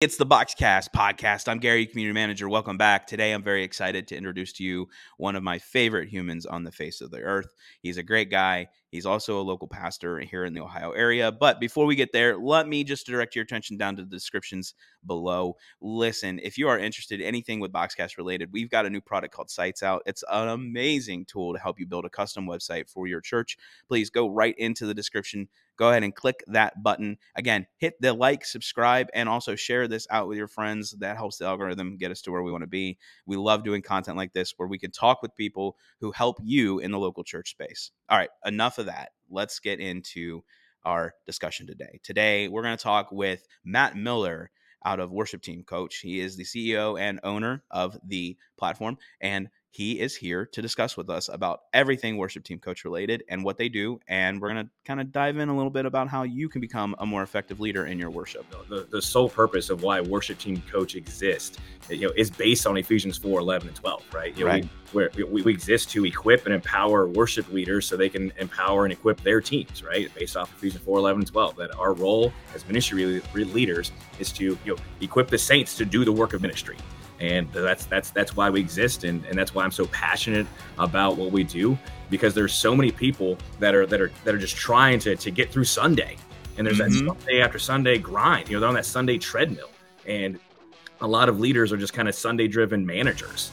It's 0.00 0.16
the 0.16 0.24
Boxcast 0.24 0.90
podcast. 0.94 1.48
I'm 1.48 1.58
Gary, 1.58 1.84
community 1.84 2.14
manager. 2.14 2.48
Welcome 2.48 2.76
back. 2.76 3.08
Today, 3.08 3.32
I'm 3.32 3.42
very 3.42 3.64
excited 3.64 4.06
to 4.06 4.16
introduce 4.16 4.52
to 4.52 4.62
you 4.62 4.86
one 5.16 5.34
of 5.34 5.42
my 5.42 5.58
favorite 5.58 6.08
humans 6.08 6.46
on 6.46 6.62
the 6.62 6.70
face 6.70 7.00
of 7.00 7.10
the 7.10 7.20
earth. 7.20 7.52
He's 7.80 7.96
a 7.98 8.04
great 8.04 8.30
guy. 8.30 8.68
He's 8.90 9.06
also 9.06 9.40
a 9.40 9.42
local 9.42 9.68
pastor 9.68 10.18
here 10.20 10.44
in 10.44 10.54
the 10.54 10.62
Ohio 10.62 10.92
area. 10.92 11.30
But 11.30 11.60
before 11.60 11.86
we 11.86 11.94
get 11.94 12.12
there, 12.12 12.36
let 12.36 12.66
me 12.66 12.84
just 12.84 13.06
direct 13.06 13.34
your 13.36 13.44
attention 13.44 13.76
down 13.76 13.96
to 13.96 14.02
the 14.02 14.08
descriptions 14.08 14.74
below. 15.06 15.56
Listen, 15.80 16.40
if 16.42 16.56
you 16.56 16.68
are 16.68 16.78
interested 16.78 17.20
in 17.20 17.26
anything 17.26 17.60
with 17.60 17.72
Boxcast 17.72 18.16
related, 18.16 18.52
we've 18.52 18.70
got 18.70 18.86
a 18.86 18.90
new 18.90 19.00
product 19.00 19.34
called 19.34 19.50
Sites 19.50 19.82
Out. 19.82 20.02
It's 20.06 20.24
an 20.30 20.48
amazing 20.48 21.26
tool 21.26 21.52
to 21.52 21.60
help 21.60 21.78
you 21.78 21.86
build 21.86 22.04
a 22.04 22.10
custom 22.10 22.46
website 22.46 22.88
for 22.88 23.06
your 23.06 23.20
church. 23.20 23.58
Please 23.88 24.10
go 24.10 24.28
right 24.28 24.54
into 24.58 24.86
the 24.86 24.94
description 24.94 25.48
go 25.78 25.90
ahead 25.90 26.02
and 26.02 26.14
click 26.14 26.44
that 26.48 26.82
button. 26.82 27.16
Again, 27.36 27.66
hit 27.78 27.94
the 28.00 28.12
like, 28.12 28.44
subscribe, 28.44 29.08
and 29.14 29.28
also 29.28 29.54
share 29.54 29.88
this 29.88 30.06
out 30.10 30.28
with 30.28 30.36
your 30.36 30.48
friends. 30.48 30.90
That 30.98 31.16
helps 31.16 31.38
the 31.38 31.46
algorithm 31.46 31.96
get 31.96 32.10
us 32.10 32.20
to 32.22 32.32
where 32.32 32.42
we 32.42 32.52
want 32.52 32.62
to 32.62 32.68
be. 32.68 32.98
We 33.24 33.36
love 33.36 33.64
doing 33.64 33.80
content 33.80 34.16
like 34.16 34.32
this 34.32 34.52
where 34.56 34.68
we 34.68 34.78
can 34.78 34.90
talk 34.90 35.22
with 35.22 35.34
people 35.36 35.76
who 36.00 36.10
help 36.10 36.38
you 36.42 36.80
in 36.80 36.90
the 36.90 36.98
local 36.98 37.24
church 37.24 37.50
space. 37.50 37.92
All 38.10 38.18
right, 38.18 38.30
enough 38.44 38.77
of 38.78 38.86
that. 38.86 39.10
Let's 39.30 39.58
get 39.58 39.80
into 39.80 40.42
our 40.84 41.14
discussion 41.26 41.66
today. 41.66 42.00
Today, 42.02 42.48
we're 42.48 42.62
going 42.62 42.76
to 42.76 42.82
talk 42.82 43.12
with 43.12 43.46
Matt 43.64 43.96
Miller 43.96 44.50
out 44.84 45.00
of 45.00 45.10
Worship 45.10 45.42
Team 45.42 45.64
Coach. 45.64 45.98
He 45.98 46.20
is 46.20 46.36
the 46.36 46.44
CEO 46.44 46.98
and 46.98 47.20
owner 47.22 47.64
of 47.70 47.98
the 48.06 48.36
platform. 48.56 48.96
And 49.20 49.48
he 49.70 50.00
is 50.00 50.16
here 50.16 50.46
to 50.46 50.62
discuss 50.62 50.96
with 50.96 51.10
us 51.10 51.28
about 51.28 51.60
everything 51.72 52.16
worship 52.16 52.42
team 52.42 52.58
coach 52.58 52.84
related 52.84 53.22
and 53.28 53.44
what 53.44 53.58
they 53.58 53.68
do 53.68 54.00
and 54.08 54.40
we're 54.40 54.52
going 54.52 54.64
to 54.64 54.70
kind 54.84 55.00
of 55.00 55.12
dive 55.12 55.36
in 55.36 55.48
a 55.48 55.56
little 55.56 55.70
bit 55.70 55.84
about 55.84 56.08
how 56.08 56.22
you 56.22 56.48
can 56.48 56.60
become 56.60 56.94
a 56.98 57.06
more 57.06 57.22
effective 57.22 57.60
leader 57.60 57.86
in 57.86 57.98
your 57.98 58.10
worship. 58.10 58.46
The, 58.68 58.86
the 58.90 59.02
sole 59.02 59.28
purpose 59.28 59.68
of 59.70 59.82
why 59.82 60.00
worship 60.00 60.38
team 60.38 60.62
coach 60.70 60.94
exists 60.94 61.58
eh, 61.90 61.94
you 61.94 62.06
know 62.06 62.12
is 62.16 62.30
based 62.30 62.66
on 62.66 62.76
ephesians 62.76 63.18
4 63.18 63.40
11 63.40 63.68
and 63.68 63.76
12 63.76 64.04
right? 64.12 64.36
You 64.36 64.44
know, 64.44 64.50
right. 64.50 64.68
We, 64.94 65.24
we, 65.24 65.42
we 65.42 65.52
exist 65.52 65.90
to 65.90 66.06
equip 66.06 66.46
and 66.46 66.54
empower 66.54 67.06
worship 67.06 67.52
leaders 67.52 67.86
so 67.86 67.94
they 67.96 68.08
can 68.08 68.32
empower 68.38 68.84
and 68.84 68.92
equip 68.92 69.20
their 69.22 69.40
teams 69.40 69.82
right? 69.82 70.12
Based 70.14 70.36
off 70.36 70.50
ephesians 70.56 70.82
4 70.84 70.98
11 70.98 71.20
and 71.20 71.28
12 71.28 71.56
that 71.56 71.74
our 71.76 71.92
role 71.92 72.32
as 72.54 72.66
ministry 72.66 73.20
leaders 73.34 73.92
is 74.18 74.32
to 74.32 74.44
you 74.64 74.74
know 74.74 74.76
equip 75.02 75.28
the 75.28 75.38
saints 75.38 75.76
to 75.76 75.84
do 75.84 76.04
the 76.04 76.12
work 76.12 76.32
of 76.32 76.40
ministry 76.40 76.76
and 77.20 77.50
that's 77.52 77.86
that's 77.86 78.10
that's 78.10 78.36
why 78.36 78.48
we 78.48 78.60
exist 78.60 79.04
and, 79.04 79.24
and 79.26 79.36
that's 79.36 79.54
why 79.54 79.64
i'm 79.64 79.72
so 79.72 79.86
passionate 79.86 80.46
about 80.78 81.16
what 81.16 81.32
we 81.32 81.42
do 81.42 81.76
because 82.10 82.34
there's 82.34 82.54
so 82.54 82.74
many 82.74 82.90
people 82.90 83.36
that 83.58 83.74
are 83.74 83.86
that 83.86 84.00
are 84.00 84.10
that 84.24 84.34
are 84.34 84.38
just 84.38 84.56
trying 84.56 84.98
to, 85.00 85.16
to 85.16 85.30
get 85.30 85.50
through 85.50 85.64
sunday. 85.64 86.16
And 86.56 86.66
there's 86.66 86.78
mm-hmm. 86.78 87.06
that 87.06 87.20
sunday 87.20 87.40
after 87.40 87.58
sunday 87.58 87.98
grind 87.98 88.48
you 88.48 88.56
know 88.56 88.60
they're 88.60 88.68
on 88.68 88.74
that 88.74 88.86
sunday 88.86 89.18
treadmill. 89.18 89.70
And 90.06 90.38
a 91.00 91.06
lot 91.06 91.28
of 91.28 91.38
leaders 91.38 91.72
are 91.72 91.76
just 91.76 91.92
kind 91.92 92.08
of 92.08 92.14
sunday 92.14 92.48
driven 92.48 92.84
managers 92.84 93.50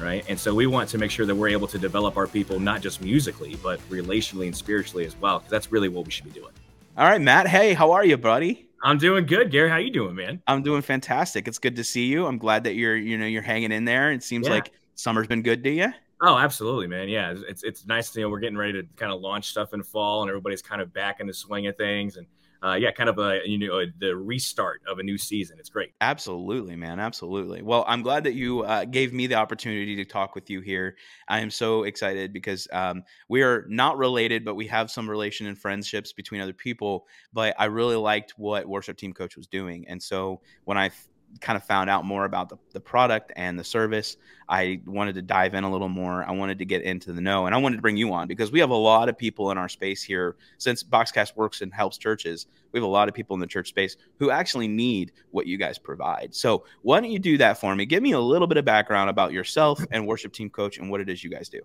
right? 0.00 0.24
And 0.30 0.40
so 0.40 0.54
we 0.54 0.66
want 0.66 0.88
to 0.88 0.98
make 0.98 1.10
sure 1.10 1.26
that 1.26 1.34
we're 1.34 1.48
able 1.48 1.68
to 1.68 1.78
develop 1.78 2.16
our 2.16 2.26
people 2.26 2.58
not 2.58 2.80
just 2.80 3.02
musically 3.02 3.56
but 3.62 3.80
relationally 3.90 4.46
and 4.46 4.56
spiritually 4.56 5.04
as 5.04 5.14
well 5.16 5.40
because 5.40 5.50
that's 5.50 5.70
really 5.70 5.90
what 5.90 6.06
we 6.06 6.10
should 6.10 6.24
be 6.24 6.30
doing. 6.30 6.52
All 6.96 7.04
right 7.04 7.20
matt. 7.20 7.46
Hey 7.46 7.74
how 7.74 7.92
are 7.92 8.04
you 8.04 8.16
buddy 8.16 8.69
I'm 8.82 8.98
doing 8.98 9.26
good, 9.26 9.50
Gary. 9.50 9.68
How 9.68 9.76
you 9.76 9.90
doing, 9.90 10.14
man? 10.14 10.42
I'm 10.46 10.62
doing 10.62 10.82
fantastic. 10.82 11.46
It's 11.46 11.58
good 11.58 11.76
to 11.76 11.84
see 11.84 12.06
you. 12.06 12.26
I'm 12.26 12.38
glad 12.38 12.64
that 12.64 12.74
you're, 12.74 12.96
you 12.96 13.18
know, 13.18 13.26
you're 13.26 13.42
hanging 13.42 13.72
in 13.72 13.84
there. 13.84 14.12
It 14.12 14.22
seems 14.22 14.46
yeah. 14.46 14.54
like 14.54 14.72
summer's 14.94 15.26
been 15.26 15.42
good 15.42 15.62
to 15.64 15.70
you. 15.70 15.92
Oh, 16.22 16.36
absolutely, 16.36 16.86
man. 16.86 17.08
Yeah, 17.08 17.34
it's 17.48 17.62
it's 17.62 17.86
nice 17.86 18.10
to 18.10 18.20
you 18.20 18.26
know 18.26 18.30
we're 18.30 18.40
getting 18.40 18.58
ready 18.58 18.74
to 18.74 18.86
kind 18.96 19.10
of 19.10 19.20
launch 19.20 19.48
stuff 19.48 19.72
in 19.72 19.82
fall, 19.82 20.22
and 20.22 20.28
everybody's 20.28 20.60
kind 20.60 20.82
of 20.82 20.92
back 20.92 21.20
in 21.20 21.26
the 21.26 21.32
swing 21.32 21.66
of 21.66 21.76
things, 21.76 22.18
and 22.18 22.26
uh, 22.62 22.74
yeah, 22.74 22.90
kind 22.90 23.08
of 23.08 23.18
a 23.18 23.40
you 23.44 23.58
know 23.58 23.84
the 23.98 24.14
restart 24.14 24.82
of 24.86 24.98
a 24.98 25.02
new 25.02 25.16
season. 25.16 25.58
It's 25.58 25.70
great. 25.70 25.92
Absolutely, 26.00 26.76
man. 26.76 27.00
Absolutely. 27.00 27.62
Well, 27.62 27.84
I'm 27.88 28.02
glad 28.02 28.24
that 28.24 28.34
you 28.34 28.62
uh, 28.62 28.84
gave 28.84 29.12
me 29.12 29.26
the 29.26 29.36
opportunity 29.36 29.96
to 29.96 30.04
talk 30.04 30.34
with 30.34 30.50
you 30.50 30.60
here. 30.60 30.96
I 31.28 31.40
am 31.40 31.50
so 31.50 31.84
excited 31.84 32.32
because 32.32 32.68
um, 32.72 33.02
we 33.28 33.42
are 33.42 33.64
not 33.68 33.96
related, 33.96 34.44
but 34.44 34.56
we 34.56 34.66
have 34.66 34.90
some 34.90 35.08
relation 35.08 35.46
and 35.46 35.58
friendships 35.58 36.12
between 36.12 36.40
other 36.40 36.52
people. 36.52 37.06
But 37.32 37.54
I 37.58 37.66
really 37.66 37.96
liked 37.96 38.34
what 38.36 38.68
worship 38.68 38.98
team 38.98 39.12
coach 39.12 39.36
was 39.36 39.46
doing, 39.46 39.86
and 39.88 40.02
so 40.02 40.40
when 40.64 40.76
I 40.76 40.90
kind 41.40 41.56
of 41.56 41.64
found 41.64 41.88
out 41.88 42.04
more 42.04 42.24
about 42.24 42.48
the, 42.48 42.56
the 42.72 42.80
product 42.80 43.32
and 43.36 43.58
the 43.58 43.64
service. 43.64 44.16
I 44.48 44.80
wanted 44.84 45.14
to 45.14 45.22
dive 45.22 45.54
in 45.54 45.64
a 45.64 45.70
little 45.70 45.88
more. 45.88 46.24
I 46.24 46.32
wanted 46.32 46.58
to 46.58 46.64
get 46.64 46.82
into 46.82 47.12
the 47.12 47.20
know 47.20 47.46
and 47.46 47.54
I 47.54 47.58
wanted 47.58 47.76
to 47.76 47.82
bring 47.82 47.96
you 47.96 48.12
on 48.12 48.26
because 48.26 48.50
we 48.50 48.58
have 48.60 48.70
a 48.70 48.74
lot 48.74 49.08
of 49.08 49.16
people 49.16 49.50
in 49.50 49.58
our 49.58 49.68
space 49.68 50.02
here. 50.02 50.36
Since 50.58 50.82
Boxcast 50.82 51.36
works 51.36 51.62
and 51.62 51.72
helps 51.72 51.98
churches, 51.98 52.46
we 52.72 52.78
have 52.78 52.84
a 52.84 52.90
lot 52.90 53.08
of 53.08 53.14
people 53.14 53.34
in 53.34 53.40
the 53.40 53.46
church 53.46 53.68
space 53.68 53.96
who 54.18 54.30
actually 54.30 54.68
need 54.68 55.12
what 55.30 55.46
you 55.46 55.56
guys 55.56 55.78
provide. 55.78 56.34
So, 56.34 56.64
why 56.82 57.00
don't 57.00 57.10
you 57.10 57.18
do 57.18 57.38
that 57.38 57.58
for 57.58 57.74
me? 57.74 57.86
Give 57.86 58.02
me 58.02 58.12
a 58.12 58.20
little 58.20 58.46
bit 58.46 58.58
of 58.58 58.64
background 58.64 59.10
about 59.10 59.32
yourself 59.32 59.84
and 59.90 60.06
worship 60.06 60.32
team 60.32 60.50
coach 60.50 60.78
and 60.78 60.90
what 60.90 61.00
it 61.00 61.08
is 61.08 61.22
you 61.22 61.30
guys 61.30 61.48
do. 61.48 61.60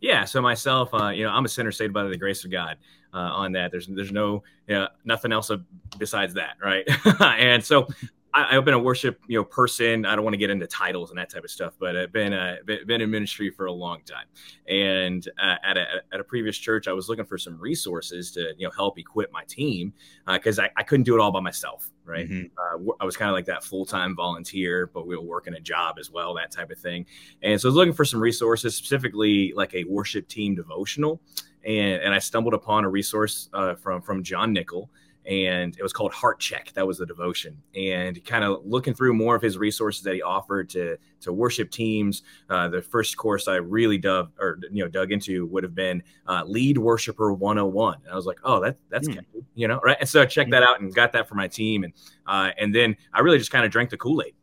Yeah, 0.00 0.26
so 0.26 0.42
myself, 0.42 0.90
uh, 0.92 1.08
you 1.08 1.24
know, 1.24 1.30
I'm 1.30 1.46
a 1.46 1.48
sinner 1.48 1.72
saved 1.72 1.94
by 1.94 2.04
the 2.04 2.16
grace 2.18 2.44
of 2.44 2.50
God. 2.50 2.76
Uh, 3.14 3.30
on 3.32 3.52
that, 3.52 3.70
there's 3.70 3.86
there's 3.86 4.12
no 4.12 4.42
you 4.66 4.74
know, 4.74 4.88
nothing 5.04 5.32
else 5.32 5.50
besides 5.98 6.34
that, 6.34 6.56
right? 6.62 6.84
and 7.38 7.64
so 7.64 7.86
I, 8.34 8.54
have 8.54 8.64
been 8.64 8.74
a 8.74 8.78
worship, 8.78 9.20
you 9.28 9.38
know, 9.38 9.44
person. 9.44 10.04
I 10.04 10.16
don't 10.16 10.24
want 10.24 10.34
to 10.34 10.38
get 10.38 10.50
into 10.50 10.66
titles 10.66 11.10
and 11.10 11.18
that 11.18 11.30
type 11.30 11.44
of 11.44 11.50
stuff, 11.50 11.74
but 11.78 11.96
I've 11.96 12.12
been 12.12 12.32
uh, 12.32 12.56
been 12.66 13.00
in 13.00 13.08
ministry 13.08 13.48
for 13.48 13.66
a 13.66 13.72
long 13.72 14.00
time. 14.04 14.26
And 14.68 15.26
uh, 15.40 15.56
at 15.62 15.76
a 15.76 15.86
at 16.12 16.18
a 16.18 16.24
previous 16.24 16.58
church, 16.58 16.88
I 16.88 16.92
was 16.92 17.08
looking 17.08 17.24
for 17.24 17.38
some 17.38 17.56
resources 17.58 18.32
to 18.32 18.52
you 18.58 18.66
know 18.66 18.72
help 18.76 18.98
equip 18.98 19.32
my 19.32 19.44
team 19.44 19.92
because 20.26 20.58
uh, 20.58 20.64
I, 20.64 20.70
I 20.78 20.82
couldn't 20.82 21.04
do 21.04 21.14
it 21.14 21.20
all 21.20 21.30
by 21.30 21.40
myself. 21.40 21.90
Right, 22.04 22.28
mm-hmm. 22.28 22.90
uh, 22.90 22.92
I 23.00 23.04
was 23.04 23.16
kind 23.16 23.30
of 23.30 23.34
like 23.34 23.46
that 23.46 23.62
full 23.62 23.86
time 23.86 24.16
volunteer, 24.16 24.90
but 24.92 25.06
we 25.06 25.16
were 25.16 25.22
working 25.22 25.54
a 25.54 25.60
job 25.60 25.96
as 25.98 26.10
well, 26.10 26.34
that 26.34 26.50
type 26.50 26.70
of 26.70 26.78
thing. 26.78 27.06
And 27.42 27.58
so 27.60 27.68
I 27.68 27.70
was 27.70 27.76
looking 27.76 27.94
for 27.94 28.04
some 28.04 28.20
resources, 28.20 28.74
specifically 28.74 29.52
like 29.54 29.74
a 29.74 29.84
worship 29.84 30.28
team 30.28 30.54
devotional. 30.54 31.20
And, 31.64 32.02
and 32.02 32.12
I 32.12 32.18
stumbled 32.18 32.52
upon 32.52 32.84
a 32.84 32.90
resource 32.90 33.48
uh, 33.54 33.74
from 33.76 34.02
from 34.02 34.22
Jon 34.22 34.52
Nicol 34.52 34.90
and 35.26 35.76
it 35.78 35.82
was 35.82 35.92
called 35.92 36.12
Heart 36.12 36.40
Check. 36.40 36.72
That 36.74 36.86
was 36.86 36.98
the 36.98 37.06
devotion, 37.06 37.56
and 37.74 38.22
kind 38.24 38.44
of 38.44 38.64
looking 38.64 38.94
through 38.94 39.14
more 39.14 39.34
of 39.34 39.42
his 39.42 39.56
resources 39.56 40.02
that 40.02 40.14
he 40.14 40.22
offered 40.22 40.68
to 40.70 40.96
to 41.22 41.32
worship 41.32 41.70
teams. 41.70 42.22
Uh, 42.50 42.68
the 42.68 42.82
first 42.82 43.16
course 43.16 43.48
I 43.48 43.56
really 43.56 43.98
dug 43.98 44.30
or 44.38 44.58
you 44.70 44.82
know 44.84 44.88
dug 44.88 45.12
into 45.12 45.46
would 45.46 45.62
have 45.62 45.74
been 45.74 46.02
uh, 46.26 46.44
Lead 46.46 46.78
Worshiper 46.78 47.32
101. 47.32 47.98
And 48.04 48.12
I 48.12 48.16
was 48.16 48.26
like, 48.26 48.38
oh, 48.44 48.60
that 48.60 48.76
that's 48.90 49.08
mm. 49.08 49.24
you 49.54 49.68
know 49.68 49.80
right. 49.82 49.96
And 50.00 50.08
so 50.08 50.22
I 50.22 50.26
checked 50.26 50.50
that 50.50 50.62
out 50.62 50.80
and 50.80 50.94
got 50.94 51.12
that 51.12 51.28
for 51.28 51.34
my 51.34 51.48
team, 51.48 51.84
and 51.84 51.92
uh, 52.26 52.50
and 52.58 52.74
then 52.74 52.96
I 53.12 53.20
really 53.20 53.38
just 53.38 53.50
kind 53.50 53.64
of 53.64 53.70
drank 53.70 53.90
the 53.90 53.96
Kool 53.96 54.22
Aid 54.22 54.34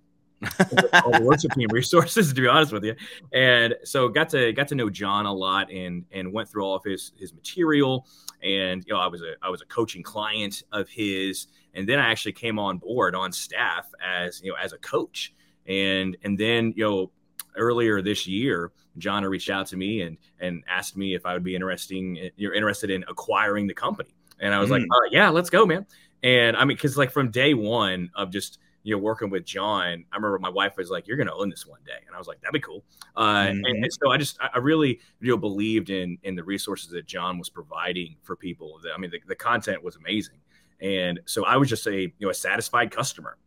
all 0.93 1.11
the 1.11 1.21
worship 1.23 1.51
team 1.53 1.67
resources 1.71 2.33
to 2.33 2.41
be 2.41 2.47
honest 2.47 2.71
with 2.71 2.83
you. 2.83 2.95
And 3.31 3.75
so 3.83 4.09
got 4.09 4.29
to 4.29 4.51
got 4.53 4.67
to 4.69 4.75
know 4.75 4.89
jon 4.89 5.25
a 5.25 5.33
lot 5.33 5.71
and 5.71 6.05
and 6.11 6.33
went 6.33 6.49
through 6.49 6.63
all 6.63 6.75
of 6.75 6.83
his 6.83 7.11
his 7.17 7.33
material. 7.33 8.07
And 8.43 8.83
you 8.87 8.93
know 8.93 8.99
i 8.99 9.07
was 9.07 9.21
a 9.21 9.35
i 9.41 9.49
was 9.49 9.61
a 9.61 9.65
coaching 9.65 10.03
client 10.03 10.63
of 10.71 10.89
his. 10.89 11.47
And 11.73 11.87
then 11.87 11.99
i 11.99 12.09
actually 12.09 12.33
came 12.33 12.57
on 12.57 12.79
board 12.79 13.15
on 13.15 13.31
staff 13.31 13.91
as 14.03 14.41
you 14.41 14.51
know 14.51 14.57
as 14.61 14.73
a 14.73 14.77
coach. 14.79 15.33
And 15.67 16.17
and 16.23 16.37
then 16.37 16.73
you 16.75 16.83
know 16.83 17.11
earlier 17.55 18.01
this 18.01 18.25
year 18.25 18.71
jon 18.97 19.23
reached 19.25 19.49
out 19.49 19.67
to 19.67 19.77
me 19.77 20.01
and 20.01 20.17
and 20.39 20.63
asked 20.69 20.95
me 20.95 21.13
if 21.13 21.25
i 21.25 21.33
would 21.33 21.43
be 21.43 21.53
interesting 21.53 22.29
you're 22.37 22.53
interested 22.53 22.89
in 22.89 23.03
acquiring 23.07 23.67
the 23.67 23.73
company. 23.73 24.09
And 24.39 24.55
i 24.55 24.59
was 24.59 24.69
mm. 24.69 24.73
like 24.73 24.83
uh, 24.83 25.09
yeah 25.11 25.29
let's 25.29 25.51
go 25.51 25.67
man. 25.67 25.85
And 26.23 26.57
i 26.57 26.61
mean 26.61 26.75
because 26.75 26.97
like 26.97 27.11
from 27.11 27.29
day 27.29 27.53
one 27.53 28.09
of 28.15 28.31
just 28.31 28.57
you 28.83 28.95
know, 28.95 29.01
working 29.01 29.29
with 29.29 29.45
Jon, 29.45 30.05
I 30.11 30.15
remember 30.15 30.39
my 30.39 30.49
wife 30.49 30.77
was 30.77 30.89
like, 30.89 31.07
"You're 31.07 31.17
going 31.17 31.27
to 31.27 31.33
own 31.33 31.49
this 31.49 31.65
one 31.65 31.81
day," 31.85 31.99
and 32.05 32.15
I 32.15 32.17
was 32.17 32.27
like, 32.27 32.41
"That'd 32.41 32.53
be 32.53 32.59
cool." 32.59 32.83
Uh, 33.15 33.45
mm-hmm. 33.45 33.65
and, 33.65 33.83
and, 33.83 33.93
so 33.93 34.11
I 34.11 34.17
just, 34.17 34.37
I 34.41 34.57
really, 34.57 34.99
you 35.19 35.29
know, 35.29 35.37
believed 35.37 35.89
in 35.89 36.17
in 36.23 36.35
the 36.35 36.43
resources 36.43 36.89
that 36.91 37.05
Jon 37.05 37.37
was 37.37 37.49
providing 37.49 38.15
for 38.23 38.35
people. 38.35 38.79
I 38.93 38.97
mean, 38.97 39.11
the, 39.11 39.21
the 39.27 39.35
content 39.35 39.83
was 39.83 39.95
amazing, 39.95 40.37
and 40.81 41.19
so 41.25 41.45
I 41.45 41.57
was 41.57 41.69
just 41.69 41.85
a, 41.87 42.01
you 42.01 42.11
know, 42.19 42.29
a 42.29 42.33
satisfied 42.33 42.91
customer, 42.91 43.37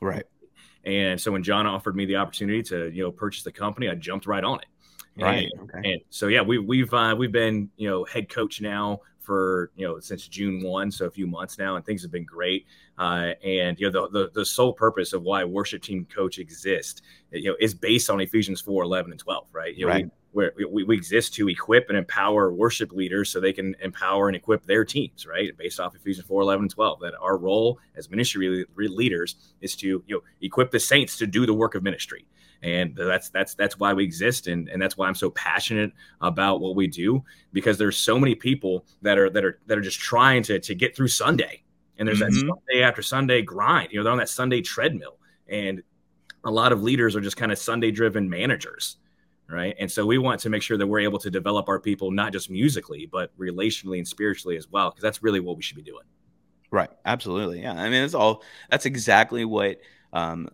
right? 0.00 0.24
And 0.84 1.20
so 1.20 1.30
when 1.30 1.42
Jon 1.42 1.66
offered 1.66 1.94
me 1.94 2.06
the 2.06 2.16
opportunity 2.16 2.62
to, 2.64 2.90
you 2.90 3.04
know, 3.04 3.12
purchase 3.12 3.44
the 3.44 3.52
company, 3.52 3.88
I 3.88 3.94
jumped 3.94 4.26
right 4.26 4.42
on 4.42 4.58
it. 4.58 4.66
Right. 5.16 5.48
And, 5.52 5.70
okay. 5.70 5.92
and 5.92 6.00
so 6.10 6.28
yeah, 6.28 6.42
we, 6.42 6.58
we've 6.58 6.92
uh, 6.92 7.14
we've 7.16 7.32
been 7.32 7.70
you 7.76 7.88
know 7.88 8.04
head 8.04 8.28
coach 8.28 8.60
now 8.60 9.00
for 9.22 9.70
you 9.76 9.86
know 9.86 10.00
since 10.00 10.28
June 10.28 10.62
one, 10.62 10.90
so 10.90 11.06
a 11.06 11.10
few 11.10 11.26
months 11.26 11.58
now, 11.58 11.76
and 11.76 11.84
things 11.84 12.02
have 12.02 12.10
been 12.10 12.24
great. 12.24 12.66
Uh, 12.98 13.32
and 13.44 13.78
you 13.80 13.90
know 13.90 14.08
the, 14.08 14.18
the, 14.18 14.30
the 14.34 14.44
sole 14.44 14.72
purpose 14.72 15.12
of 15.12 15.22
why 15.22 15.44
worship 15.44 15.82
team 15.82 16.06
coach 16.14 16.38
exists, 16.38 17.02
you 17.30 17.50
know, 17.50 17.56
is 17.60 17.74
based 17.74 18.10
on 18.10 18.20
Ephesians 18.20 18.60
4, 18.60 18.84
11 18.84 19.12
and 19.12 19.20
twelve, 19.20 19.46
right? 19.52 19.74
You 19.74 19.86
know, 19.86 19.92
right. 19.92 20.10
We, 20.34 20.64
we, 20.64 20.84
we 20.84 20.96
exist 20.96 21.34
to 21.34 21.48
equip 21.50 21.90
and 21.90 21.98
empower 21.98 22.54
worship 22.54 22.92
leaders 22.92 23.28
so 23.28 23.38
they 23.38 23.52
can 23.52 23.76
empower 23.82 24.28
and 24.28 24.36
equip 24.36 24.64
their 24.64 24.82
teams, 24.82 25.26
right? 25.26 25.54
Based 25.58 25.78
off 25.78 25.94
Ephesians 25.94 26.26
4, 26.26 26.40
11 26.40 26.62
and 26.62 26.70
12, 26.70 27.00
that 27.00 27.12
our 27.20 27.36
role 27.36 27.78
as 27.96 28.08
ministry 28.08 28.64
leaders 28.76 29.36
is 29.60 29.76
to 29.76 29.86
you 29.86 30.16
know 30.16 30.20
equip 30.40 30.70
the 30.70 30.80
saints 30.80 31.18
to 31.18 31.26
do 31.26 31.44
the 31.44 31.52
work 31.52 31.74
of 31.74 31.82
ministry 31.82 32.24
and 32.62 32.94
that's 32.96 33.28
that's 33.30 33.54
that's 33.54 33.78
why 33.78 33.92
we 33.92 34.04
exist 34.04 34.46
and, 34.46 34.68
and 34.68 34.80
that's 34.80 34.96
why 34.96 35.08
i'm 35.08 35.14
so 35.14 35.30
passionate 35.30 35.92
about 36.20 36.60
what 36.60 36.76
we 36.76 36.86
do 36.86 37.22
because 37.52 37.78
there's 37.78 37.96
so 37.96 38.18
many 38.18 38.34
people 38.34 38.84
that 39.02 39.18
are 39.18 39.30
that 39.30 39.44
are 39.44 39.60
that 39.66 39.78
are 39.78 39.82
just 39.82 39.98
trying 39.98 40.42
to 40.42 40.58
to 40.58 40.74
get 40.74 40.94
through 40.94 41.08
sunday 41.08 41.62
and 41.98 42.06
there's 42.06 42.20
mm-hmm. 42.20 42.46
that 42.46 42.54
sunday 42.68 42.82
after 42.82 43.02
sunday 43.02 43.42
grind 43.42 43.90
you 43.90 43.98
know 43.98 44.04
they're 44.04 44.12
on 44.12 44.18
that 44.18 44.28
sunday 44.28 44.60
treadmill 44.60 45.18
and 45.48 45.82
a 46.44 46.50
lot 46.50 46.72
of 46.72 46.82
leaders 46.82 47.14
are 47.14 47.20
just 47.20 47.36
kind 47.36 47.52
of 47.52 47.58
Sunday 47.58 47.92
driven 47.92 48.28
managers 48.28 48.96
right? 49.52 49.76
And 49.78 49.90
so 49.90 50.06
we 50.06 50.18
want 50.18 50.40
to 50.40 50.50
make 50.50 50.62
sure 50.62 50.76
that 50.78 50.86
we're 50.86 51.00
able 51.00 51.18
to 51.18 51.30
develop 51.30 51.68
our 51.68 51.78
people 51.78 52.10
not 52.10 52.32
just 52.32 52.50
musically, 52.50 53.06
but 53.06 53.36
relationally 53.38 53.98
and 53.98 54.08
spiritually 54.08 54.56
as 54.56 54.68
well, 54.68 54.90
because 54.90 55.02
that's 55.02 55.22
really 55.22 55.40
what 55.40 55.56
we 55.56 55.62
should 55.62 55.76
be 55.76 55.82
doing. 55.82 56.04
Right. 56.70 56.90
Absolutely. 57.04 57.60
Yeah. 57.60 57.74
I 57.74 57.90
mean, 57.90 58.02
it's 58.02 58.14
all 58.14 58.42
that's 58.70 58.86
exactly 58.86 59.44
what 59.44 59.78
um, 60.12 60.48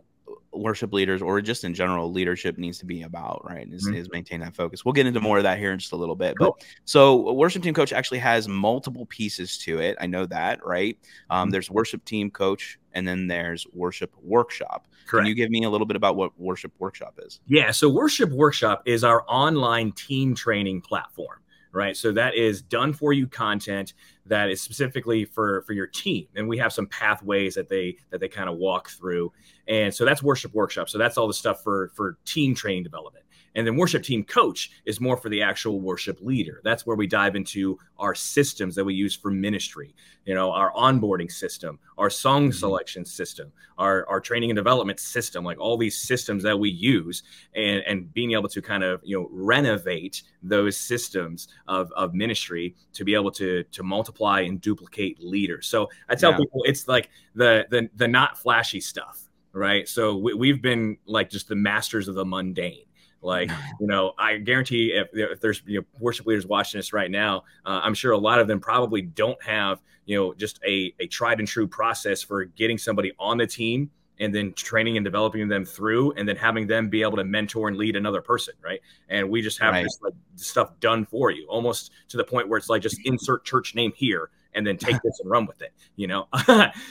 worship 0.52 0.92
leaders 0.92 1.22
or 1.22 1.40
just 1.40 1.64
in 1.64 1.74
general 1.74 2.10
leadership 2.10 2.58
needs 2.58 2.78
to 2.78 2.86
be 2.86 3.02
about, 3.02 3.44
right? 3.48 3.68
Is, 3.70 3.86
mm-hmm. 3.86 3.96
is 3.96 4.10
maintain 4.10 4.40
that 4.40 4.54
focus. 4.54 4.84
We'll 4.84 4.92
get 4.92 5.06
into 5.06 5.20
more 5.20 5.38
of 5.38 5.44
that 5.44 5.58
here 5.58 5.72
in 5.72 5.78
just 5.78 5.92
a 5.92 5.96
little 5.96 6.16
bit. 6.16 6.36
Cool. 6.38 6.56
But 6.58 6.66
so 6.84 7.32
worship 7.32 7.62
team 7.62 7.74
coach 7.74 7.92
actually 7.92 8.18
has 8.18 8.48
multiple 8.48 9.06
pieces 9.06 9.58
to 9.58 9.78
it. 9.80 9.96
I 10.00 10.06
know 10.06 10.26
that, 10.26 10.64
right? 10.64 10.98
Um, 11.30 11.46
mm-hmm. 11.46 11.52
There's 11.52 11.70
worship 11.70 12.04
team 12.04 12.30
coach, 12.30 12.78
and 12.92 13.06
then 13.06 13.26
there's 13.26 13.66
worship 13.72 14.12
workshop. 14.22 14.88
Correct. 15.06 15.24
Can 15.24 15.26
you 15.28 15.34
give 15.34 15.50
me 15.50 15.64
a 15.64 15.70
little 15.70 15.86
bit 15.86 15.96
about 15.96 16.16
what 16.16 16.38
worship 16.38 16.72
workshop 16.78 17.18
is? 17.24 17.40
Yeah. 17.46 17.70
So 17.70 17.88
worship 17.88 18.30
workshop 18.30 18.82
is 18.84 19.04
our 19.04 19.24
online 19.28 19.92
team 19.92 20.34
training 20.34 20.82
platform 20.82 21.38
right? 21.72 21.96
So 21.96 22.12
that 22.12 22.34
is 22.34 22.62
done 22.62 22.92
for 22.92 23.12
you 23.12 23.26
content 23.26 23.94
that 24.26 24.50
is 24.50 24.60
specifically 24.60 25.24
for 25.24 25.62
for 25.62 25.72
your 25.72 25.86
team. 25.86 26.26
And 26.36 26.48
we 26.48 26.58
have 26.58 26.72
some 26.72 26.86
pathways 26.86 27.54
that 27.54 27.68
they 27.68 27.96
that 28.10 28.20
they 28.20 28.28
kind 28.28 28.48
of 28.48 28.56
walk 28.56 28.90
through. 28.90 29.32
And 29.66 29.94
so 29.94 30.04
that's 30.04 30.22
worship 30.22 30.54
workshop. 30.54 30.88
So 30.88 30.98
that's 30.98 31.18
all 31.18 31.26
the 31.26 31.34
stuff 31.34 31.62
for 31.62 31.90
for 31.94 32.18
team 32.24 32.54
training 32.54 32.84
development 32.84 33.24
and 33.58 33.66
then 33.66 33.76
worship 33.76 34.04
team 34.04 34.22
coach 34.22 34.70
is 34.86 35.00
more 35.00 35.16
for 35.16 35.28
the 35.28 35.42
actual 35.42 35.80
worship 35.80 36.20
leader. 36.20 36.60
That's 36.62 36.86
where 36.86 36.96
we 36.96 37.08
dive 37.08 37.34
into 37.34 37.76
our 37.98 38.14
systems 38.14 38.76
that 38.76 38.84
we 38.84 38.94
use 38.94 39.16
for 39.16 39.32
ministry, 39.32 39.96
you 40.26 40.34
know, 40.34 40.52
our 40.52 40.72
onboarding 40.74 41.30
system, 41.30 41.80
our 41.98 42.08
song 42.08 42.44
mm-hmm. 42.44 42.52
selection 42.52 43.04
system, 43.04 43.50
our, 43.76 44.08
our 44.08 44.20
training 44.20 44.50
and 44.50 44.56
development 44.56 45.00
system, 45.00 45.44
like 45.44 45.58
all 45.58 45.76
these 45.76 45.98
systems 45.98 46.44
that 46.44 46.56
we 46.56 46.70
use 46.70 47.24
and, 47.56 47.82
and 47.84 48.14
being 48.14 48.30
able 48.30 48.48
to 48.48 48.62
kind 48.62 48.84
of, 48.84 49.00
you 49.02 49.18
know, 49.18 49.28
renovate 49.32 50.22
those 50.40 50.76
systems 50.76 51.48
of, 51.66 51.90
of 51.96 52.14
ministry 52.14 52.76
to 52.92 53.02
be 53.02 53.12
able 53.12 53.32
to, 53.32 53.64
to 53.64 53.82
multiply 53.82 54.42
and 54.42 54.60
duplicate 54.60 55.18
leaders. 55.20 55.66
So 55.66 55.90
I 56.08 56.14
tell 56.14 56.30
yeah. 56.30 56.38
people 56.38 56.62
it's 56.64 56.86
like 56.86 57.10
the, 57.34 57.66
the, 57.70 57.90
the 57.96 58.06
not 58.06 58.38
flashy 58.38 58.80
stuff 58.80 59.24
right? 59.54 59.88
So 59.88 60.14
we, 60.16 60.50
have 60.50 60.62
been 60.62 60.98
like 61.06 61.30
just 61.30 61.48
the 61.48 61.56
masters 61.56 62.06
of 62.06 62.14
the 62.14 62.24
mundane. 62.24 62.84
Like, 63.28 63.50
you 63.80 63.86
know, 63.86 64.14
I 64.18 64.38
guarantee 64.38 64.92
if, 64.92 65.08
if 65.12 65.40
there's 65.40 65.62
you 65.66 65.80
know, 65.80 65.86
worship 66.00 66.26
leaders 66.26 66.46
watching 66.46 66.78
this 66.78 66.92
right 66.92 67.10
now, 67.10 67.44
uh, 67.64 67.80
I'm 67.84 67.94
sure 67.94 68.12
a 68.12 68.18
lot 68.18 68.40
of 68.40 68.48
them 68.48 68.58
probably 68.58 69.02
don't 69.02 69.40
have, 69.44 69.80
you 70.06 70.16
know, 70.16 70.34
just 70.34 70.58
a, 70.66 70.92
a 70.98 71.06
tried 71.06 71.38
and 71.38 71.46
true 71.46 71.68
process 71.68 72.22
for 72.22 72.46
getting 72.46 72.78
somebody 72.78 73.12
on 73.18 73.38
the 73.38 73.46
team 73.46 73.90
and 74.20 74.34
then 74.34 74.52
training 74.54 74.96
and 74.96 75.04
developing 75.04 75.46
them 75.48 75.64
through 75.64 76.12
and 76.12 76.28
then 76.28 76.36
having 76.36 76.66
them 76.66 76.88
be 76.88 77.02
able 77.02 77.16
to 77.16 77.24
mentor 77.24 77.68
and 77.68 77.76
lead 77.76 77.96
another 77.96 78.20
person 78.20 78.54
right 78.62 78.80
and 79.08 79.28
we 79.28 79.40
just 79.40 79.60
have 79.60 79.72
right. 79.72 79.84
this 79.84 79.98
like, 80.02 80.12
stuff 80.36 80.70
done 80.80 81.04
for 81.06 81.30
you 81.30 81.46
almost 81.48 81.92
to 82.08 82.16
the 82.16 82.24
point 82.24 82.48
where 82.48 82.58
it's 82.58 82.68
like 82.68 82.82
just 82.82 82.98
insert 83.04 83.44
church 83.44 83.74
name 83.74 83.92
here 83.94 84.30
and 84.54 84.66
then 84.66 84.76
take 84.76 85.00
this 85.04 85.20
and 85.20 85.30
run 85.30 85.46
with 85.46 85.62
it 85.62 85.72
you 85.96 86.06
know 86.06 86.28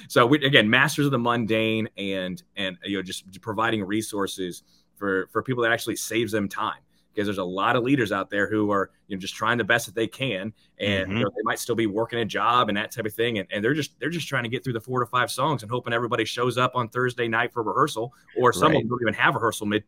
so 0.07 0.25
we, 0.25 0.37
again 0.45 0.69
masters 0.69 1.05
of 1.05 1.11
the 1.11 1.19
mundane 1.19 1.87
and 1.97 2.43
and 2.55 2.77
you 2.83 2.97
know 2.97 3.03
just 3.03 3.41
providing 3.41 3.83
resources 3.83 4.63
for 4.97 5.27
for 5.31 5.41
people 5.41 5.63
that 5.63 5.71
actually 5.71 5.95
saves 5.95 6.31
them 6.31 6.49
time 6.49 6.79
because 7.17 7.25
there's 7.25 7.39
a 7.39 7.43
lot 7.43 7.75
of 7.75 7.83
leaders 7.83 8.11
out 8.11 8.29
there 8.29 8.47
who 8.47 8.71
are 8.71 8.91
you 9.07 9.15
know 9.15 9.19
just 9.19 9.35
trying 9.35 9.57
the 9.57 9.63
best 9.63 9.87
that 9.87 9.95
they 9.95 10.07
can 10.07 10.53
and 10.79 11.07
mm-hmm. 11.07 11.17
you 11.17 11.23
know, 11.23 11.29
they 11.35 11.41
might 11.43 11.57
still 11.57 11.75
be 11.75 11.87
working 11.87 12.19
a 12.19 12.25
job 12.25 12.69
and 12.69 12.77
that 12.77 12.91
type 12.91 13.05
of 13.05 13.13
thing 13.13 13.39
and, 13.39 13.47
and 13.51 13.63
they're 13.63 13.73
just 13.73 13.99
they're 13.99 14.09
just 14.09 14.27
trying 14.27 14.43
to 14.43 14.49
get 14.49 14.63
through 14.63 14.73
the 14.73 14.81
four 14.81 14.99
to 14.99 15.05
five 15.05 15.31
songs 15.31 15.63
and 15.63 15.71
hoping 15.71 15.93
everybody 15.93 16.25
shows 16.25 16.57
up 16.57 16.75
on 16.75 16.87
thursday 16.89 17.27
night 17.27 17.51
for 17.51 17.63
rehearsal 17.63 18.13
or 18.37 18.53
some 18.53 18.71
right. 18.71 18.75
of 18.75 18.81
them 18.81 18.89
don't 18.89 19.01
even 19.01 19.13
have 19.13 19.33
rehearsal 19.33 19.65
mid 19.65 19.83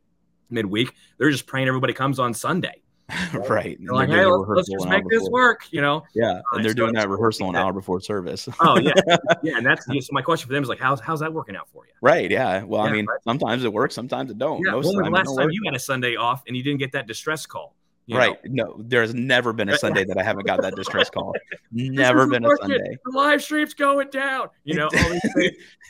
midweek 0.50 0.94
they're 1.18 1.30
just 1.30 1.46
praying 1.46 1.68
everybody 1.68 1.94
comes 1.94 2.18
on 2.18 2.34
sunday 2.34 2.82
right. 3.50 3.78
They're 3.80 3.94
like, 3.94 4.10
hey, 4.10 4.26
let's, 4.26 4.50
let's 4.50 4.70
just 4.70 4.88
make 4.88 5.08
this 5.10 5.28
work, 5.30 5.68
you 5.72 5.82
know? 5.82 6.04
Yeah. 6.14 6.32
Uh, 6.32 6.58
and 6.58 6.66
they're 6.66 6.74
doing 6.74 6.94
that 6.94 7.10
rehearsal 7.10 7.50
an 7.50 7.56
hour 7.56 7.74
before 7.74 8.00
service. 8.02 8.48
oh, 8.60 8.80
yeah. 8.80 8.94
Yeah. 9.42 9.58
And 9.58 9.66
that's 9.66 9.86
so 9.86 9.94
my 10.12 10.22
question 10.22 10.48
for 10.48 10.54
them 10.54 10.64
is 10.64 10.70
like, 10.70 10.80
how's, 10.80 11.00
how's 11.00 11.22
that 11.22 11.34
working 11.34 11.56
out 11.56 11.70
for 11.70 11.86
you? 11.86 11.94
Right. 12.02 12.30
Yeah. 12.30 12.64
Well, 12.64 12.84
yeah, 12.84 12.90
I 12.90 12.94
mean, 12.94 13.06
right. 13.06 13.20
sometimes 13.24 13.64
it 13.64 13.72
works, 13.72 13.96
sometimes 13.96 14.32
it 14.32 14.38
don't. 14.38 14.64
Yeah. 14.66 14.72
Most 14.72 14.88
when 14.88 14.98
was 14.98 15.06
the 15.06 15.12
last 15.12 15.38
time 15.38 15.50
you 15.52 15.62
had 15.66 15.76
a 15.76 15.80
Sunday 15.80 16.16
off 16.16 16.44
and 16.48 16.56
you 16.56 16.64
didn't 16.64 16.80
get 16.80 16.92
that 16.92 17.08
distress 17.08 17.46
call? 17.46 17.76
right. 18.10 18.38
Know? 18.46 18.64
No, 18.66 18.84
there's 18.84 19.14
never 19.14 19.54
been 19.54 19.70
a 19.70 19.78
Sunday 19.78 20.04
that 20.06 20.18
I 20.18 20.24
haven't 20.24 20.46
got 20.46 20.62
that 20.62 20.76
distress 20.76 21.10
call. 21.10 21.34
Never 21.72 22.28
been 22.28 22.44
a 22.44 22.50
Sunday. 22.58 22.98
The 23.06 23.12
live 23.12 23.42
stream's 23.42 23.74
going 23.74 24.10
down. 24.10 24.50
You 24.64 24.76
know, 24.76 24.90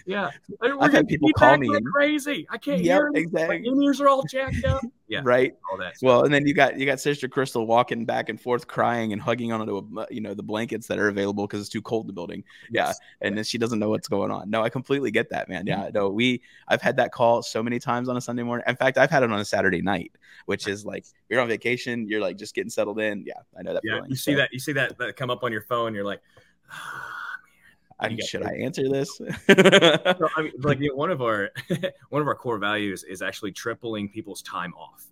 yeah. 0.05 0.29
I've 0.61 0.91
had 0.91 1.07
people 1.07 1.31
call 1.33 1.57
me 1.57 1.69
crazy. 1.93 2.45
I 2.49 2.57
can't 2.57 2.81
hear. 2.81 3.09
Exactly. 3.13 3.59
My 3.59 3.83
ears 3.83 4.01
are 4.01 4.09
all 4.09 4.23
jacked 4.23 4.65
up. 4.65 4.81
Yeah. 5.09 5.21
Right. 5.23 5.55
All 5.69 5.77
that. 5.79 5.95
Well, 6.01 6.23
and 6.23 6.33
then 6.33 6.45
you 6.45 6.53
got 6.53 6.77
you 6.77 6.85
got 6.85 6.99
Sister 6.99 7.27
Crystal 7.27 7.65
walking 7.65 8.05
back 8.05 8.29
and 8.29 8.39
forth, 8.39 8.67
crying 8.67 9.11
and 9.11 9.21
hugging 9.21 9.51
onto 9.51 9.77
a, 9.77 10.05
you 10.11 10.21
know 10.21 10.35
the 10.35 10.43
blankets 10.43 10.87
that 10.87 10.99
are 10.99 11.07
available 11.07 11.47
because 11.47 11.61
it's 11.61 11.69
too 11.69 11.81
cold 11.81 12.03
in 12.03 12.07
the 12.07 12.13
building. 12.13 12.43
Yeah. 12.69 12.93
And 13.21 13.35
then 13.35 13.43
she 13.43 13.57
doesn't 13.57 13.79
know 13.79 13.89
what's 13.89 14.07
going 14.07 14.29
on. 14.29 14.49
No, 14.49 14.61
I 14.61 14.69
completely 14.69 15.09
get 15.09 15.29
that, 15.31 15.49
man. 15.49 15.65
Mm-hmm. 15.65 15.81
Yeah. 15.81 15.89
No, 15.93 16.09
we 16.09 16.41
I've 16.67 16.81
had 16.81 16.95
that 16.97 17.11
call 17.11 17.41
so 17.41 17.63
many 17.63 17.79
times 17.79 18.07
on 18.07 18.17
a 18.17 18.21
Sunday 18.21 18.43
morning. 18.43 18.63
In 18.67 18.75
fact, 18.75 18.97
I've 18.99 19.09
had 19.09 19.23
it 19.23 19.31
on 19.31 19.39
a 19.39 19.45
Saturday 19.45 19.81
night, 19.81 20.11
which 20.45 20.67
is 20.67 20.85
like 20.85 21.05
you're 21.27 21.41
on 21.41 21.47
vacation, 21.47 22.07
you're 22.07 22.21
like 22.21 22.37
just 22.37 22.53
getting 22.53 22.69
settled 22.69 22.99
in. 22.99 23.23
Yeah, 23.25 23.33
I 23.57 23.63
know 23.63 23.73
that. 23.73 23.81
Yeah. 23.83 23.95
Feeling. 23.95 24.09
You 24.11 24.15
see 24.15 24.31
so. 24.33 24.37
that 24.37 24.53
you 24.53 24.59
see 24.59 24.73
that 24.73 24.97
that 24.99 25.15
come 25.15 25.31
up 25.31 25.43
on 25.43 25.51
your 25.51 25.63
phone. 25.63 25.95
You're 25.95 26.05
like. 26.05 26.21
I, 27.99 28.15
should 28.25 28.43
I 28.43 28.53
answer 28.53 28.87
this? 28.87 29.17
so, 29.17 29.25
I 29.27 30.41
mean, 30.43 30.53
like 30.59 30.79
you 30.79 30.89
know, 30.89 30.95
one 30.95 31.11
of 31.11 31.21
our 31.21 31.49
one 32.09 32.21
of 32.21 32.27
our 32.27 32.35
core 32.35 32.57
values 32.57 33.03
is 33.03 33.21
actually 33.21 33.51
tripling 33.51 34.09
people's 34.09 34.41
time 34.41 34.73
off. 34.73 35.05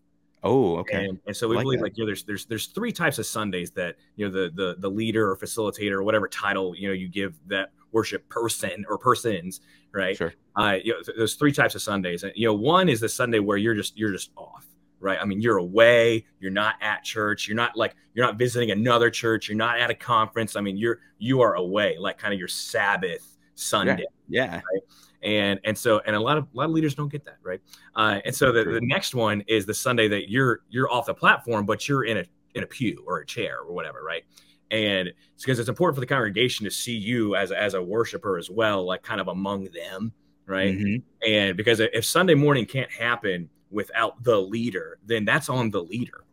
Oh, 0.44 0.78
okay. 0.78 1.06
And, 1.06 1.20
and 1.26 1.36
so 1.36 1.48
we 1.48 1.56
like 1.56 1.64
believe 1.64 1.80
that. 1.80 1.86
like 1.86 1.98
you 1.98 2.04
know 2.04 2.08
there's 2.08 2.24
there's 2.24 2.46
there's 2.46 2.68
three 2.68 2.92
types 2.92 3.20
of 3.20 3.26
Sundays 3.26 3.72
that 3.72 3.96
you 4.16 4.26
know 4.26 4.32
the 4.32 4.52
the 4.54 4.76
the 4.80 4.90
leader 4.90 5.30
or 5.30 5.36
facilitator 5.36 5.94
or 5.94 6.04
whatever 6.04 6.28
title 6.28 6.76
you 6.76 6.88
know 6.88 6.94
you 6.94 7.10
give 7.10 7.38
that 7.48 7.72
worship 7.92 8.28
person 8.30 8.86
or 8.90 8.98
persons, 8.98 9.62
right? 9.92 10.16
Sure. 10.16 10.34
Uh, 10.56 10.78
you 10.84 10.94
know, 10.94 11.00
there's 11.18 11.36
three 11.36 11.52
types 11.52 11.76
of 11.76 11.82
Sundays. 11.82 12.24
And, 12.24 12.32
you 12.36 12.48
know, 12.48 12.54
one 12.54 12.90
is 12.90 13.00
the 13.00 13.10
Sunday 13.10 13.40
where 13.40 13.58
you're 13.58 13.76
just 13.76 13.98
you're 13.98 14.12
just 14.12 14.32
off 14.36 14.66
right? 15.00 15.18
I 15.22 15.26
mean, 15.26 15.42
you're 15.42 15.58
away, 15.58 16.26
you're 16.40 16.52
not 16.52 16.76
at 16.82 17.04
church, 17.04 17.48
you're 17.48 17.56
not 17.56 17.76
like 17.76 17.96
you're 18.14 18.26
not 18.26 18.38
visiting 18.38 18.72
another 18.72 19.10
church, 19.10 19.48
you're 19.48 19.58
not 19.58 19.80
at 19.80 19.90
a 19.90 19.96
conference. 19.96 20.56
I 20.56 20.62
mean, 20.62 20.78
you're 20.78 21.00
you 21.20 21.42
are 21.42 21.56
away, 21.56 21.98
like 22.00 22.18
kind 22.18 22.34
of 22.34 22.40
your 22.40 22.48
Sabbath 22.48 23.38
Sunday. 23.56 24.06
Yeah. 24.28 24.46
yeah. 24.46 24.56
Right? 24.56 24.84
And 25.24 25.60
and 25.64 25.78
so 25.78 26.00
and 26.06 26.16
a 26.16 26.20
lot 26.20 26.38
of 26.38 26.46
a 26.46 26.58
lot 26.58 26.66
of 26.66 26.72
leaders 26.72 26.96
don't 26.96 27.12
get 27.12 27.26
that, 27.26 27.38
right? 27.44 27.62
Uh, 27.96 28.20
and 28.26 28.36
so 28.36 28.52
the, 28.52 28.64
the 28.64 28.82
next 28.82 29.16
one 29.16 29.44
is 29.48 29.66
the 29.66 29.74
Sunday 29.74 30.08
that 30.08 30.30
you're 30.30 30.62
you're 30.70 30.92
off 30.92 31.08
the 31.08 31.14
platform, 31.14 31.66
but 31.66 31.88
you're 31.88 32.06
in 32.06 32.18
a 32.18 32.26
in 32.56 32.64
a 32.64 32.68
pew 32.68 33.04
or 33.06 33.20
a 33.20 33.26
chair 33.26 33.60
or 33.60 33.74
whatever, 33.74 34.04
right? 34.04 34.24
And 34.70 35.08
it's 35.08 35.44
because 35.44 35.60
it's 35.60 35.70
important 35.70 35.96
for 35.96 36.02
the 36.02 36.08
congregation 36.08 36.66
to 36.66 36.72
see 36.72 36.96
you 36.96 37.36
as 37.36 37.52
as 37.52 37.74
a 37.74 37.82
worshiper 37.82 38.38
as 38.38 38.50
well, 38.50 38.86
like 38.86 39.02
kind 39.02 39.22
of 39.22 39.28
among 39.28 39.66
them, 39.66 40.12
right? 40.46 40.78
Mm-hmm. 40.78 41.32
And 41.32 41.58
because 41.58 41.80
if 41.80 42.06
Sunday 42.06 42.36
morning 42.36 42.66
can't 42.66 42.92
happen 42.92 43.50
without 43.70 44.24
the 44.24 44.40
leader, 44.40 45.00
then 45.06 45.26
that's 45.26 45.50
on 45.50 45.70
the 45.70 45.82
leader. 45.82 46.24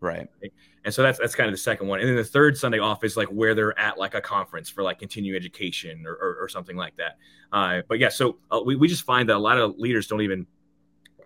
Right. 0.00 0.28
And 0.84 0.92
so 0.92 1.02
that's 1.02 1.18
that's 1.18 1.34
kind 1.34 1.48
of 1.48 1.54
the 1.54 1.58
second 1.58 1.88
one. 1.88 2.00
And 2.00 2.08
then 2.08 2.16
the 2.16 2.24
third 2.24 2.58
Sunday 2.58 2.78
off 2.78 3.04
is 3.04 3.16
like 3.16 3.28
where 3.28 3.54
they're 3.54 3.78
at 3.78 3.96
like 3.96 4.14
a 4.14 4.20
conference 4.20 4.68
for 4.68 4.82
like 4.82 4.98
continuing 4.98 5.36
education 5.36 6.04
or, 6.06 6.12
or, 6.12 6.36
or 6.42 6.48
something 6.48 6.76
like 6.76 6.94
that. 6.96 7.16
Uh, 7.52 7.80
but 7.88 7.98
yeah, 7.98 8.10
so 8.10 8.36
uh, 8.50 8.60
we, 8.64 8.76
we 8.76 8.86
just 8.86 9.04
find 9.04 9.28
that 9.30 9.36
a 9.36 9.38
lot 9.38 9.56
of 9.56 9.78
leaders 9.78 10.06
don't 10.06 10.20
even, 10.20 10.46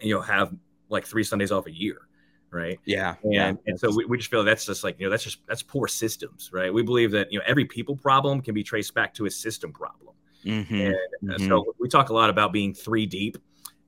you 0.01 0.15
know, 0.15 0.21
have 0.21 0.55
like 0.89 1.07
three 1.07 1.25
Sundays 1.25 1.51
off 1.51 1.67
a 1.67 1.73
year. 1.73 2.03
Right. 2.51 2.79
Yeah. 2.85 3.17
And, 3.25 3.35
yeah. 3.35 3.53
and 3.67 3.79
so 3.79 3.95
we, 3.95 4.05
we 4.05 4.17
just 4.17 4.31
feel 4.31 4.45
that's 4.45 4.65
just 4.65 4.85
like, 4.85 4.99
you 4.99 5.07
know, 5.07 5.11
that's 5.11 5.25
just, 5.25 5.47
that's 5.47 5.63
poor 5.63 5.89
systems, 5.89 6.51
right? 6.53 6.73
We 6.73 6.83
believe 6.83 7.11
that, 7.11 7.33
you 7.33 7.39
know, 7.39 7.45
every 7.47 7.65
people 7.65 7.97
problem 7.97 8.41
can 8.41 8.55
be 8.55 8.63
traced 8.63 8.95
back 8.95 9.13
to 9.15 9.27
a 9.27 9.31
system 9.31 9.73
problem. 9.73 10.15
Mm-hmm. 10.45 10.75
And 10.75 10.97
mm-hmm. 11.25 11.49
so 11.49 11.75
we 11.81 11.89
talk 11.89 12.11
a 12.11 12.15
lot 12.15 12.31
about 12.31 12.53
being 12.53 12.73
three 12.73 13.07
deep 13.07 13.37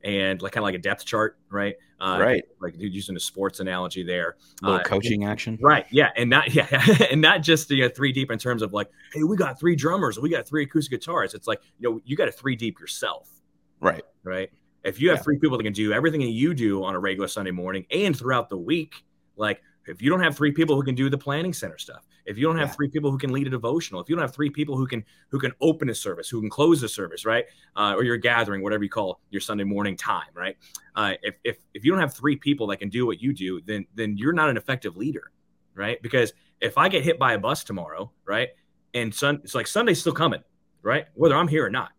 and 0.02 0.40
like 0.40 0.52
kind 0.52 0.62
of 0.62 0.64
like 0.64 0.74
a 0.74 0.78
depth 0.78 1.04
chart, 1.04 1.38
right? 1.50 1.76
Uh, 2.00 2.18
right. 2.20 2.44
Like 2.60 2.74
using 2.78 3.16
a 3.16 3.20
sports 3.20 3.60
analogy 3.60 4.02
there. 4.02 4.36
A 4.62 4.66
little 4.66 4.80
uh, 4.80 4.84
coaching 4.84 5.24
action. 5.24 5.58
Right. 5.60 5.86
Yeah. 5.90 6.10
And 6.16 6.30
not 6.30 6.54
yeah, 6.54 6.66
and 7.10 7.20
not 7.20 7.42
just 7.42 7.70
you 7.70 7.82
know, 7.82 7.88
three 7.88 8.12
deep 8.12 8.30
in 8.30 8.38
terms 8.38 8.62
of 8.62 8.72
like, 8.72 8.90
hey, 9.12 9.22
we 9.22 9.36
got 9.36 9.58
three 9.58 9.76
drummers, 9.76 10.18
we 10.18 10.30
got 10.30 10.46
three 10.46 10.64
acoustic 10.64 11.00
guitars. 11.00 11.34
It's 11.34 11.46
like, 11.46 11.60
you 11.78 11.90
know, 11.90 12.00
you 12.04 12.16
got 12.16 12.28
a 12.28 12.32
three 12.32 12.56
deep 12.56 12.80
yourself. 12.80 13.28
Right. 13.80 14.04
Right. 14.24 14.50
If 14.82 15.00
you 15.00 15.10
have 15.10 15.18
yeah. 15.18 15.22
three 15.22 15.38
people 15.38 15.58
that 15.58 15.64
can 15.64 15.74
do 15.74 15.92
everything 15.92 16.20
that 16.20 16.30
you 16.30 16.54
do 16.54 16.84
on 16.84 16.94
a 16.94 16.98
regular 16.98 17.28
Sunday 17.28 17.50
morning 17.50 17.84
and 17.90 18.16
throughout 18.18 18.48
the 18.48 18.56
week, 18.56 19.04
like 19.36 19.62
if 19.86 20.00
you 20.00 20.08
don't 20.08 20.22
have 20.22 20.36
three 20.36 20.52
people 20.52 20.76
who 20.76 20.82
can 20.82 20.94
do 20.94 21.10
the 21.10 21.18
planning 21.18 21.52
center 21.52 21.76
stuff, 21.76 22.06
if 22.26 22.38
you 22.38 22.46
don't 22.46 22.58
have 22.58 22.68
yeah. 22.68 22.74
three 22.74 22.88
people 22.88 23.10
who 23.10 23.18
can 23.18 23.32
lead 23.32 23.46
a 23.46 23.50
devotional, 23.50 24.00
if 24.00 24.08
you 24.08 24.16
don't 24.16 24.22
have 24.22 24.34
three 24.34 24.50
people 24.50 24.76
who 24.76 24.86
can 24.86 25.04
who 25.28 25.38
can 25.38 25.52
open 25.60 25.90
a 25.90 25.94
service, 25.94 26.28
who 26.28 26.40
can 26.40 26.50
close 26.50 26.82
a 26.82 26.88
service, 26.88 27.24
right, 27.24 27.44
uh, 27.76 27.94
or 27.96 28.04
your 28.04 28.16
gathering, 28.16 28.62
whatever 28.62 28.84
you 28.84 28.90
call 28.90 29.20
your 29.30 29.40
Sunday 29.40 29.64
morning 29.64 29.96
time, 29.96 30.28
right? 30.34 30.56
Uh, 30.94 31.14
if 31.22 31.34
if 31.44 31.58
if 31.74 31.84
you 31.84 31.90
don't 31.90 32.00
have 32.00 32.14
three 32.14 32.36
people 32.36 32.66
that 32.68 32.78
can 32.78 32.88
do 32.88 33.06
what 33.06 33.20
you 33.20 33.32
do, 33.32 33.60
then 33.62 33.86
then 33.94 34.16
you're 34.16 34.32
not 34.32 34.48
an 34.48 34.56
effective 34.56 34.96
leader, 34.96 35.32
right? 35.74 36.00
Because 36.02 36.32
if 36.60 36.76
I 36.78 36.88
get 36.88 37.04
hit 37.04 37.18
by 37.18 37.32
a 37.34 37.38
bus 37.38 37.64
tomorrow, 37.64 38.10
right, 38.24 38.50
and 38.94 39.14
sun, 39.14 39.40
it's 39.44 39.54
like 39.54 39.66
Sunday's 39.66 40.00
still 40.00 40.12
coming, 40.12 40.42
right, 40.82 41.06
whether 41.14 41.36
I'm 41.36 41.48
here 41.48 41.64
or 41.64 41.70
not, 41.70 41.92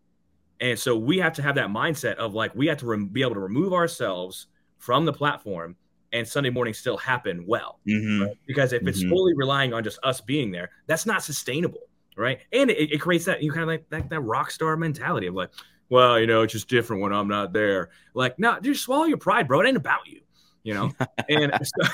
And 0.60 0.78
so 0.78 0.96
we 0.96 1.18
have 1.18 1.32
to 1.34 1.42
have 1.42 1.56
that 1.56 1.68
mindset 1.68 2.14
of 2.16 2.34
like 2.34 2.54
we 2.54 2.68
have 2.68 2.78
to 2.78 2.86
rem- 2.86 3.08
be 3.08 3.22
able 3.22 3.34
to 3.34 3.40
remove 3.40 3.72
ourselves 3.72 4.46
from 4.78 5.04
the 5.04 5.12
platform 5.12 5.76
and 6.12 6.26
Sunday 6.26 6.50
morning 6.50 6.74
still 6.74 6.96
happen 6.96 7.44
well. 7.46 7.78
Mhm. 7.88 8.26
Right? 8.26 8.36
Because 8.46 8.72
if 8.72 8.86
it's 8.86 9.02
Mhm. 9.02 9.08
fully 9.08 9.34
relying 9.34 9.72
on 9.72 9.82
just 9.84 9.98
us 10.02 10.20
being 10.20 10.50
there, 10.50 10.70
that's 10.86 11.06
not 11.06 11.22
sustainable, 11.22 11.88
right? 12.16 12.40
And 12.52 12.70
it, 12.70 12.92
it 12.92 12.98
creates 13.00 13.24
that 13.26 13.42
you 13.42 13.50
kind 13.50 13.62
of 13.62 13.68
like 13.68 13.88
that, 13.90 14.10
that 14.10 14.20
rock 14.20 14.50
star 14.50 14.76
mentality 14.76 15.26
of 15.26 15.34
like, 15.34 15.50
well, 15.88 16.18
you 16.18 16.26
know, 16.26 16.42
it's 16.42 16.52
just 16.52 16.68
different 16.68 17.02
when 17.02 17.12
I'm 17.12 17.28
not 17.28 17.52
there. 17.52 17.90
Like, 18.14 18.38
no, 18.38 18.58
just 18.60 18.82
swallow 18.84 19.04
your 19.04 19.18
pride, 19.18 19.46
bro. 19.48 19.60
It 19.60 19.68
ain't 19.68 19.76
about 19.76 20.06
you, 20.06 20.20
you 20.62 20.74
know. 20.74 20.92
and 21.28 21.52
so, 21.62 21.88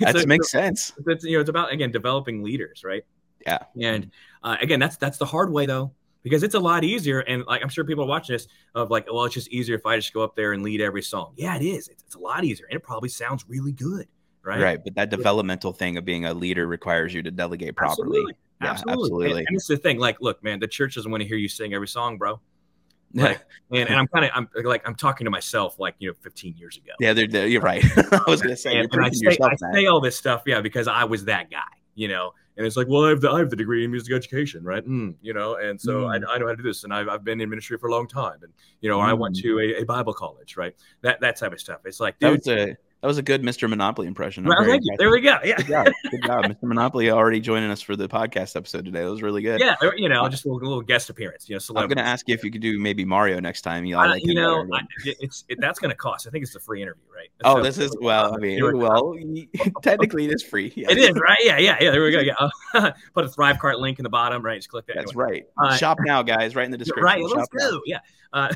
That 0.00 0.16
so- 0.20 0.26
makes 0.26 0.50
sense. 0.50 0.92
it's 1.06 1.24
you 1.24 1.34
know 1.36 1.40
it's 1.40 1.50
about 1.50 1.72
again 1.72 1.90
developing 1.92 2.42
leaders 2.42 2.82
right 2.84 3.04
Yeah. 3.46 3.58
and 3.80 4.10
uh, 4.42 4.56
again 4.60 4.80
that's 4.80 4.96
that's 4.96 5.18
the 5.18 5.24
hard 5.26 5.52
way 5.52 5.66
though 5.66 5.92
because 6.26 6.42
it's 6.42 6.56
a 6.56 6.58
lot 6.60 6.82
easier 6.82 7.20
and 7.20 7.44
like 7.46 7.62
i'm 7.62 7.68
sure 7.68 7.84
people 7.84 8.02
are 8.02 8.08
watching 8.08 8.34
this 8.34 8.48
of 8.74 8.90
like 8.90 9.06
well 9.12 9.24
it's 9.24 9.34
just 9.34 9.48
easier 9.52 9.76
if 9.76 9.86
i 9.86 9.94
just 9.94 10.12
go 10.12 10.22
up 10.22 10.34
there 10.34 10.52
and 10.54 10.62
lead 10.64 10.80
every 10.80 11.00
song 11.02 11.32
yeah 11.36 11.54
it 11.54 11.62
is 11.62 11.86
it's, 11.86 12.02
it's 12.02 12.16
a 12.16 12.18
lot 12.18 12.42
easier 12.42 12.66
and 12.68 12.76
it 12.76 12.82
probably 12.82 13.08
sounds 13.08 13.44
really 13.48 13.70
good 13.70 14.08
right 14.42 14.60
Right. 14.60 14.80
But 14.82 14.96
that 14.96 15.10
developmental 15.10 15.72
thing 15.72 15.96
of 15.96 16.04
being 16.04 16.24
a 16.24 16.34
leader 16.34 16.66
requires 16.66 17.14
you 17.14 17.22
to 17.22 17.30
delegate 17.30 17.76
properly. 17.76 18.18
absolutely 18.18 18.34
Yeah, 18.60 18.70
absolutely, 18.70 19.02
absolutely. 19.04 19.38
And, 19.40 19.48
and 19.48 19.56
it's 19.56 19.66
the 19.68 19.76
thing 19.76 19.98
like 19.98 20.20
look 20.20 20.42
man 20.42 20.58
the 20.58 20.66
church 20.66 20.96
doesn't 20.96 21.10
want 21.10 21.22
to 21.22 21.28
hear 21.28 21.36
you 21.36 21.48
sing 21.48 21.72
every 21.74 21.88
song 21.88 22.18
bro 22.18 22.40
Like, 23.14 23.40
and, 23.70 23.88
and 23.88 23.96
i'm 23.96 24.08
kind 24.08 24.24
of 24.24 24.32
i'm 24.34 24.48
like 24.64 24.82
i'm 24.86 24.96
talking 24.96 25.24
to 25.26 25.30
myself 25.30 25.78
like 25.78 25.94
you 26.00 26.08
know 26.08 26.14
15 26.22 26.56
years 26.56 26.76
ago 26.76 26.92
yeah, 26.98 27.12
they're, 27.12 27.28
they're- 27.28 27.46
you're 27.46 27.62
right. 27.62 27.84
I 28.12 28.20
was 28.26 28.42
going 28.42 28.54
to 28.54 28.60
say, 28.60 28.76
and, 28.76 28.88
and 28.92 29.04
I 29.04 29.10
say, 29.10 29.36
I 29.40 29.54
say 29.72 29.86
all 29.86 30.00
this 30.00 30.16
stuff, 30.18 30.42
yeah, 30.44 30.60
because 30.60 30.88
I 30.88 31.04
was 31.04 31.24
that 31.26 31.50
guy, 31.50 31.60
you 31.94 32.08
know. 32.08 32.32
And 32.56 32.66
it's 32.66 32.76
like, 32.76 32.88
well, 32.88 33.04
I 33.04 33.10
have 33.10 33.20
the 33.20 33.30
I 33.30 33.38
have 33.38 33.50
the 33.50 33.56
degree 33.56 33.84
in 33.84 33.90
music 33.90 34.14
education, 34.14 34.64
right? 34.64 34.84
Mm, 34.84 35.14
you 35.20 35.34
know, 35.34 35.56
and 35.56 35.80
so 35.80 36.02
Mm. 36.04 36.10
I, 36.28 36.34
I 36.34 36.38
know 36.38 36.46
how 36.46 36.52
to 36.52 36.56
do 36.56 36.62
this, 36.62 36.84
and 36.84 36.92
I've, 36.94 37.08
I've 37.08 37.24
been 37.24 37.40
in 37.40 37.50
ministry 37.50 37.76
for 37.78 37.88
a 37.88 37.92
long 37.92 38.08
time, 38.08 38.38
and 38.42 38.52
you 38.80 38.88
know, 38.88 39.00
I 39.00 39.12
went 39.12 39.36
Mm. 39.36 39.42
to 39.42 39.58
a, 39.60 39.82
a 39.82 39.84
Bible 39.84 40.14
college, 40.14 40.56
right? 40.56 40.74
That 41.02 41.20
that 41.20 41.36
type 41.36 41.52
of 41.52 41.60
stuff. 41.60 41.80
It's 41.84 42.00
like, 42.00 42.18
That 42.20 42.30
dude, 42.30 42.38
was 42.38 42.48
a 42.48 42.76
that 43.02 43.08
was 43.08 43.18
a 43.18 43.22
good 43.22 43.42
Mr. 43.42 43.68
Monopoly 43.68 44.06
impression. 44.06 44.44
Well, 44.44 44.64
thank 44.64 44.82
you. 44.84 44.96
There 44.98 45.10
we 45.10 45.20
go. 45.20 45.36
Yeah, 45.44 45.56
Good 45.56 45.66
job. 45.66 45.86
Good 46.10 46.22
job. 46.24 46.44
Mr. 46.44 46.62
Monopoly 46.62 47.10
already 47.10 47.40
joining 47.40 47.70
us 47.70 47.80
for 47.82 47.94
the 47.94 48.08
podcast 48.08 48.56
episode 48.56 48.84
today. 48.86 49.02
That 49.04 49.10
was 49.10 49.22
really 49.22 49.42
good. 49.42 49.60
yeah, 49.60 49.74
you 49.96 50.08
know, 50.08 50.26
just 50.28 50.44
a 50.46 50.48
little, 50.48 50.66
little 50.68 50.82
guest 50.82 51.10
appearance, 51.10 51.48
you 51.48 51.54
know. 51.56 51.60
I'm 51.80 51.88
going 51.88 51.98
to 51.98 52.02
ask 52.06 52.26
you 52.28 52.34
if 52.34 52.42
you 52.42 52.50
could 52.50 52.62
do 52.62 52.78
maybe 52.78 53.04
Mario 53.04 53.38
next 53.38 53.60
time. 53.62 53.84
You, 53.84 53.98
Uh, 53.98 54.08
like 54.08 54.24
you 54.24 54.34
know, 54.34 54.66
I, 54.72 54.80
it's 55.04 55.44
it, 55.48 55.58
that's 55.60 55.78
going 55.78 55.90
to 55.90 55.96
cost. 55.96 56.26
I 56.26 56.30
think 56.30 56.42
it's 56.44 56.54
a 56.54 56.60
free 56.60 56.80
interview, 56.82 57.02
right? 57.14 57.28
oh, 57.44 57.62
this 57.62 57.78
is 57.78 57.94
well. 58.00 58.34
I 58.34 58.38
mean, 58.38 58.60
well, 58.78 59.14
technically 59.82 60.24
it 60.24 60.32
is 60.32 60.42
free. 60.42 60.72
Yeah. 60.74 60.90
It 60.90 60.98
is 60.98 61.12
right. 61.20 61.38
Yeah, 61.42 61.58
yeah, 61.58 61.76
yeah. 61.80 61.90
There 61.90 62.02
we 62.02 62.10
go. 62.12 62.20
Yeah, 62.20 62.34
Uh, 62.74 62.92
put 63.14 63.24
a 63.24 63.28
ThriveCart 63.28 63.78
link 63.78 63.98
in 63.98 64.02
the 64.04 64.08
bottom, 64.08 64.42
right? 64.44 64.56
Just 64.56 64.70
click 64.70 64.86
that. 64.86 64.96
That's 64.96 65.12
Anyway. 65.12 65.24
right. 65.24 65.70
Uh, 65.70 65.76
Shop 65.76 65.98
now, 66.04 66.22
guys. 66.22 66.56
Right 66.56 66.64
in 66.64 66.70
the 66.70 66.78
description. 66.78 67.04
Right. 67.04 67.22
Let's 67.22 67.34
Shop 67.34 67.48
now. 67.52 67.70
go. 67.70 67.80
Yeah. 67.84 67.98
Uh, 68.32 68.52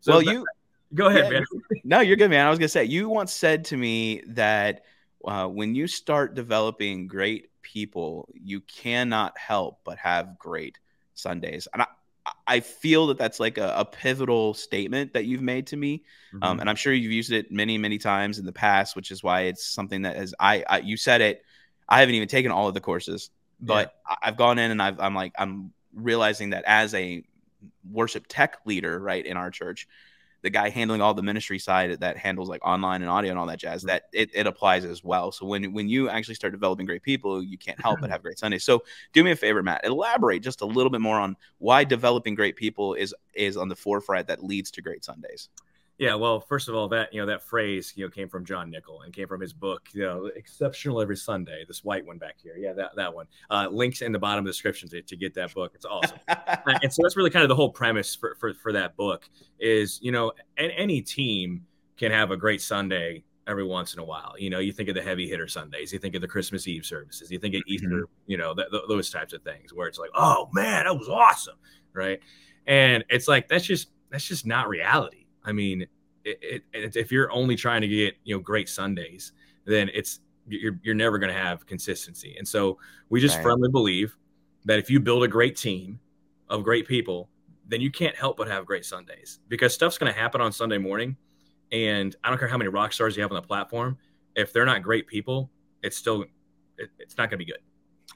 so 0.00 0.12
well, 0.12 0.22
you 0.22 0.44
go 0.94 1.06
ahead, 1.08 1.24
yeah, 1.24 1.30
man. 1.30 1.44
no, 1.84 2.00
you're 2.00 2.16
good, 2.16 2.30
man. 2.30 2.46
I 2.46 2.50
was 2.50 2.58
gonna 2.58 2.68
say 2.68 2.84
you 2.84 3.08
once 3.08 3.32
said 3.32 3.64
to 3.66 3.76
me 3.76 4.22
that 4.28 4.84
uh, 5.24 5.46
when 5.46 5.74
you 5.74 5.86
start 5.86 6.34
developing 6.34 7.06
great 7.06 7.50
people, 7.62 8.28
you 8.34 8.60
cannot 8.62 9.36
help 9.38 9.80
but 9.84 9.98
have 9.98 10.38
great 10.38 10.78
Sundays, 11.14 11.68
and 11.72 11.82
I, 11.82 11.86
I 12.46 12.60
feel 12.60 13.08
that 13.08 13.18
that's 13.18 13.40
like 13.40 13.58
a, 13.58 13.74
a 13.78 13.84
pivotal 13.84 14.54
statement 14.54 15.12
that 15.14 15.24
you've 15.26 15.42
made 15.42 15.66
to 15.68 15.76
me, 15.76 16.04
Mm-hmm. 16.34 16.44
um, 16.44 16.60
and 16.60 16.68
I'm 16.70 16.76
sure 16.76 16.92
you've 16.92 17.12
used 17.12 17.32
it 17.32 17.50
many, 17.52 17.76
many 17.78 17.98
times 17.98 18.38
in 18.38 18.46
the 18.46 18.52
past, 18.52 18.96
which 18.96 19.10
is 19.10 19.22
why 19.22 19.42
it's 19.42 19.66
something 19.66 20.02
that 20.02 20.16
has 20.16 20.34
I, 20.40 20.64
I 20.68 20.78
you 20.78 20.96
said 20.96 21.20
it. 21.20 21.44
I 21.88 22.00
haven't 22.00 22.14
even 22.14 22.28
taken 22.28 22.50
all 22.50 22.68
of 22.68 22.74
the 22.74 22.80
courses, 22.80 23.30
but 23.60 23.94
I 24.06 24.16
I've 24.22 24.36
gone 24.36 24.58
in 24.58 24.70
and 24.70 24.80
I've, 24.82 24.98
I'm 25.00 25.14
like 25.14 25.32
I'm 25.38 25.72
realizing 25.94 26.50
that 26.50 26.64
as 26.66 26.94
a 26.94 27.22
worship 27.90 28.24
tech 28.28 28.58
leader, 28.64 28.98
right 28.98 29.24
in 29.24 29.36
our 29.36 29.50
church, 29.50 29.86
the 30.42 30.50
guy 30.50 30.68
handling 30.68 31.00
all 31.00 31.14
the 31.14 31.22
ministry 31.22 31.58
side 31.58 32.00
that 32.00 32.16
handles 32.16 32.48
like 32.48 32.64
online 32.64 33.00
and 33.00 33.10
audio 33.10 33.30
and 33.30 33.38
all 33.38 33.46
that 33.46 33.58
jazz, 33.58 33.80
mm-hmm. 33.80 33.88
that 33.88 34.04
it, 34.12 34.30
it 34.34 34.46
applies 34.46 34.84
as 34.84 35.02
well. 35.02 35.32
So 35.32 35.46
when 35.46 35.72
when 35.72 35.88
you 35.88 36.08
actually 36.08 36.34
start 36.34 36.52
developing 36.52 36.86
great 36.86 37.02
people, 37.02 37.42
you 37.42 37.56
can't 37.56 37.80
help 37.80 38.00
but 38.00 38.06
mm-hmm. 38.06 38.12
have 38.12 38.22
great 38.22 38.38
Sundays. 38.38 38.64
So 38.64 38.82
do 39.12 39.24
me 39.24 39.30
a 39.30 39.36
favor, 39.36 39.62
Matt, 39.62 39.84
elaborate 39.84 40.42
just 40.42 40.60
a 40.60 40.66
little 40.66 40.90
bit 40.90 41.00
more 41.00 41.18
on 41.18 41.36
why 41.58 41.84
developing 41.84 42.34
great 42.34 42.56
people 42.56 42.94
is 42.94 43.14
is 43.34 43.56
on 43.56 43.68
the 43.68 43.76
forefront 43.76 44.26
that 44.26 44.44
leads 44.44 44.70
to 44.72 44.82
great 44.82 45.04
Sundays. 45.04 45.48
Yeah, 46.02 46.16
well, 46.16 46.40
first 46.40 46.68
of 46.68 46.74
all, 46.74 46.88
that 46.88 47.14
you 47.14 47.20
know 47.20 47.26
that 47.26 47.44
phrase 47.44 47.92
you 47.94 48.04
know 48.04 48.10
came 48.10 48.28
from 48.28 48.44
Jon 48.44 48.68
Nicol 48.72 49.02
and 49.02 49.14
came 49.14 49.28
from 49.28 49.40
his 49.40 49.52
book, 49.52 49.88
you 49.92 50.02
know, 50.02 50.28
exceptional 50.34 51.00
every 51.00 51.16
Sunday. 51.16 51.64
This 51.68 51.84
white 51.84 52.04
one 52.04 52.18
back 52.18 52.38
here, 52.42 52.56
yeah, 52.58 52.72
that 52.72 52.96
that 52.96 53.14
one. 53.14 53.26
Uh, 53.48 53.68
links 53.70 54.02
in 54.02 54.10
the 54.10 54.18
bottom 54.18 54.40
of 54.40 54.46
the 54.46 54.50
description 54.50 54.88
to, 54.88 55.00
to 55.02 55.16
get 55.16 55.32
that 55.34 55.54
book. 55.54 55.70
It's 55.76 55.84
awesome. 55.84 56.18
Uh, 56.28 56.78
and 56.82 56.92
so 56.92 57.02
that's 57.02 57.16
really 57.16 57.30
kind 57.30 57.44
of 57.44 57.48
the 57.48 57.54
whole 57.54 57.70
premise 57.70 58.16
for 58.16 58.36
for, 58.40 58.52
for 58.54 58.72
that 58.72 58.96
book 58.96 59.28
is 59.60 60.00
you 60.02 60.10
know 60.10 60.32
a- 60.58 60.76
any 60.78 61.00
team 61.00 61.64
can 61.96 62.10
have 62.10 62.32
a 62.32 62.36
great 62.36 62.60
Sunday 62.60 63.22
every 63.46 63.64
once 63.64 63.94
in 63.94 64.00
a 64.00 64.04
while. 64.04 64.34
You 64.38 64.50
know, 64.50 64.58
you 64.58 64.72
think 64.72 64.88
of 64.88 64.96
the 64.96 65.02
heavy 65.02 65.28
hitter 65.28 65.46
Sundays, 65.46 65.92
you 65.92 65.98
think 66.00 66.16
of 66.16 66.20
the 66.20 66.28
Christmas 66.28 66.66
Eve 66.66 66.84
services, 66.84 67.30
you 67.30 67.38
think 67.38 67.54
of 67.54 67.62
Easter, 67.66 68.08
you 68.26 68.36
know, 68.36 68.54
th- 68.54 68.68
th- 68.72 68.84
those 68.88 69.10
types 69.10 69.32
of 69.32 69.42
things 69.42 69.72
where 69.72 69.86
it's 69.86 69.98
like, 69.98 70.10
oh 70.14 70.48
man, 70.52 70.84
that 70.84 70.96
was 70.96 71.08
awesome, 71.08 71.56
right? 71.92 72.20
And 72.66 73.04
it's 73.08 73.28
like 73.28 73.46
that's 73.48 73.64
just 73.64 73.90
that's 74.10 74.26
just 74.26 74.46
not 74.46 74.68
reality. 74.68 75.21
I 75.44 75.52
mean, 75.52 75.86
it, 76.24 76.62
it, 76.72 76.96
if 76.96 77.10
you're 77.10 77.30
only 77.32 77.56
trying 77.56 77.80
to 77.82 77.88
get 77.88 78.14
you 78.24 78.34
know 78.36 78.40
great 78.40 78.68
Sundays, 78.68 79.32
then 79.64 79.90
it's 79.94 80.20
you're 80.48 80.78
you're 80.82 80.94
never 80.94 81.18
going 81.18 81.32
to 81.32 81.38
have 81.38 81.66
consistency. 81.66 82.34
And 82.38 82.46
so 82.46 82.78
we 83.08 83.20
just 83.20 83.36
Right. 83.36 83.44
firmly 83.44 83.68
believe 83.70 84.16
that 84.64 84.78
if 84.78 84.90
you 84.90 85.00
build 85.00 85.24
a 85.24 85.28
great 85.28 85.56
team 85.56 85.98
of 86.48 86.62
great 86.64 86.86
people, 86.86 87.28
then 87.66 87.80
you 87.80 87.90
can't 87.90 88.14
help 88.16 88.36
but 88.36 88.48
have 88.48 88.66
great 88.66 88.84
Sundays 88.84 89.40
because 89.48 89.72
stuff's 89.74 89.98
going 89.98 90.12
to 90.12 90.18
happen 90.18 90.40
on 90.40 90.52
Sunday 90.52 90.78
morning. 90.78 91.16
And 91.72 92.14
I 92.22 92.28
don't 92.28 92.38
care 92.38 92.48
how 92.48 92.58
many 92.58 92.68
rock 92.68 92.92
stars 92.92 93.16
you 93.16 93.22
have 93.22 93.32
on 93.32 93.36
the 93.40 93.46
platform, 93.46 93.96
if 94.36 94.52
they're 94.52 94.66
not 94.66 94.82
great 94.82 95.06
people, 95.06 95.50
it's 95.82 95.96
still 95.96 96.24
it, 96.78 96.90
it's 96.98 97.16
not 97.16 97.30
going 97.30 97.38
to 97.38 97.44
be 97.44 97.50
good. 97.50 97.60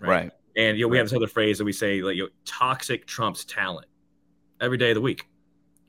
right. 0.01 0.31
And 0.57 0.79
you 0.79 0.85
know, 0.85 0.89
we 0.89 0.97
have 0.99 1.07
this 1.07 1.17
other 1.17 1.27
phrase 1.27 1.59
that 1.59 1.65
we 1.65 1.73
say 1.73 2.03
like 2.03 2.17
you 2.17 2.25
know, 2.25 2.29
toxic 2.45 3.07
trumps 3.07 3.45
talent 3.45 3.87
every 4.61 4.79
day 4.79 4.91
of 4.91 4.95
the 4.97 5.01
week. 5.01 5.27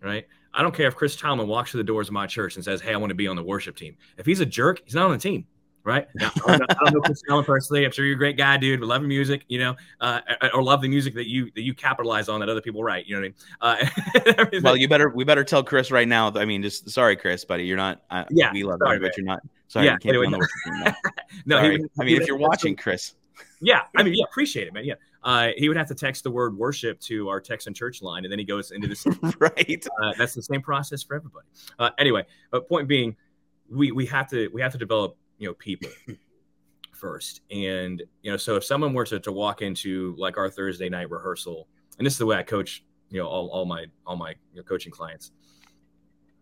Right. 0.02 0.28
I 0.54 0.62
don't 0.62 0.74
care 0.74 0.88
if 0.88 0.96
Chris 0.96 1.16
Tomlin 1.16 1.48
walks 1.48 1.72
through 1.72 1.80
the 1.80 1.88
doors 1.88 2.08
of 2.08 2.14
my 2.14 2.28
church 2.28 2.56
and 2.56 2.64
says, 2.66 2.82
Hey, 2.82 2.94
I 2.94 2.98
want 2.98 3.10
to 3.12 3.16
be 3.16 3.28
on 3.28 3.36
the 3.36 3.44
worship 3.44 3.76
team. 3.76 3.96
If 4.18 4.26
he's 4.26 4.40
a 4.40 4.46
jerk, 4.46 4.82
he's 4.86 4.96
not 4.96 5.06
on 5.06 5.12
the 5.12 5.18
team. 5.18 5.46
Right. 5.84 6.06
Now, 6.16 6.32
I, 6.46 6.58
don't 6.58 6.60
know, 6.60 6.66
I 6.70 6.84
don't 6.84 6.94
know 6.96 7.00
Chris 7.02 7.22
Tomlin 7.26 7.46
personally. 7.46 7.86
I'm 7.86 7.92
sure 7.92 8.04
you're 8.04 8.16
a 8.16 8.18
great 8.18 8.36
guy, 8.36 8.58
dude. 8.58 8.82
We 8.82 8.88
love 8.88 9.02
your 9.02 9.08
music, 9.08 9.46
you 9.48 9.60
know, 9.60 9.76
uh, 10.02 10.20
or 10.54 10.62
love 10.62 10.82
the 10.82 10.90
music 10.90 11.14
that 11.14 11.30
you 11.30 11.46
that 11.56 11.62
you 11.62 11.74
capitalize 11.74 12.28
on 12.28 12.42
that 12.42 12.50
other 12.50 12.60
people 12.60 12.84
write. 12.84 13.06
You 13.06 13.16
know 13.22 13.32
what 13.62 13.64
I 13.64 14.26
mean? 14.34 14.50
Uh, 14.52 14.60
Well, 14.64 14.76
you 14.76 14.90
better 14.90 15.10
we 15.10 15.24
better 15.24 15.46
tell 15.46 15.64
Chris 15.64 15.90
right 15.90 16.08
now. 16.08 16.30
I 16.36 16.44
mean, 16.44 16.62
just 16.62 16.90
sorry, 16.90 17.16
Chris, 17.16 17.46
buddy, 17.46 17.64
you're 17.66 17.78
not. 17.78 18.02
Uh, 18.10 18.26
Yeah, 18.30 18.52
we 18.52 18.64
love 18.64 18.80
sorry, 18.84 18.98
you, 18.98 19.02
but 19.02 19.16
you're 19.16 19.26
not. 19.26 19.40
Sorry, 19.70 19.86
Yeah, 19.86 19.94
you 19.94 19.98
can't 20.00 20.16
anyway, 20.18 20.24
be 20.24 20.26
on 20.28 20.32
the 20.34 20.38
worship 20.40 20.56
team. 20.66 20.96
No. 21.46 21.62
no, 21.62 21.62
he 21.62 21.68
I 21.68 22.04
mean, 22.04 22.14
would 22.16 22.22
if 22.22 22.28
you're 22.28 22.38
watching, 22.38 22.76
Chris, 22.76 23.16
Yeah, 23.62 23.84
I 23.96 24.04
mean, 24.04 24.14
yeah, 24.14 24.26
appreciate 24.30 24.68
it, 24.68 24.74
man. 24.74 24.84
Yeah, 24.84 24.96
uh, 25.28 25.50
he 25.58 25.68
would 25.68 25.76
have 25.76 25.90
to 25.90 25.94
text 25.94 26.24
the 26.24 26.32
word 26.32 26.58
worship 26.58 26.98
to 27.02 27.28
our 27.28 27.42
Text 27.42 27.68
In 27.68 27.74
Church 27.74 28.02
line, 28.02 28.24
and 28.24 28.32
then 28.32 28.40
he 28.40 28.46
goes 28.46 28.72
into 28.72 28.88
this. 28.88 29.06
right? 29.40 29.86
Uh, 30.02 30.14
that's 30.18 30.34
the 30.34 30.42
same 30.42 30.62
process 30.62 31.04
for 31.04 31.18
everybody. 31.18 31.46
Uh, 31.78 31.90
anyway, 31.98 32.24
but 32.50 32.70
point 32.70 32.88
being, 32.88 33.14
we 33.70 33.92
we 33.92 34.06
have 34.06 34.30
to 34.30 34.48
we 34.54 34.62
have 34.62 34.72
to 34.72 34.78
develop 34.78 35.18
you 35.38 35.50
know 35.50 35.54
people 35.56 35.90
first, 36.94 37.42
and 37.52 38.02
you 38.22 38.32
know, 38.32 38.38
so 38.38 38.56
if 38.56 38.64
someone 38.64 38.94
were 38.94 39.04
to, 39.04 39.20
to 39.20 39.34
walk 39.34 39.62
into 39.62 40.16
like 40.18 40.38
our 40.38 40.50
Thursday 40.50 40.88
night 40.88 41.12
rehearsal, 41.12 41.68
and 41.98 42.06
this 42.06 42.14
is 42.14 42.20
the 42.20 42.26
way 42.26 42.38
I 42.38 42.44
coach, 42.44 42.86
you 43.10 43.20
know, 43.20 43.28
all, 43.28 43.50
all 43.50 43.66
my 43.66 43.84
all 44.06 44.16
my 44.16 44.30
you 44.30 44.62
know, 44.62 44.64
coaching 44.64 44.94
clients, 44.94 45.32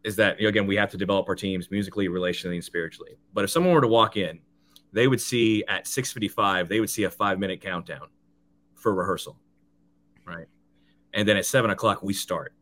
is 0.04 0.16
that 0.18 0.40
you 0.40 0.44
know, 0.44 0.50
again 0.50 0.68
we 0.68 0.76
have 0.76 0.92
to 0.92 0.98
develop 0.98 1.28
our 1.28 1.36
teams 1.36 1.72
musically, 1.72 2.08
relationally, 2.08 2.54
and 2.54 2.64
spiritually. 2.64 3.18
But 3.34 3.46
if 3.46 3.50
someone 3.50 3.74
were 3.74 3.82
to 3.82 3.88
walk 3.88 4.16
in, 4.16 4.42
they 4.94 5.08
would 5.08 5.22
see 5.22 5.64
at 5.68 5.88
six 5.88 6.14
fifty 6.14 6.28
five, 6.28 6.70
they 6.70 6.80
would 6.80 6.92
see 6.92 7.06
a 7.06 7.10
five 7.10 7.40
minute 7.40 7.62
countdown 7.62 8.10
for 8.86 8.94
rehearsal, 8.94 9.36
right? 10.26 10.46
And 11.14 11.28
then 11.28 11.38
at 11.38 11.46
seven 11.46 11.72
o'clock 11.72 12.04
we 12.04 12.14
start. 12.14 12.54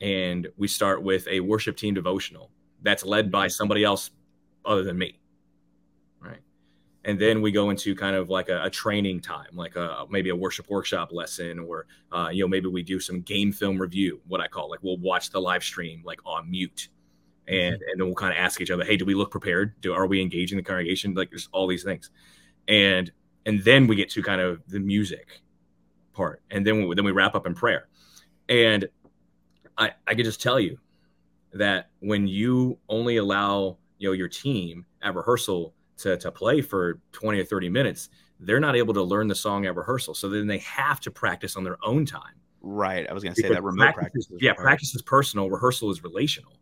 And 0.00 0.48
we 0.56 0.66
start 0.66 1.02
with 1.02 1.28
a 1.28 1.40
worship 1.40 1.76
team 1.76 1.94
devotional 1.94 2.50
that's 2.82 3.04
led 3.04 3.30
by 3.30 3.46
somebody 3.48 3.84
else 3.84 4.10
other 4.64 4.82
than 4.82 4.98
me 4.98 5.20
right? 6.20 6.40
And 7.04 7.18
then 7.18 7.40
we 7.40 7.50
go 7.50 7.70
into 7.70 7.94
kind 7.94 8.14
of 8.14 8.28
like 8.28 8.48
a, 8.48 8.64
a 8.64 8.70
training 8.70 9.20
time 9.20 9.48
like 9.54 9.76
a 9.76 10.06
maybe 10.10 10.30
a 10.30 10.36
worship 10.36 10.68
workshop 10.68 11.12
lesson 11.12 11.58
or 11.58 11.86
uh, 12.12 12.28
you 12.32 12.44
know 12.44 12.48
maybe 12.48 12.68
we 12.68 12.82
do 12.82 13.00
some 13.00 13.22
game 13.22 13.52
film 13.52 13.80
review 13.80 14.20
what 14.28 14.40
i 14.40 14.48
call 14.48 14.70
like 14.70 14.80
we'll 14.82 14.98
watch 14.98 15.30
the 15.30 15.40
live 15.40 15.62
stream 15.62 16.02
like 16.04 16.20
on 16.24 16.50
mute. 16.50 16.88
And 17.48 17.74
and 17.74 18.00
then 18.00 18.06
we'll 18.06 18.14
kind 18.14 18.32
of 18.32 18.38
ask 18.38 18.60
each 18.60 18.70
other 18.70 18.84
hey 18.84 18.96
do 18.96 19.04
we 19.04 19.14
look 19.14 19.30
prepared? 19.30 19.80
Do 19.80 19.94
are 19.94 20.06
we 20.06 20.20
engaging 20.20 20.56
the 20.56 20.62
congregation? 20.62 21.14
Like 21.14 21.30
there's 21.30 21.48
all 21.52 21.66
these 21.66 21.84
things. 21.84 22.10
And 22.68 23.10
and 23.46 23.62
then 23.64 23.86
we 23.86 23.96
get 23.96 24.10
to 24.10 24.22
kind 24.22 24.40
of 24.40 24.60
the 24.68 24.80
music 24.80 25.40
part 26.12 26.42
and 26.50 26.66
then 26.66 26.86
we, 26.86 26.94
then 26.94 27.04
we 27.04 27.12
wrap 27.12 27.34
up 27.34 27.46
in 27.46 27.54
prayer 27.54 27.88
and 28.48 28.88
I, 29.78 29.92
I 30.06 30.14
can 30.14 30.24
just 30.24 30.42
tell 30.42 30.60
you 30.60 30.78
that 31.52 31.90
when 32.00 32.26
you 32.26 32.78
only 32.88 33.16
allow 33.16 33.78
you 33.98 34.08
know 34.08 34.12
your 34.12 34.28
team 34.28 34.84
at 35.02 35.14
rehearsal 35.14 35.74
to, 35.98 36.16
to 36.16 36.30
play 36.30 36.60
for 36.60 37.00
20 37.12 37.40
or 37.40 37.44
30 37.44 37.68
minutes 37.68 38.08
they're 38.40 38.60
not 38.60 38.76
able 38.76 38.94
to 38.94 39.02
learn 39.02 39.28
the 39.28 39.34
song 39.34 39.66
at 39.66 39.76
rehearsal 39.76 40.14
so 40.14 40.28
then 40.28 40.46
they 40.46 40.58
have 40.58 41.00
to 41.00 41.10
practice 41.10 41.56
on 41.56 41.64
their 41.64 41.78
own 41.82 42.04
time 42.04 42.34
Right. 42.62 43.08
I 43.08 43.12
was 43.12 43.22
going 43.22 43.34
to 43.34 43.40
say 43.40 43.48
that 43.48 43.62
remote 43.62 43.94
practice 43.94 44.26
practice. 44.26 44.42
yeah, 44.42 44.52
practice 44.52 44.94
is 44.94 45.02
personal, 45.02 45.48
rehearsal 45.48 45.90
is 45.90 46.02
relational. 46.02 46.52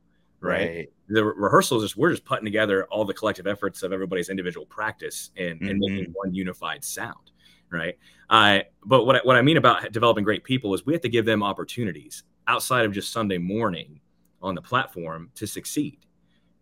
Right. 0.40 0.68
Right. 0.68 0.92
The 1.08 1.24
re- 1.24 1.32
rehearsal 1.36 1.78
is 1.78 1.84
just 1.84 1.96
we're 1.96 2.10
just 2.10 2.24
putting 2.24 2.44
together 2.44 2.84
all 2.90 3.04
the 3.04 3.14
collective 3.14 3.46
efforts 3.46 3.82
of 3.82 3.92
everybody's 3.92 4.28
individual 4.28 4.66
practice 4.66 5.30
and, 5.36 5.60
and 5.62 5.82
Mm-hmm. 5.82 5.94
making 5.94 6.12
one 6.12 6.34
unified 6.34 6.84
sound. 6.84 7.32
Right. 7.70 7.98
Uh, 8.30 8.60
but 8.84 9.04
what 9.04 9.16
I, 9.16 9.18
what 9.24 9.36
I 9.36 9.42
mean 9.42 9.56
about 9.56 9.90
developing 9.92 10.24
great 10.24 10.44
people 10.44 10.72
is 10.74 10.86
we 10.86 10.92
have 10.92 11.02
to 11.02 11.08
give 11.08 11.24
them 11.24 11.42
opportunities 11.42 12.22
outside 12.46 12.84
of 12.86 12.92
just 12.92 13.12
Sunday 13.12 13.38
morning 13.38 14.00
on 14.40 14.54
the 14.54 14.62
platform 14.62 15.30
to 15.34 15.46
succeed. 15.46 15.98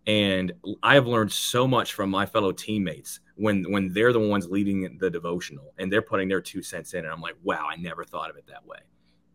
And 0.07 0.53
I 0.83 0.95
have 0.95 1.07
learned 1.07 1.33
so 1.33 1.67
much 1.67 1.93
from 1.95 2.11
my 2.11 2.27
fellow 2.27 2.53
teammates 2.53 3.21
when 3.35 3.65
when 3.71 3.93
they're 3.93 4.13
the 4.13 4.21
ones 4.21 4.49
leading 4.49 4.97
the 4.99 5.11
devotional 5.11 5.75
and 5.79 5.93
they're 5.93 6.01
putting 6.03 6.29
their 6.29 6.41
two 6.41 6.63
cents 6.63 6.95
in, 6.95 7.05
and 7.05 7.13
I'm 7.13 7.21
like, 7.21 7.35
wow, 7.43 7.67
I 7.71 7.77
never 7.77 8.05
thought 8.05 8.31
of 8.31 8.37
it 8.37 8.47
that 8.47 8.65
way, 8.65 8.79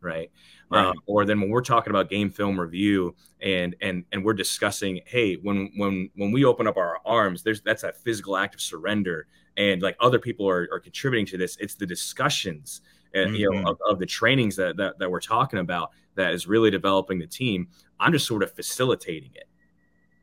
right? 0.02 0.32
Right. 0.70 0.86
Um, 0.88 0.94
or 1.06 1.26
then 1.26 1.42
when 1.42 1.50
we're 1.50 1.62
talking 1.62 1.92
about 1.92 2.10
game 2.10 2.30
film 2.30 2.60
review 2.60 3.16
and 3.42 3.76
and 3.82 4.06
and 4.12 4.24
we're 4.24 4.34
discussing, 4.34 5.02
hey, 5.06 5.36
when 5.36 5.72
when 5.78 6.10
when 6.16 6.32
we 6.32 6.46
open 6.46 6.68
up 6.68 6.78
our 6.78 7.00
arms, 7.06 7.44
there's 7.44 7.62
that's 7.62 7.84
a 7.84 7.92
physical 7.94 8.38
act 8.38 8.56
of 8.56 8.62
surrender, 8.62 9.28
and 9.58 9.82
like 9.82 9.98
other 10.00 10.20
people 10.20 10.48
are, 10.50 10.68
are 10.72 10.80
contributing 10.80 11.26
to 11.28 11.38
this. 11.38 11.58
It's 11.58 11.76
the 11.76 11.86
discussions, 11.86 12.82
and, 13.14 13.36
you 13.36 13.50
Mhm. 13.50 13.64
know, 13.64 13.72
of, 13.72 13.80
of 13.90 14.00
the 14.00 14.06
trainings 14.06 14.56
that, 14.56 14.78
that 14.78 14.98
that 15.00 15.12
we're 15.12 15.20
talking 15.22 15.60
about 15.60 15.92
that 16.16 16.34
is 16.34 16.48
really 16.48 16.72
developing 16.72 17.20
the 17.20 17.28
team. 17.28 17.68
I'm 18.00 18.12
just 18.14 18.26
sort 18.28 18.44
of 18.44 18.52
facilitating 18.54 19.32
it 19.36 19.48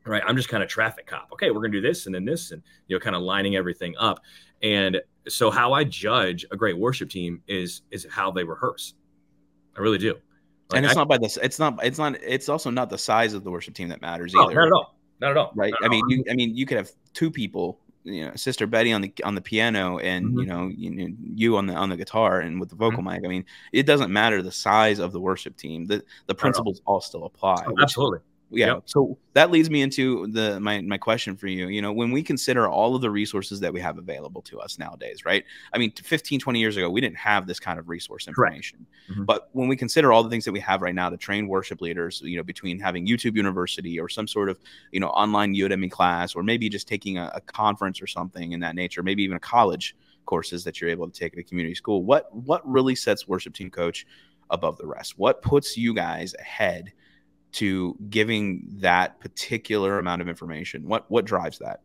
right 0.05 0.23
i'm 0.25 0.35
just 0.37 0.49
kind 0.49 0.63
of 0.63 0.69
traffic 0.69 1.05
cop 1.05 1.29
okay 1.31 1.51
we're 1.51 1.59
gonna 1.61 1.71
do 1.73 1.81
this 1.81 2.05
and 2.05 2.15
then 2.15 2.25
this 2.25 2.51
and 2.51 2.63
you 2.87 2.95
know 2.95 2.99
kind 2.99 3.15
of 3.15 3.21
lining 3.21 3.55
everything 3.55 3.95
up 3.97 4.19
and 4.61 5.01
so 5.27 5.51
how 5.51 5.73
i 5.73 5.83
judge 5.83 6.45
a 6.51 6.57
great 6.57 6.77
worship 6.77 7.09
team 7.09 7.41
is 7.47 7.81
is 7.91 8.07
how 8.09 8.31
they 8.31 8.43
rehearse 8.43 8.93
i 9.79 9.81
really 9.81 9.97
do 9.97 10.13
Like, 10.13 10.77
and 10.77 10.85
it's 10.85 10.95
I- 10.95 10.99
not 10.99 11.07
by 11.07 11.17
this. 11.17 11.37
It's 11.41 11.57
not. 11.59 11.79
It's 11.83 11.97
not. 11.97 12.15
It's 12.21 12.49
also 12.49 12.69
not 12.69 12.89
the 12.89 12.97
size 12.97 13.33
of 13.33 13.43
the 13.43 13.49
worship 13.51 13.73
team 13.73 13.89
that 13.89 14.01
matters 14.01 14.33
no, 14.33 14.43
either. 14.45 14.55
not 14.55 14.67
at 14.67 14.71
all 14.73 14.95
not 15.21 15.31
at 15.31 15.37
all 15.37 15.51
Right. 15.55 15.73
Not 15.81 15.85
I 15.85 15.87
mean, 15.89 16.03
all. 16.03 16.11
you. 16.11 16.23
I 16.29 16.33
mean, 16.35 16.55
you 16.55 16.65
could 16.65 16.77
have 16.77 16.91
two 17.13 17.31
people. 17.31 17.79
You 18.05 18.27
know, 18.27 18.31
Sister 18.35 18.65
Betty 18.65 18.93
on 18.93 19.01
the 19.01 19.11
on 19.25 19.35
the 19.35 19.41
piano, 19.41 19.97
and 19.99 20.27
Mhm. 20.27 20.39
you 20.39 20.45
know, 20.45 20.67
you, 20.67 21.15
you 21.35 21.57
on 21.57 21.65
the 21.65 21.73
on 21.73 21.89
the 21.89 21.97
guitar 21.97 22.39
and 22.39 22.59
with 22.59 22.69
the 22.69 22.75
vocal 22.75 22.99
Mm-hmm. 23.03 23.09
mic. 23.21 23.25
I 23.25 23.27
mean, 23.27 23.45
it 23.73 23.85
doesn't 23.85 24.11
matter 24.11 24.41
the 24.41 24.51
size 24.53 24.99
of 24.99 25.11
the 25.11 25.19
worship 25.19 25.57
team. 25.57 25.85
The 25.85 26.03
the 26.27 26.35
principles 26.35 26.81
all 26.85 27.01
still 27.01 27.25
apply. 27.25 27.63
Oh, 27.67 27.75
absolutely 27.81 28.19
yeah 28.51 28.67
Yep. 28.73 28.83
so 28.85 29.17
that 29.33 29.51
leads 29.51 29.69
me 29.69 29.81
into 29.81 30.27
the 30.27 30.59
my 30.59 30.81
my 30.81 30.97
question 30.97 31.35
for 31.37 31.47
you. 31.47 31.67
You 31.67 31.81
know 31.81 31.93
when 31.93 32.11
we 32.11 32.23
consider 32.23 32.67
all 32.67 32.95
of 32.95 33.01
the 33.01 33.09
resources 33.11 33.59
that 33.59 33.71
we 33.71 33.79
have 33.79 33.97
available 33.97 34.41
to 34.43 34.59
us 34.59 34.79
nowadays 34.79 35.23
right? 35.25 35.43
I 35.73 35.77
mean 35.77 35.91
15 35.91 36.39
20 36.39 36.59
years 36.59 36.75
ago 36.77 36.89
we 36.89 36.99
didn't 37.01 37.17
have 37.17 37.45
this 37.47 37.59
kind 37.59 37.77
of 37.79 37.89
resource 37.89 38.27
information. 38.27 38.85
Mhm. 39.11 39.25
but 39.25 39.49
when 39.53 39.67
we 39.67 39.75
consider 39.75 40.11
all 40.11 40.23
the 40.23 40.29
things 40.29 40.45
that 40.45 40.51
we 40.51 40.59
have 40.61 40.81
right 40.81 40.95
now 40.95 41.09
to 41.09 41.17
train 41.17 41.47
worship 41.47 41.79
leaders 41.81 42.21
you 42.23 42.37
know 42.37 42.43
between 42.43 42.79
having 42.79 43.05
youtube 43.07 43.35
university 43.35 43.99
or 43.99 44.09
some 44.09 44.27
sort 44.27 44.49
of 44.49 44.59
you 44.91 44.99
know 44.99 45.09
online 45.09 45.53
udemy 45.55 45.89
class 45.89 46.35
or 46.35 46.41
maybe 46.43 46.69
just 46.69 46.87
taking 46.87 47.17
a, 47.17 47.31
a 47.35 47.41
conference 47.41 48.01
or 48.01 48.07
something 48.07 48.51
in 48.53 48.59
that 48.59 48.75
nature 48.75 49.03
maybe 49.03 49.23
even 49.23 49.37
a 49.37 49.39
college 49.39 49.95
courses 50.25 50.63
that 50.63 50.79
you're 50.81 50.89
able 50.89 51.09
to 51.09 51.19
take 51.19 51.33
at 51.33 51.39
a 51.39 51.43
community 51.43 51.75
school 51.75 52.03
what 52.03 52.33
what 52.35 52.61
really 52.69 52.95
sets 52.95 53.27
worship 53.27 53.53
team 53.53 53.69
coach 53.69 54.05
above 54.51 54.77
the 54.79 54.85
rest? 54.87 55.17
What 55.19 55.43
puts 55.43 55.77
you 55.77 55.93
guys 55.93 56.33
ahead 56.39 56.91
to 57.53 57.97
giving 58.09 58.67
that 58.79 59.19
particular 59.19 59.99
amount 59.99 60.21
of 60.21 60.29
information? 60.29 60.87
What 60.87 61.09
what 61.09 61.25
drives 61.25 61.59
that? 61.59 61.81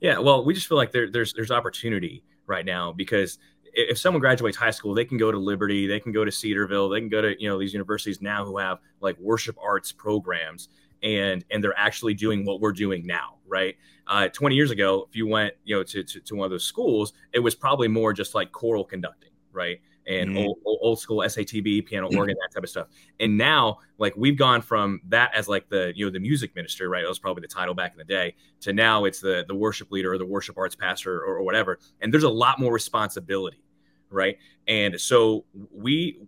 Yeah, 0.00 0.18
well, 0.18 0.44
we 0.44 0.54
just 0.54 0.66
feel 0.66 0.76
like 0.76 0.92
there, 0.92 1.10
there's 1.10 1.32
there's 1.32 1.50
opportunity 1.50 2.22
right 2.46 2.64
now 2.64 2.92
because 2.92 3.38
if 3.76 3.98
someone 3.98 4.20
graduates 4.20 4.56
high 4.56 4.70
school, 4.70 4.94
they 4.94 5.04
can 5.04 5.18
go 5.18 5.30
to 5.30 5.38
Liberty, 5.38 5.86
they 5.86 6.00
can 6.00 6.10
go 6.10 6.24
to 6.24 6.32
Cedarville, 6.32 6.88
they 6.88 7.00
can 7.00 7.08
go 7.08 7.20
to 7.20 7.40
you 7.40 7.48
know 7.48 7.58
these 7.58 7.72
universities 7.72 8.20
now 8.20 8.44
who 8.44 8.58
have 8.58 8.78
like 9.00 9.18
worship 9.18 9.56
arts 9.62 9.92
programs, 9.92 10.68
and 11.02 11.44
and 11.50 11.62
they're 11.62 11.78
actually 11.78 12.14
doing 12.14 12.44
what 12.44 12.60
we're 12.60 12.72
doing 12.72 13.06
now, 13.06 13.36
right? 13.46 13.76
Uh, 14.08 14.28
20 14.28 14.54
years 14.54 14.70
ago, 14.70 15.06
if 15.08 15.16
you 15.16 15.26
went 15.26 15.54
you 15.64 15.76
know 15.76 15.82
to, 15.82 16.02
to 16.02 16.20
to 16.20 16.34
one 16.34 16.46
of 16.46 16.50
those 16.50 16.64
schools, 16.64 17.12
it 17.32 17.38
was 17.38 17.54
probably 17.54 17.88
more 17.88 18.12
just 18.12 18.34
like 18.34 18.50
choral 18.50 18.84
conducting, 18.84 19.30
right? 19.52 19.80
And 20.06 20.30
Mhm. 20.30 20.36
old, 20.36 20.58
old, 20.64 21.00
school 21.00 21.22
SATB, 21.22 21.82
piano, 21.82 22.08
organ, 22.14 22.36
that 22.40 22.54
type 22.54 22.62
of 22.62 22.70
stuff. 22.70 22.86
And 23.18 23.36
now, 23.36 23.78
like 23.98 24.14
we've 24.16 24.36
gone 24.36 24.62
from 24.62 25.00
that 25.08 25.34
as 25.34 25.48
like 25.48 25.68
the 25.68 25.92
you 25.96 26.04
know 26.04 26.10
the 26.12 26.20
music 26.20 26.54
minister, 26.54 26.88
right? 26.88 27.02
That 27.02 27.08
was 27.08 27.18
probably 27.18 27.40
the 27.40 27.48
title 27.48 27.74
back 27.74 27.92
in 27.92 27.98
the 27.98 28.04
day 28.04 28.34
to 28.60 28.72
now 28.72 29.04
it's 29.04 29.20
the 29.20 29.44
the 29.48 29.54
worship 29.54 29.90
leader 29.90 30.12
or 30.12 30.18
the 30.18 30.26
worship 30.26 30.56
arts 30.58 30.74
pastor 30.76 31.18
or, 31.20 31.36
or 31.36 31.42
whatever 31.42 31.78
and 32.00 32.12
there's 32.12 32.24
a 32.24 32.28
lot 32.30 32.58
more 32.58 32.72
responsibility 32.72 33.62
right 34.10 34.38
and 34.68 35.00
so 35.00 35.44
we 35.72 36.20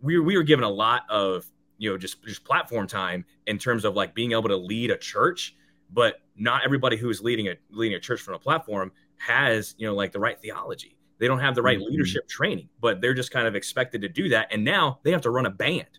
we 0.00 0.18
we 0.18 0.36
were 0.36 0.42
given 0.42 0.64
a 0.64 0.70
lot 0.70 1.02
of 1.08 1.46
you 1.78 1.90
know 1.90 1.96
just 1.98 2.22
just 2.24 2.44
platform 2.44 2.86
time 2.86 3.24
in 3.46 3.58
terms 3.58 3.84
of 3.84 3.94
like 3.94 4.14
being 4.14 4.32
able 4.32 4.48
to 4.48 4.56
lead 4.56 4.90
a 4.90 4.96
church 4.96 5.56
but 5.92 6.20
not 6.36 6.62
everybody 6.64 6.96
who 6.96 7.10
is 7.10 7.20
leading 7.20 7.48
a 7.48 7.54
leading 7.70 7.96
a 7.96 8.00
church 8.00 8.20
from 8.20 8.34
a 8.34 8.38
platform 8.38 8.92
has 9.16 9.74
you 9.78 9.86
know 9.86 9.94
like 9.94 10.12
the 10.12 10.18
right 10.20 10.40
theology 10.40 10.93
they 11.18 11.26
don't 11.28 11.40
have 11.40 11.54
the 11.54 11.62
right 11.62 11.78
Mhm. 11.78 11.88
leadership 11.90 12.28
training 12.28 12.68
but 12.80 13.00
they're 13.00 13.14
just 13.14 13.30
kind 13.30 13.46
of 13.46 13.54
expected 13.54 14.00
to 14.02 14.08
do 14.08 14.28
that 14.30 14.48
and 14.50 14.64
now 14.64 15.00
they 15.02 15.10
have 15.10 15.22
to 15.22 15.30
run 15.30 15.46
a 15.46 15.50
band 15.50 15.98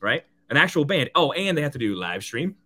right 0.00 0.24
an 0.50 0.56
actual 0.56 0.84
band 0.84 1.10
oh 1.14 1.32
and 1.32 1.56
they 1.56 1.62
have 1.62 1.72
to 1.72 1.78
do 1.78 1.94
live 1.94 2.22
stream 2.22 2.56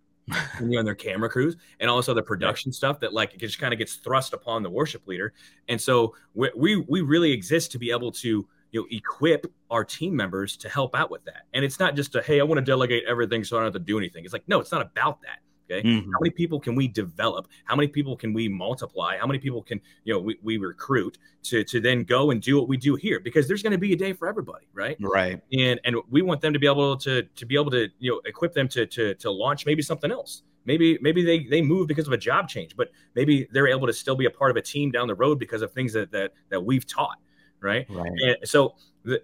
and 0.57 0.67
you 0.69 0.75
know, 0.75 0.79
and 0.79 0.87
their 0.87 0.95
camera 0.95 1.29
crews 1.29 1.57
and 1.81 1.89
all 1.89 1.97
this 1.97 2.07
other 2.07 2.21
production 2.21 2.71
stuff 2.71 2.97
that 3.01 3.11
like 3.13 3.33
it 3.33 3.39
just 3.39 3.59
kind 3.59 3.73
of 3.73 3.77
gets 3.77 3.95
thrust 3.95 4.31
upon 4.33 4.63
the 4.63 4.69
worship 4.69 5.05
leader. 5.05 5.33
And 5.67 5.81
so 5.81 6.15
we, 6.33 6.49
we 6.55 6.77
we 6.77 7.01
really 7.01 7.29
exist 7.31 7.73
to 7.73 7.77
be 7.77 7.91
able 7.91 8.09
to 8.13 8.47
you 8.71 8.79
know 8.79 8.87
equip 8.89 9.45
our 9.69 9.83
team 9.83 10.15
members 10.15 10.55
to 10.57 10.69
help 10.69 10.95
out 10.95 11.11
with 11.11 11.25
that. 11.25 11.41
And 11.53 11.65
it's 11.65 11.77
not 11.77 11.97
just 11.97 12.15
a 12.15 12.21
hey, 12.21 12.39
I 12.39 12.43
want 12.43 12.57
to 12.59 12.63
delegate 12.63 13.03
everything 13.05 13.43
so 13.43 13.57
I 13.57 13.59
don't 13.59 13.65
have 13.65 13.73
to 13.73 13.79
do 13.79 13.97
anything. 13.97 14.23
It's 14.23 14.31
like 14.31 14.47
no, 14.47 14.61
it's 14.61 14.71
not 14.71 14.81
about 14.81 15.21
that. 15.23 15.39
Okay. 15.71 15.81
Mhm. 15.87 16.05
How 16.05 16.19
many 16.19 16.31
people 16.31 16.59
can 16.59 16.75
we 16.75 16.87
develop? 16.87 17.47
How 17.65 17.75
many 17.75 17.87
people 17.87 18.15
can 18.17 18.33
we 18.33 18.49
multiply? 18.49 19.17
How 19.17 19.25
many 19.25 19.39
people 19.39 19.61
can 19.63 19.79
you 20.03 20.13
know 20.13 20.19
we, 20.19 20.37
we 20.43 20.57
recruit 20.57 21.17
to 21.43 21.63
to 21.63 21.79
then 21.79 22.03
go 22.03 22.31
and 22.31 22.41
do 22.41 22.57
what 22.59 22.67
we 22.67 22.75
do 22.77 22.95
here? 22.95 23.19
Because 23.19 23.47
there's 23.47 23.63
going 23.63 23.71
to 23.71 23.77
be 23.77 23.93
a 23.93 23.95
day 23.95 24.11
for 24.13 24.27
everybody, 24.27 24.65
right? 24.73 24.97
Right. 24.99 25.41
and 25.57 25.79
and 25.85 25.95
we 26.09 26.21
want 26.21 26.41
them 26.41 26.51
to 26.53 26.59
be 26.59 26.67
able 26.67 26.97
to 26.97 27.23
to 27.23 27.45
be 27.45 27.55
able 27.55 27.71
to 27.71 27.87
you 27.99 28.11
know 28.11 28.21
equip 28.25 28.53
them 28.53 28.67
to 28.69 28.85
to 28.87 29.13
to 29.15 29.31
launch 29.31 29.65
maybe 29.65 29.81
something 29.81 30.11
else 30.11 30.43
maybe 30.65 30.97
maybe 31.01 31.23
they 31.23 31.39
they 31.45 31.61
move 31.61 31.87
because 31.87 32.07
of 32.07 32.13
a 32.13 32.17
job 32.17 32.47
change 32.47 32.75
but 32.75 32.89
maybe 33.15 33.47
they're 33.51 33.67
able 33.67 33.85
to 33.87 33.91
still 33.93 34.15
be 34.15 34.25
a 34.25 34.29
part 34.31 34.49
of 34.51 34.57
a 34.57 34.61
team 34.61 34.91
down 34.91 35.07
the 35.07 35.15
road 35.15 35.37
because 35.39 35.61
of 35.61 35.71
things 35.73 35.91
that 35.93 36.11
that 36.11 36.31
that 36.49 36.59
we've 36.63 36.85
taught 36.87 37.17
right 37.59 37.85
Right. 37.89 38.11
and 38.21 38.37
so 38.43 38.75
the, 39.03 39.21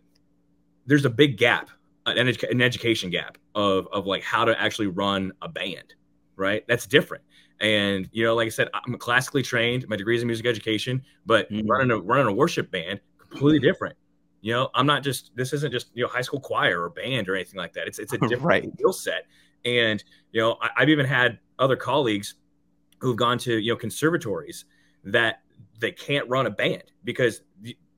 there's 0.85 1.05
a 1.05 1.09
big 1.09 1.37
gap 1.37 1.69
an, 2.05 2.27
edu- 2.27 2.49
an 2.49 2.61
education 2.61 3.09
gap 3.09 3.37
of 3.55 3.87
of 3.93 4.05
like 4.05 4.23
how 4.23 4.43
to 4.45 4.59
actually 4.59 4.87
run 4.87 5.31
a 5.41 5.47
band 5.47 5.93
right? 6.39 6.63
That's 6.67 6.87
different. 6.87 7.23
And 7.61 8.07
you 8.13 8.23
know 8.23 8.35
like 8.35 8.45
i 8.45 8.49
said 8.49 8.69
i'm 8.73 8.97
classically 8.97 9.43
trained 9.43 9.85
my 9.89 9.97
degrees 9.97 10.21
in 10.21 10.27
music 10.27 10.45
education 10.45 11.03
but 11.25 11.51
Mhm. 11.51 11.67
running 11.67 11.91
a 11.91 11.97
running 11.99 12.27
a 12.27 12.31
worship 12.33 12.71
band 12.71 13.01
completely 13.17 13.59
different. 13.59 13.97
You 14.41 14.53
know 14.53 14.69
i'm 14.73 14.85
not 14.85 15.03
just 15.03 15.31
this 15.35 15.51
isn't 15.51 15.71
just 15.71 15.91
you 15.93 16.03
know 16.03 16.09
high 16.09 16.21
school 16.21 16.39
choir 16.39 16.81
or 16.81 16.89
band 16.89 17.27
or 17.27 17.35
anything 17.35 17.57
like 17.57 17.73
that. 17.73 17.85
It's 17.87 17.99
it's 17.99 18.13
a 18.13 18.17
different 18.29 18.45
Right. 18.45 18.73
skill 18.77 18.93
set. 18.93 19.25
And 19.65 20.01
you 20.31 20.39
know 20.41 20.55
I, 20.61 20.69
i've 20.77 20.89
even 20.89 21.05
had 21.05 21.37
other 21.59 21.75
colleagues 21.75 22.35
who've 22.99 23.17
gone 23.17 23.37
to 23.39 23.57
you 23.59 23.73
know 23.73 23.77
conservatories 23.77 24.63
that 25.03 25.41
they 25.79 25.91
can't 25.91 26.27
run 26.29 26.45
a 26.47 26.49
band 26.49 26.83
because 27.03 27.41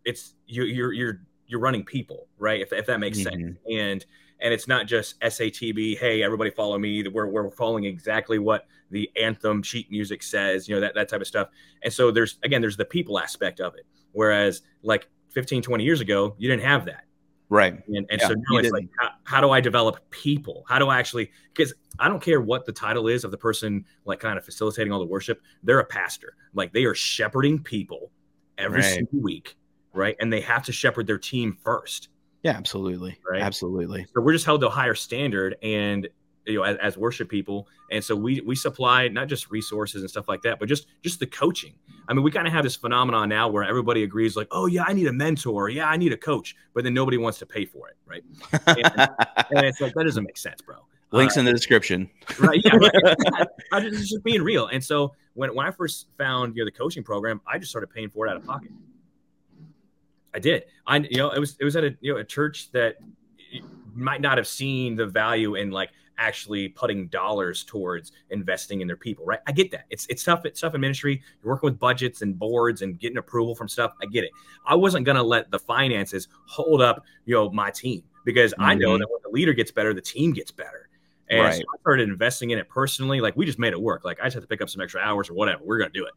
it's 0.06 0.34
you, 0.48 0.64
you're 0.64 0.92
you're 0.94 1.22
you're 1.46 1.60
running 1.60 1.84
people 1.86 2.28
right? 2.40 2.62
If, 2.62 2.74
if 2.74 2.88
that 2.88 3.00
makes 3.00 3.22
sense. 3.22 3.36
Mhm. 3.36 3.58
and 3.72 4.06
and 4.42 4.54
it's 4.54 4.68
not 4.68 4.86
just 4.88 5.20
satb 5.22 5.98
hey 5.98 6.24
everybody 6.24 6.50
follow 6.50 6.78
me 6.78 7.08
we're, 7.08 7.28
we're 7.28 7.52
following 7.52 7.84
exactly 7.86 8.40
what 8.40 8.66
the 8.90 9.10
anthem 9.22 9.62
sheet 9.64 9.90
music 9.92 10.22
says 10.24 10.68
you 10.68 10.76
know 10.76 10.82
that, 10.82 10.94
that 10.96 11.08
type 11.10 11.22
of 11.22 11.28
stuff 11.28 11.50
and 11.84 11.94
so 11.94 12.12
there's 12.12 12.38
again 12.44 12.62
there's 12.62 12.78
the 12.78 12.86
people 12.86 13.20
aspect 13.20 13.60
of 13.60 13.76
it 13.76 13.86
whereas 14.12 14.62
like 14.84 15.08
15 15.30 15.62
20 15.62 15.84
years 15.84 16.02
ago 16.02 16.36
you 16.38 16.50
didn't 16.50 16.64
have 16.64 16.86
that 16.86 17.06
Right. 17.50 17.74
and, 17.88 18.08
and 18.10 18.22
Yeah, 18.22 18.30
so 18.30 18.34
now 18.34 18.42
it's 18.60 18.72
didn't. 18.72 18.72
like, 18.72 18.88
how, 18.98 19.10
how 19.26 19.42
do 19.42 19.50
I 19.50 19.60
develop 19.60 20.10
people? 20.10 20.64
How 20.70 20.80
do 20.80 20.88
I 20.88 20.98
actually, 20.98 21.32
because 21.54 21.74
I 22.00 22.08
don't 22.08 22.22
care 22.24 22.40
what 22.40 22.66
the 22.66 22.72
title 22.72 23.10
is 23.10 23.26
of 23.26 23.32
the 23.32 23.38
person, 23.38 23.84
like 24.06 24.22
kind 24.22 24.38
of 24.38 24.46
facilitating 24.46 24.94
all 24.94 25.00
the 25.00 25.06
worship. 25.06 25.42
They're 25.62 25.80
a 25.82 25.86
pastor. 25.86 26.38
Like 26.54 26.72
they 26.72 26.86
are 26.86 26.96
shepherding 26.96 27.62
people 27.62 28.10
every 28.58 28.80
Right. 28.80 28.86
single 28.86 29.20
week, 29.20 29.58
right? 29.92 30.16
And 30.22 30.32
they 30.32 30.40
have 30.40 30.64
to 30.64 30.72
shepherd 30.72 31.08
their 31.08 31.18
team 31.18 31.58
first. 31.62 32.08
Yeah. 32.44 32.52
Absolutely. 32.52 33.18
Right. 33.30 33.42
Absolutely. 33.42 34.06
So 34.14 34.22
we're 34.22 34.34
just 34.34 34.46
held 34.46 34.62
to 34.62 34.68
a 34.68 34.72
higher 34.72 34.96
standard 34.96 35.58
and, 35.62 36.08
you 36.46 36.56
know, 36.56 36.64
as, 36.64 36.78
as 36.78 36.98
worship 36.98 37.30
people. 37.30 37.68
And 37.92 38.04
so 38.04 38.16
we, 38.16 38.42
we 38.42 38.56
supply 38.56 39.08
not 39.10 39.28
just 39.28 39.52
resources 39.52 40.02
and 40.02 40.10
stuff 40.10 40.28
like 40.28 40.42
that, 40.44 40.60
but 40.60 40.68
just, 40.68 40.88
just 41.04 41.20
the 41.20 41.28
coaching. 41.28 41.76
I 42.08 42.14
mean, 42.14 42.24
we 42.24 42.32
kind 42.32 42.48
of 42.48 42.54
have 42.54 42.64
this 42.64 42.76
phenomenon 42.76 43.30
now 43.30 43.48
where 43.48 43.64
everybody 43.64 44.04
agrees 44.04 44.36
like, 44.36 44.48
oh 44.52 44.66
yeah, 44.66 44.84
I 44.88 44.94
need 44.94 45.08
a 45.08 45.14
mentor. 45.14 45.70
Yeah, 45.70 45.88
I 45.88 45.98
need 45.98 46.14
a 46.14 46.18
coach, 46.18 46.56
but 46.74 46.84
then 46.84 46.94
nobody 46.96 47.18
wants 47.18 47.38
to 47.40 47.46
pay 47.46 47.66
for 47.66 47.90
it. 47.90 47.96
Right. 48.08 48.24
And 48.68 49.66
it's 49.66 49.80
like, 49.82 49.94
that 49.94 50.04
doesn't 50.04 50.24
make 50.24 50.38
sense, 50.38 50.62
bro. 50.62 50.78
Links 51.12 51.38
Uh, 51.38 51.42
in 51.42 51.46
the 51.46 51.52
description. 51.54 52.10
right 52.40 52.62
yeah 52.64 52.74
right. 52.76 53.48
i 53.74 53.82
just, 53.82 54.10
just 54.10 54.24
being 54.24 54.42
real 54.42 54.68
and 54.68 54.82
so 54.82 55.12
when, 55.34 55.54
when 55.54 55.66
i 55.66 55.72
first 55.72 56.08
found 56.18 56.56
you 56.56 56.62
know 56.62 56.66
the 56.66 56.72
coaching 56.72 57.04
program 57.04 57.42
i 57.46 57.58
just 57.58 57.70
started 57.70 57.88
paying 57.88 58.10
for 58.10 58.26
it 58.26 58.30
out 58.30 58.38
of 58.38 58.46
pocket 58.46 58.72
i 60.34 60.40
did 60.40 60.66
i 60.88 60.98
you 60.98 61.18
know 61.18 61.30
it 61.30 61.40
was 61.40 61.56
it 61.60 61.66
was 61.66 61.76
at 61.76 61.84
a 61.84 61.96
you 62.02 62.14
know 62.14 62.20
a 62.20 62.24
church 62.24 62.72
that 62.72 62.96
might 63.94 64.22
not 64.22 64.38
have 64.38 64.48
seen 64.48 64.96
the 64.96 65.06
value 65.06 65.56
in 65.56 65.72
like 65.72 65.92
actually 66.22 66.70
putting 66.70 67.08
dollars 67.08 67.64
towards 67.64 68.12
investing 68.30 68.82
in 68.82 68.88
their 68.88 68.96
people, 68.96 69.26
right? 69.26 69.40
I 69.48 69.52
get 69.52 69.72
that. 69.72 69.86
It's 69.90 70.06
it's 70.08 70.24
tough. 70.24 70.46
It's 70.46 70.62
tough 70.62 70.76
in 70.76 70.82
ministry. 70.82 71.22
You're 71.44 71.54
working 71.54 71.68
with 71.68 71.80
budgets 71.80 72.22
and 72.22 72.38
boards 72.38 72.84
and 72.84 73.00
getting 73.00 73.18
approval 73.18 73.56
from 73.56 73.68
stuff. 73.68 73.94
I 74.02 74.06
get 74.06 74.24
it. 74.24 74.32
I 74.66 74.76
wasn't 74.76 75.06
gonna 75.06 75.24
let 75.24 75.50
the 75.52 75.60
finances 75.60 76.28
hold 76.46 76.82
up, 76.82 77.04
you 77.26 77.36
know, 77.36 77.50
my 77.50 77.72
team 77.72 78.04
because 78.24 78.54
mm-hmm. 78.54 78.64
I 78.64 78.76
know 78.76 78.92
mm-hmm. 78.92 79.00
that 79.00 79.10
when 79.10 79.20
the 79.24 79.30
leader 79.30 79.54
gets 79.54 79.72
better, 79.72 79.94
the 79.94 80.02
team 80.02 80.32
gets 80.32 80.52
better. 80.52 80.90
And 81.30 81.42
right. 81.42 81.56
so 81.56 81.62
I 81.62 81.80
started 81.80 82.10
investing 82.10 82.52
in 82.52 82.60
it 82.60 82.70
personally. 82.70 83.20
Like 83.22 83.36
we 83.36 83.46
just 83.46 83.58
made 83.58 83.74
it 83.74 83.82
work. 83.82 84.06
Like 84.06 84.20
I 84.20 84.26
just 84.26 84.36
had 84.36 84.42
to 84.42 84.48
pick 84.48 84.62
up 84.62 84.70
some 84.70 84.82
extra 84.82 85.02
hours 85.02 85.30
or 85.30 85.34
whatever. 85.34 85.64
We're 85.64 85.80
gonna 85.80 85.90
do 85.90 86.06
it. 86.06 86.14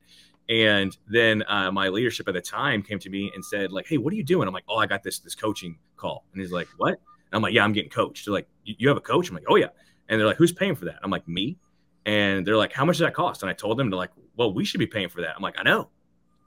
And 0.49 0.97
then 1.09 1.43
uh, 1.49 1.73
my 1.73 1.89
leadership 1.89 2.29
at 2.29 2.35
the 2.35 2.41
time 2.41 2.83
came 2.83 2.99
to 2.99 3.09
me 3.09 3.33
and 3.35 3.45
said, 3.45 3.73
like, 3.73 3.87
"Hey, 3.87 3.97
what 3.97 4.13
are 4.13 4.17
you 4.17 4.23
doing?" 4.23 4.47
I'm 4.47 4.53
like, 4.55 4.65
"Oh, 4.69 4.77
I 4.77 4.87
got 4.87 5.03
this 5.03 5.19
this 5.19 5.35
coaching 5.35 5.79
call." 5.97 6.25
And 6.33 6.41
he's 6.41 6.53
like, 6.53 6.69
"What?" 6.77 6.91
And 6.91 6.99
I'm 7.33 7.43
like, 7.43 7.55
"Yeah, 7.55 7.65
I'm 7.65 7.73
getting 7.73 7.91
coached." 7.91 8.27
They're 8.27 8.35
like, 8.35 8.49
"You 8.65 8.89
have 8.89 8.99
a 8.99 9.03
coach?" 9.03 9.29
I'm 9.31 9.35
like, 9.35 9.45
"Oh 9.49 9.57
yeah." 9.57 9.69
And 10.09 10.21
they're 10.21 10.27
like, 10.27 10.37
"Who's 10.37 10.53
paying 10.53 10.75
for 10.75 10.85
that?" 10.85 10.97
I'm 11.03 11.11
like, 11.11 11.27
"Me." 11.27 11.57
And 12.05 12.47
they're 12.47 12.59
like, 12.59 12.73
"How 12.73 12.85
much 12.85 12.97
does 12.97 13.07
that 13.07 13.15
cost?" 13.15 13.43
And 13.43 13.49
I 13.49 13.55
told 13.55 13.79
them, 13.79 13.89
"They're 13.89 13.99
like, 13.99 14.11
well, 14.37 14.53
we 14.53 14.67
should 14.67 14.81
be 14.81 14.87
paying 14.87 15.09
for 15.09 15.23
that." 15.23 15.35
I'm 15.35 15.43
like, 15.43 15.55
"I 15.59 15.63
know." 15.63 15.89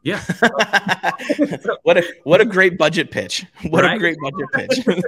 Yeah. 0.03 0.23
what 1.83 1.97
a 1.97 2.13
what 2.23 2.39
a 2.39 2.45
great 2.45 2.77
budget 2.77 3.11
pitch. 3.11 3.45
What 3.69 3.83
right? 3.83 3.95
a 3.95 3.99
great 3.99 4.17
budget 4.21 4.47
pitch. 4.53 5.03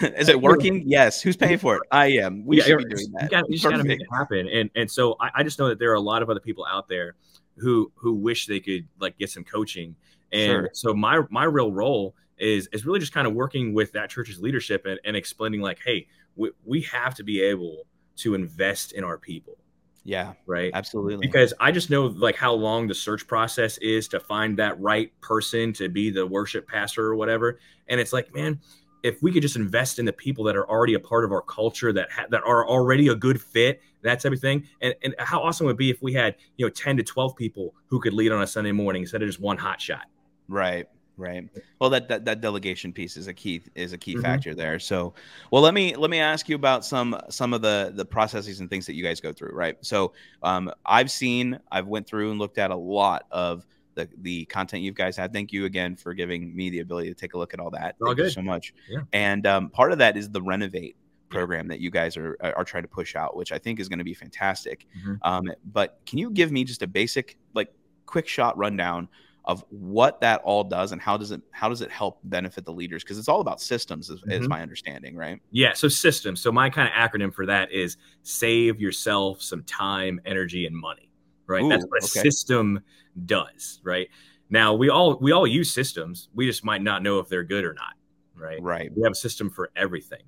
Is 0.16 0.28
it 0.28 0.40
working? 0.40 0.84
Yes. 0.86 1.20
Who's 1.20 1.36
paying 1.36 1.58
for 1.58 1.76
it? 1.76 1.82
I 1.90 2.06
am. 2.12 2.46
We 2.46 2.58
yeah, 2.58 2.64
should 2.64 2.78
be 2.78 2.84
doing 2.84 3.12
that. 3.12 3.24
You, 3.24 3.28
got, 3.28 3.48
you 3.48 3.56
just 3.56 3.68
gotta 3.68 3.84
make 3.84 4.00
it 4.00 4.06
happen. 4.10 4.48
And 4.48 4.70
and 4.76 4.90
so 4.90 5.16
I, 5.20 5.30
I, 5.34 5.42
just 5.42 5.58
know 5.58 5.68
that 5.68 5.78
there 5.78 5.90
are 5.90 5.96
a 5.96 6.00
lot 6.00 6.22
of 6.22 6.30
other 6.30 6.40
people 6.40 6.64
out 6.64 6.88
there 6.88 7.16
who 7.60 7.92
who 7.96 8.14
wish 8.14 8.46
they 8.46 8.60
could 8.60 8.86
like 9.00 9.18
get 9.18 9.30
some 9.30 9.44
coaching. 9.44 9.94
And 10.32 10.50
sure. 10.50 10.70
so 10.72 10.94
my 10.94 11.22
my 11.30 11.44
real 11.44 11.72
role 11.72 12.14
is 12.38 12.68
is 12.72 12.86
really 12.86 13.00
just 13.00 13.12
kind 13.12 13.26
of 13.26 13.34
working 13.34 13.74
with 13.74 13.92
that 13.92 14.10
church's 14.10 14.40
leadership 14.40 14.86
and, 14.86 14.98
and 15.04 15.16
explaining 15.16 15.60
like, 15.60 15.80
hey, 15.84 16.06
we, 16.36 16.50
we 16.64 16.80
have 16.82 17.14
to 17.16 17.24
be 17.24 17.42
able 17.42 17.84
to 18.16 18.34
invest 18.34 18.92
in 18.92 19.04
our 19.04 19.18
people. 19.18 19.56
Yeah. 20.04 20.32
Right. 20.46 20.70
Absolutely. 20.72 21.26
Because 21.26 21.52
I 21.60 21.70
just 21.70 21.90
know 21.90 22.06
like 22.06 22.36
how 22.36 22.54
long 22.54 22.86
the 22.88 22.94
search 22.94 23.26
process 23.26 23.76
is 23.78 24.08
to 24.08 24.20
find 24.20 24.56
that 24.58 24.80
right 24.80 25.12
person 25.20 25.72
to 25.74 25.90
be 25.90 26.10
the 26.10 26.26
worship 26.26 26.66
pastor 26.66 27.04
or 27.04 27.14
whatever. 27.14 27.58
And 27.88 28.00
it's 28.00 28.12
like, 28.12 28.34
man, 28.34 28.58
if 29.02 29.22
we 29.22 29.32
could 29.32 29.42
just 29.42 29.56
invest 29.56 29.98
in 29.98 30.06
the 30.06 30.12
people 30.12 30.44
that 30.44 30.56
are 30.56 30.68
already 30.68 30.94
a 30.94 31.00
part 31.00 31.24
of 31.24 31.32
our 31.32 31.42
culture 31.42 31.92
that 31.92 32.10
ha- 32.10 32.26
that 32.30 32.42
are 32.42 32.66
already 32.66 33.08
a 33.08 33.14
good 33.14 33.40
fit, 33.40 33.82
that's 34.02 34.24
everything. 34.24 34.66
And 34.80 34.94
and 35.02 35.14
how 35.18 35.42
awesome 35.42 35.66
would 35.66 35.72
it 35.72 35.78
be 35.78 35.90
if 35.90 36.02
we 36.02 36.12
had 36.12 36.36
you 36.56 36.66
know 36.66 36.70
ten 36.70 36.96
to 36.96 37.02
twelve 37.02 37.36
people 37.36 37.74
who 37.86 38.00
could 38.00 38.12
lead 38.12 38.32
on 38.32 38.42
a 38.42 38.46
Sunday 38.46 38.72
morning 38.72 39.02
instead 39.02 39.22
of 39.22 39.28
just 39.28 39.40
one 39.40 39.56
hot 39.56 39.80
shot. 39.80 40.06
Right. 40.48 40.88
Right. 41.16 41.48
Well, 41.80 41.90
that, 41.90 42.08
that 42.08 42.24
that 42.26 42.40
delegation 42.40 42.92
piece 42.92 43.16
is 43.16 43.26
a 43.26 43.34
key 43.34 43.60
is 43.74 43.92
a 43.92 43.98
key 43.98 44.14
mm-hmm. 44.14 44.22
factor 44.22 44.54
there. 44.54 44.78
So, 44.78 45.14
well, 45.50 45.60
let 45.60 45.74
me 45.74 45.96
let 45.96 46.10
me 46.10 46.20
ask 46.20 46.48
you 46.48 46.54
about 46.54 46.84
some 46.84 47.20
some 47.28 47.52
of 47.52 47.60
the 47.60 47.92
the 47.92 48.04
processes 48.04 48.60
and 48.60 48.70
things 48.70 48.86
that 48.86 48.94
you 48.94 49.02
guys 49.02 49.20
go 49.20 49.32
through. 49.32 49.50
Right. 49.52 49.76
So, 49.80 50.12
um, 50.44 50.70
I've 50.86 51.10
seen 51.10 51.58
I've 51.72 51.88
went 51.88 52.06
through 52.06 52.30
and 52.30 52.38
looked 52.38 52.58
at 52.58 52.70
a 52.70 52.76
lot 52.76 53.26
of 53.32 53.66
the 53.96 54.08
the 54.18 54.44
content 54.44 54.84
you 54.84 54.92
guys 54.92 55.16
had. 55.16 55.32
Thank 55.32 55.52
you 55.52 55.64
again 55.64 55.96
for 55.96 56.14
giving 56.14 56.54
me 56.54 56.70
the 56.70 56.78
ability 56.80 57.08
to 57.08 57.14
take 57.16 57.34
a 57.34 57.38
look 57.38 57.52
at 57.52 57.58
all 57.58 57.70
that. 57.70 57.96
All 58.00 58.06
Thank 58.06 58.18
good. 58.18 58.24
you 58.26 58.30
so 58.30 58.42
much. 58.42 58.72
Yeah. 58.88 59.00
And 59.12 59.44
um, 59.44 59.70
part 59.70 59.90
of 59.90 59.98
that 59.98 60.16
is 60.16 60.30
the 60.30 60.40
renovate 60.40 60.94
program 61.28 61.68
that 61.68 61.80
you 61.80 61.90
guys 61.90 62.16
are 62.16 62.36
are 62.42 62.64
trying 62.64 62.84
to 62.84 62.88
push 62.88 63.16
out, 63.16 63.36
which 63.36 63.52
I 63.52 63.58
think 63.58 63.80
is 63.80 63.88
going 63.88 63.98
to 63.98 64.04
be 64.04 64.14
fantastic. 64.14 64.86
Mm-hmm. 64.98 65.14
Um, 65.22 65.50
but 65.72 66.00
can 66.06 66.18
you 66.18 66.30
give 66.30 66.52
me 66.52 66.64
just 66.64 66.82
a 66.82 66.86
basic, 66.86 67.38
like, 67.54 67.72
quick 68.06 68.26
shot 68.28 68.56
rundown 68.56 69.08
of 69.44 69.64
what 69.70 70.20
that 70.20 70.42
all 70.44 70.62
does 70.62 70.92
and 70.92 71.00
how 71.00 71.16
does 71.16 71.30
it 71.30 71.40
how 71.52 71.70
does 71.70 71.80
it 71.80 71.90
help 71.90 72.20
benefit 72.24 72.64
the 72.64 72.72
leaders? 72.72 73.02
Because 73.02 73.18
it's 73.18 73.28
all 73.28 73.40
about 73.40 73.60
systems, 73.60 74.10
is, 74.10 74.20
mm-hmm. 74.20 74.30
is 74.32 74.48
my 74.48 74.60
understanding, 74.60 75.16
right? 75.16 75.40
Yeah. 75.50 75.72
So 75.72 75.88
systems. 75.88 76.40
So 76.40 76.52
my 76.52 76.68
kind 76.68 76.86
of 76.86 76.94
acronym 76.94 77.32
for 77.32 77.46
that 77.46 77.72
is 77.72 77.96
save 78.22 78.80
yourself 78.80 79.40
some 79.40 79.62
time, 79.64 80.20
energy, 80.26 80.66
and 80.66 80.76
money. 80.76 81.10
Right. 81.46 81.62
Ooh, 81.62 81.68
That's 81.70 81.86
what 81.86 82.04
a 82.04 82.06
system 82.06 82.80
does, 83.24 83.80
right? 83.82 84.08
Now 84.50 84.74
we 84.74 84.90
all 84.90 85.16
we 85.18 85.32
all 85.32 85.46
use 85.46 85.72
systems. 85.72 86.28
We 86.34 86.46
just 86.46 86.62
might 86.62 86.82
not 86.82 87.02
know 87.02 87.18
if 87.18 87.28
they're 87.28 87.44
good 87.44 87.64
or 87.64 87.72
not, 87.72 87.94
right? 88.34 88.60
Right. 88.60 88.90
We 88.94 89.02
have 89.04 89.12
a 89.12 89.14
system 89.14 89.48
for 89.48 89.70
everything, 89.74 90.22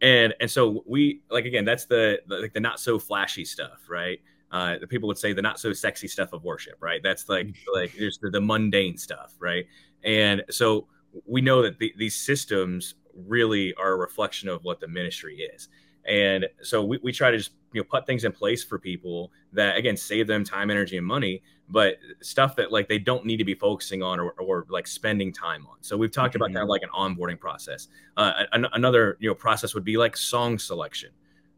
and 0.00 0.34
and 0.40 0.50
so 0.50 0.82
we 0.86 1.22
like 1.30 1.44
again 1.44 1.64
that's 1.64 1.84
the, 1.84 2.20
like 2.26 2.52
the 2.52 2.60
not 2.60 2.80
so 2.80 2.98
flashy 2.98 3.44
stuff, 3.44 3.80
right? 3.88 4.20
Uh, 4.52 4.78
the 4.78 4.86
people 4.86 5.06
would 5.06 5.18
say 5.18 5.32
the 5.32 5.42
not 5.42 5.60
so 5.60 5.72
sexy 5.72 6.08
stuff 6.08 6.32
of 6.32 6.42
worship, 6.42 6.74
right? 6.80 7.02
That's 7.02 7.28
like 7.28 7.46
mm. 7.46 7.54
like 7.72 7.92
there's 7.98 8.18
the, 8.18 8.30
the 8.30 8.40
mundane 8.40 8.96
stuff, 8.96 9.34
right? 9.38 9.66
And 10.02 10.42
so 10.50 10.88
we 11.26 11.40
know 11.40 11.62
that 11.62 11.78
the, 11.78 11.92
these 11.98 12.16
systems 12.16 12.94
really 13.14 13.74
are 13.74 13.92
a 13.92 13.96
reflection 13.96 14.48
of 14.48 14.64
what 14.64 14.80
the 14.80 14.88
ministry 14.88 15.48
is. 15.54 15.68
And 16.06 16.46
so 16.62 16.84
we, 16.84 16.98
we 17.02 17.12
try 17.12 17.30
to 17.30 17.36
just 17.36 17.52
you 17.72 17.80
know 17.80 17.84
put 17.88 18.06
things 18.06 18.24
in 18.24 18.32
place 18.32 18.64
for 18.64 18.78
people 18.78 19.30
that 19.52 19.76
again 19.76 19.96
save 19.96 20.26
them 20.26 20.44
time, 20.44 20.70
energy, 20.70 20.96
and 20.96 21.06
money, 21.06 21.42
but 21.70 21.96
stuff 22.20 22.56
that 22.56 22.72
like 22.72 22.88
they 22.88 22.98
don't 22.98 23.24
need 23.24 23.38
to 23.38 23.44
be 23.44 23.54
focusing 23.54 24.02
on 24.02 24.20
or, 24.20 24.32
or 24.32 24.66
like 24.68 24.86
spending 24.86 25.32
time 25.32 25.66
on. 25.66 25.76
So 25.80 25.96
we've 25.96 26.12
talked 26.12 26.34
mm-hmm. 26.34 26.42
about 26.42 26.54
kind 26.54 26.62
of 26.62 26.68
like 26.68 26.82
an 26.82 26.90
onboarding 26.90 27.38
process. 27.38 27.88
Uh, 28.16 28.44
an, 28.52 28.66
another 28.72 29.16
you 29.20 29.28
know 29.28 29.34
process 29.34 29.74
would 29.74 29.84
be 29.84 29.96
like 29.96 30.16
song 30.16 30.58
selection 30.58 31.10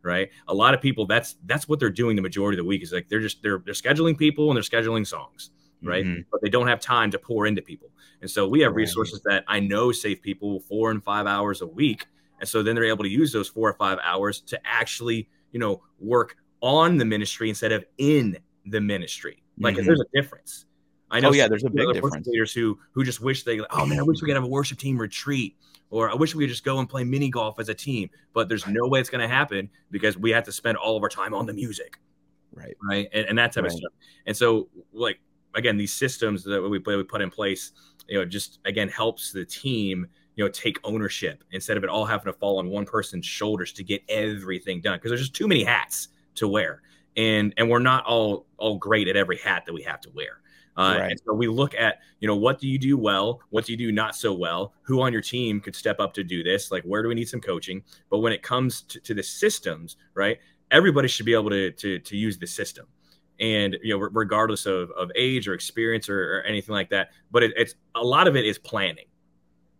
right 0.05 0.31
a 0.49 0.55
lot 0.55 0.75
of 0.75 0.81
people 0.81 1.07
that's 1.07 1.37
that's 1.47 1.69
what 1.69 1.79
they're 1.79 1.89
doing 1.89 2.17
the 2.17 2.23
majority 2.23 2.59
of 2.59 2.65
the 2.65 2.67
week 2.67 2.83
is 2.83 2.93
like 2.93 3.09
they're 3.09 3.21
just 3.21 3.41
they're 3.41 3.63
they're 3.65 3.73
scheduling 3.73 4.19
people 4.19 4.51
and 4.51 4.57
they're 4.57 4.83
scheduling 4.83 5.07
songs 5.07 5.51
right 5.81 6.05
mm-hmm. 6.05 6.23
but 6.33 6.43
they 6.43 6.49
don't 6.49 6.67
have 6.67 6.81
time 6.81 7.09
to 7.09 7.21
pour 7.21 7.47
into 7.47 7.63
people 7.63 7.89
and 8.21 8.29
so 8.29 8.49
we 8.49 8.59
have 8.59 8.75
resources 8.75 9.21
that 9.25 9.45
i 9.47 9.61
know 9.61 9.93
save 9.93 10.21
people 10.21 10.59
four 10.59 10.91
and 10.91 11.05
five 11.05 11.29
hours 11.29 11.63
a 11.63 11.67
week 11.69 12.09
and 12.43 12.49
so 12.49 12.61
then 12.61 12.75
they're 12.75 12.85
able 12.85 13.05
to 13.05 13.11
use 13.11 13.33
those 13.33 13.49
four 13.49 13.69
or 13.69 13.75
five 13.75 13.99
hours 14.03 14.41
to 14.41 14.61
actually, 14.65 15.29
you 15.53 15.61
know, 15.61 15.81
work 16.01 16.37
on 16.61 16.99
the 16.99 17.05
ministry 17.05 17.49
instead 17.49 17.71
of 17.71 17.85
in 17.99 18.37
the 18.67 18.81
ministry. 18.81 19.42
Like, 19.59 19.77
mm-hmm. 19.77 19.87
there's 19.87 20.01
a 20.01 20.07
difference. 20.15 20.67
I 21.13 21.21
know. 21.21 21.29
Oh, 21.29 21.33
yeah, 21.33 21.47
there's 21.47 21.65
a 21.65 21.71
big 21.71 21.93
difference. 21.93 22.27
Leaders 22.27 22.53
who 22.53 22.79
who 22.93 23.05
just 23.05 23.21
wish 23.21 23.43
they, 23.45 23.61
oh 23.61 23.87
man, 23.87 24.01
I 24.01 24.03
wish 24.03 24.23
we 24.23 24.27
could 24.27 24.35
have 24.35 24.45
a 24.45 24.49
worship 24.49 24.79
team 24.79 24.99
retreat, 24.99 25.57
or 25.91 26.11
I 26.11 26.15
wish 26.15 26.35
we 26.35 26.45
could 26.45 26.51
just 26.51 26.65
go 26.65 26.79
and 26.79 26.89
play 26.89 27.05
mini 27.05 27.29
golf 27.29 27.61
as 27.61 27.69
a 27.69 27.75
team. 27.75 28.09
But 28.33 28.49
there's 28.49 28.67
no 28.67 28.89
way 28.89 28.99
it's 28.99 29.11
going 29.11 29.21
to 29.21 29.29
happen 29.29 29.69
because 29.91 30.17
we 30.17 30.31
have 30.31 30.45
to 30.45 30.53
spend 30.53 30.79
all 30.79 30.97
of 30.97 31.03
our 31.03 31.11
time 31.11 31.35
on 31.35 31.45
the 31.45 31.53
music, 31.53 31.99
right? 32.55 32.75
Right, 32.89 33.09
and, 33.13 33.27
and 33.27 33.39
that 33.39 33.53
type 33.53 33.65
right. 33.65 33.73
of 33.73 33.79
stuff. 33.79 33.93
And 34.25 34.35
so, 34.35 34.71
like 34.95 35.21
again, 35.55 35.77
these 35.77 35.93
systems 35.93 36.45
that 36.45 36.63
we 36.63 36.79
we 36.79 37.05
put 37.05 37.21
in 37.21 37.31
place, 37.31 37.73
you 38.09 38.19
know, 38.19 38.25
just 38.25 38.61
again 38.65 38.89
helps 38.89 39.33
the 39.33 39.45
team 39.45 40.07
you 40.35 40.43
know 40.43 40.51
take 40.51 40.79
ownership 40.83 41.45
instead 41.53 41.77
of 41.77 41.85
it 41.85 41.91
all 41.91 42.07
having 42.07 42.33
to 42.33 42.39
fall 42.39 42.59
on 42.59 42.71
one 42.71 42.87
person's 42.87 43.27
shoulders 43.27 43.71
to 43.73 43.85
get 43.85 44.03
everything 44.09 44.81
done 44.81 44.97
because 44.97 45.11
there's 45.11 45.21
just 45.21 45.35
too 45.35 45.47
many 45.47 45.63
hats 45.63 46.09
to 46.35 46.49
wear 46.49 46.81
and 47.17 47.53
and 47.57 47.69
we're 47.69 47.79
not 47.79 48.05
all 48.05 48.47
all 48.57 48.77
great 48.79 49.09
at 49.09 49.17
every 49.17 49.37
hat 49.39 49.65
that 49.67 49.73
we 49.73 49.83
have 49.83 50.01
to 50.01 50.11
wear 50.15 50.41
uh, 50.77 50.97
right. 50.99 51.11
and 51.11 51.21
so 51.25 51.35
we 51.35 51.49
look 51.49 51.75
at 51.75 51.99
you 52.21 52.29
know 52.29 52.37
what 52.37 52.59
do 52.59 52.69
you 52.69 52.79
do 52.79 52.97
well 52.97 53.41
what 53.51 53.67
do 53.67 53.73
you 53.73 53.79
do 53.79 53.93
not 53.93 54.17
so 54.17 54.33
well 54.33 54.73
who 54.83 55.01
on 55.03 55.13
your 55.13 55.23
team 55.23 55.61
could 55.61 55.77
step 55.77 56.01
up 56.01 56.15
to 56.15 56.25
do 56.25 56.43
this 56.43 56.71
like 56.71 56.83
where 56.85 57.03
do 57.03 57.09
we 57.09 57.15
need 57.15 57.29
some 57.29 57.41
coaching 57.41 57.83
but 58.11 58.19
when 58.19 58.33
it 58.33 58.43
comes 58.43 58.83
to, 58.83 59.01
to 59.01 59.15
the 59.15 59.23
systems 59.23 59.97
right 60.15 60.39
everybody 60.71 61.09
should 61.09 61.27
be 61.27 61.35
able 61.35 61.51
to 61.51 61.71
to, 61.73 61.99
to 61.99 62.17
use 62.17 62.39
the 62.39 62.47
system 62.47 62.87
and 63.41 63.77
you 63.83 63.93
know 63.93 64.09
regardless 64.13 64.65
of, 64.67 64.91
of 64.93 65.11
age 65.15 65.49
or 65.49 65.55
experience 65.55 66.09
or, 66.09 66.39
or 66.39 66.43
anything 66.43 66.75
like 66.75 66.89
that 66.89 67.11
but 67.31 67.43
it, 67.43 67.53
it's 67.57 67.75
a 67.95 68.03
lot 68.03 68.27
of 68.27 68.37
it 68.37 68.47
is 68.47 68.59
planning 68.59 69.07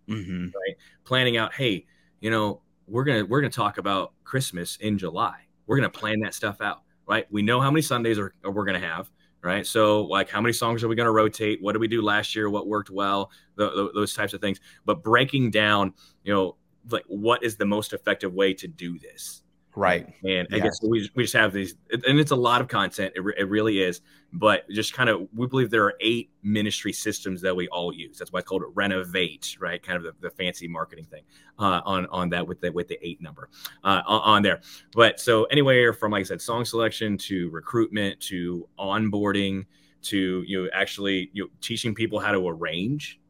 mm-hmm. 0.09 0.45
right? 0.47 0.77
Planning 1.05 1.37
out, 1.37 1.55
hey, 1.55 1.87
you 2.21 2.31
know, 2.31 2.61
we're 2.87 3.05
gonna 3.05 3.25
we're 3.25 3.41
gonna 3.41 3.51
talk 3.51 3.79
about 3.79 4.13
Christmas 4.25 4.77
in 4.77 4.99
July. 4.99 5.41
We're 5.67 5.77
gonna 5.77 5.91
plan 5.91 6.21
that 6.21 6.35
stuff 6.35 6.61
out, 6.61 6.83
right? 7.13 7.27
We 7.31 7.43
know 7.43 7.61
how 7.61 7.71
many 7.71 7.83
Sundays 7.83 8.19
are, 8.19 8.35
are 8.43 8.51
we're 8.51 8.65
gonna 8.65 8.81
have, 8.81 9.11
right? 9.43 9.67
So, 9.67 10.05
like, 10.05 10.31
how 10.31 10.41
many 10.41 10.53
songs 10.53 10.83
are 10.83 10.89
we 10.89 10.97
gonna 10.97 11.13
rotate? 11.13 11.63
What 11.63 11.73
did 11.73 11.81
we 11.81 11.89
do 11.89 12.01
last 12.01 12.35
year? 12.35 12.49
What 12.49 12.67
worked 12.67 12.91
well? 12.91 13.31
The, 13.57 13.71
the, 13.71 13.91
those 13.95 14.15
types 14.15 14.33
of 14.33 14.41
things. 14.41 14.61
But 14.87 15.03
breaking 15.03 15.51
down, 15.51 15.93
you 16.25 16.33
know, 16.33 16.57
like 16.91 17.05
what 17.07 17.45
is 17.45 17.57
the 17.57 17.67
most 17.67 17.93
effective 17.93 18.33
way 18.33 18.55
to 18.55 18.67
do 18.67 18.99
this? 18.99 19.42
Right. 19.75 20.07
And 20.23 20.47
I 20.53 20.59
guess 20.59 20.79
we, 20.83 21.09
we 21.15 21.25
just 21.25 21.33
have 21.33 21.53
these, 21.53 21.77
and 21.91 22.21
it's 22.21 22.31
a 22.31 22.37
lot 22.37 22.61
of 22.61 22.69
content. 22.69 23.15
It, 23.17 23.23
it 23.39 23.49
really 23.49 23.83
is. 23.83 24.03
But 24.35 24.69
just 24.69 24.93
kind 24.93 25.09
of, 25.09 25.29
we 25.35 25.47
believe 25.47 25.71
there 25.71 25.85
are 25.85 25.95
eight 26.01 26.31
ministry 26.43 26.93
systems 26.93 27.41
that 27.41 27.57
we 27.57 27.69
all 27.69 27.93
use. 27.93 28.19
That's 28.19 28.33
why 28.33 28.41
it's 28.41 28.49
called 28.49 28.65
Renovate, 28.75 29.57
right? 29.61 29.83
Kind 29.83 29.97
of 29.97 30.03
the, 30.03 30.29
the 30.29 30.31
fancy 30.31 30.69
marketing 30.69 31.07
thing 31.07 31.23
uh, 31.59 31.81
on 31.85 32.07
on 32.07 32.29
that 32.31 32.47
with 32.47 32.61
the 32.61 32.71
with 32.71 32.89
the 32.89 32.99
eight 33.07 33.21
number 33.23 33.49
uh, 33.85 34.03
on 34.07 34.43
there. 34.43 34.61
But 34.95 35.21
so 35.21 35.45
anywhere 35.45 35.93
from 35.93 36.13
like 36.13 36.21
I 36.21 36.25
said, 36.25 36.41
song 36.43 36.65
selection 36.65 37.17
to 37.19 37.51
recruitment 37.51 38.21
to 38.21 38.69
onboarding 38.79 39.67
to 40.03 40.43
you 40.47 40.65
know 40.65 40.71
actually 40.75 41.31
you 41.33 41.45
know, 41.45 41.51
teaching 41.61 41.95
people 41.95 42.19
how 42.19 42.33
to 42.33 42.49
arrange, 42.49 43.21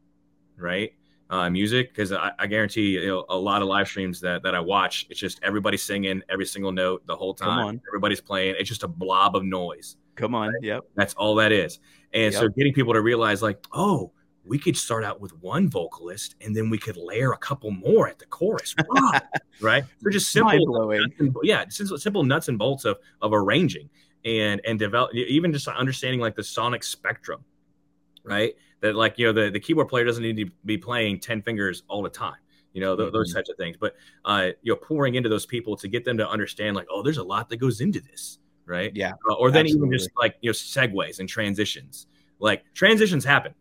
right? 0.57 0.93
Uh, 1.33 1.49
music 1.49 1.89
because 1.89 2.13
I, 2.13 2.31
I, 2.39 2.47
guarantee 2.47 2.91
you 2.91 3.07
know, 3.07 3.25
a 3.31 3.37
lot 3.37 3.63
of 3.63 3.69
live 3.69 3.89
streams 3.89 4.21
that, 4.21 4.43
that 4.43 4.55
I 4.55 4.61
watch, 4.61 5.07
it's 5.09 5.19
just 5.19 5.41
everybody 5.43 5.79
singing 5.79 6.21
every 6.29 6.45
single 6.45 6.73
note 6.73 7.07
the 7.07 7.17
whole 7.17 7.33
time. 7.33 7.81
Everybody's 7.89 8.21
playing. 8.21 8.57
It's 8.59 8.69
just 8.69 8.83
a 8.83 8.89
blob 8.89 9.35
of 9.35 9.43
noise. 9.43 9.97
Come 10.15 10.35
on. 10.35 10.49
Right? 10.49 10.63
Yep. 10.63 10.85
That's 10.95 11.15
all 11.15 11.35
that 11.37 11.51
is. 11.51 11.81
And 12.13 12.35
yep. 12.35 12.41
so 12.41 12.49
getting 12.51 12.75
people 12.75 12.93
to 12.93 13.01
realize 13.01 13.41
like, 13.41 13.65
oh, 13.73 14.13
we 14.45 14.59
could 14.59 14.77
start 14.77 15.05
out 15.05 15.23
with 15.23 15.33
one 15.41 15.71
vocalist 15.71 16.35
and 16.43 16.55
then 16.55 16.69
we 16.69 16.77
could 16.77 16.99
layer 16.99 17.33
a 17.33 17.39
couple 17.39 17.71
more 17.71 18.09
at 18.09 18.19
the 18.19 18.27
chorus. 18.27 18.75
Wow. 18.91 19.19
right? 19.63 19.85
They're 20.03 20.13
just 20.13 20.33
simple, 20.33 20.91
and, 20.91 21.35
yeah, 21.43 21.65
simple 21.71 22.25
nuts 22.25 22.49
and 22.49 22.59
bolts 22.59 22.85
of 22.85 22.99
of 23.23 23.33
arranging 23.33 23.89
and 24.27 24.61
and 24.67 24.79
develop 24.79 25.15
even 25.15 25.51
just 25.51 25.67
understanding 25.67 26.21
like 26.21 26.37
the 26.37 26.45
sonic 26.45 26.85
spectrum, 26.85 27.43
right? 28.23 28.55
That 28.83 28.95
like 28.95 29.19
you 29.19 29.27
know 29.27 29.33
the 29.33 29.51
the 29.51 29.61
keyboard 29.61 29.89
player 29.89 30.05
doesn't 30.05 30.23
need 30.23 30.37
to 30.37 30.51
be 30.65 30.77
playing 30.77 31.21
ten 31.21 31.41
fingers 31.41 31.83
all 31.89 32.03
the 32.03 32.11
time 32.11 32.37
you 32.73 32.81
know, 32.81 32.97
th- 32.97 33.09
mm-hmm. 33.09 33.17
those 33.17 33.33
types 33.33 33.51
of 33.51 33.57
things. 33.57 33.77
But 33.79 33.95
uh, 34.25 34.51
you 34.63 34.73
know, 34.73 34.77
pouring 34.77 35.15
into 35.15 35.29
those 35.29 35.47
people 35.47 35.77
to 35.77 35.89
get 35.89 36.05
them 36.05 36.17
to 36.19 36.29
understand, 36.29 36.77
like, 36.77 36.87
oh, 36.91 37.03
there's 37.03 37.19
a 37.19 37.23
lot 37.23 37.49
that 37.51 37.57
goes 37.57 37.81
into 37.81 38.01
this, 38.01 38.39
right? 38.67 38.93
Yeah. 38.95 39.13
Uh, 39.29 39.35
or 39.35 39.51
then 39.51 39.67
absolutely. 39.67 39.89
even 39.89 39.99
just 39.99 40.11
like 40.17 40.37
you 40.41 40.51
know, 40.51 40.55
segues 40.55 41.21
and 41.21 41.29
transitions. 41.29 42.07
Like 42.39 42.65
transitions 42.75 43.25
happen, 43.25 43.55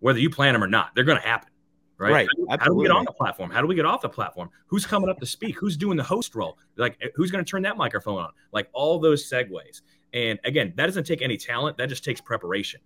whether 0.00 0.18
you 0.18 0.30
plan 0.30 0.52
them 0.52 0.62
or 0.62 0.68
not. 0.68 0.94
They're 0.94 1.04
going 1.04 1.20
to 1.20 1.26
happen, 1.26 1.50
right? 1.96 2.12
Right. 2.12 2.28
How, 2.48 2.58
how, 2.58 2.66
do 2.66 2.74
we 2.74 2.84
get 2.84 2.92
on 2.92 3.04
the 3.04 3.12
platform? 3.12 3.50
How 3.50 3.60
do 3.60 3.66
we 3.66 3.74
get 3.74 3.86
off 3.86 4.00
the 4.00 4.08
platform? 4.08 4.50
Who's 4.66 4.86
coming 4.86 5.10
up 5.10 5.18
to 5.18 5.26
speak? 5.26 5.56
Who's 5.58 5.76
doing 5.76 5.96
the 5.96 6.04
host 6.04 6.34
role? 6.34 6.58
Like, 6.76 6.96
eh, 7.02 7.08
who's 7.14 7.30
going 7.30 7.44
to 7.44 7.50
turn 7.50 7.62
that 7.62 7.76
microphone 7.76 8.18
on? 8.18 8.30
Like 8.52 8.68
all 8.72 8.98
those 8.98 9.28
segues. 9.28 9.82
And 10.12 10.38
again, 10.44 10.72
that 10.76 10.86
doesn't 10.86 11.04
take 11.04 11.20
any 11.20 11.36
talent. 11.36 11.76
That 11.78 11.88
just 11.88 12.04
takes 12.04 12.20
preparation. 12.20 12.80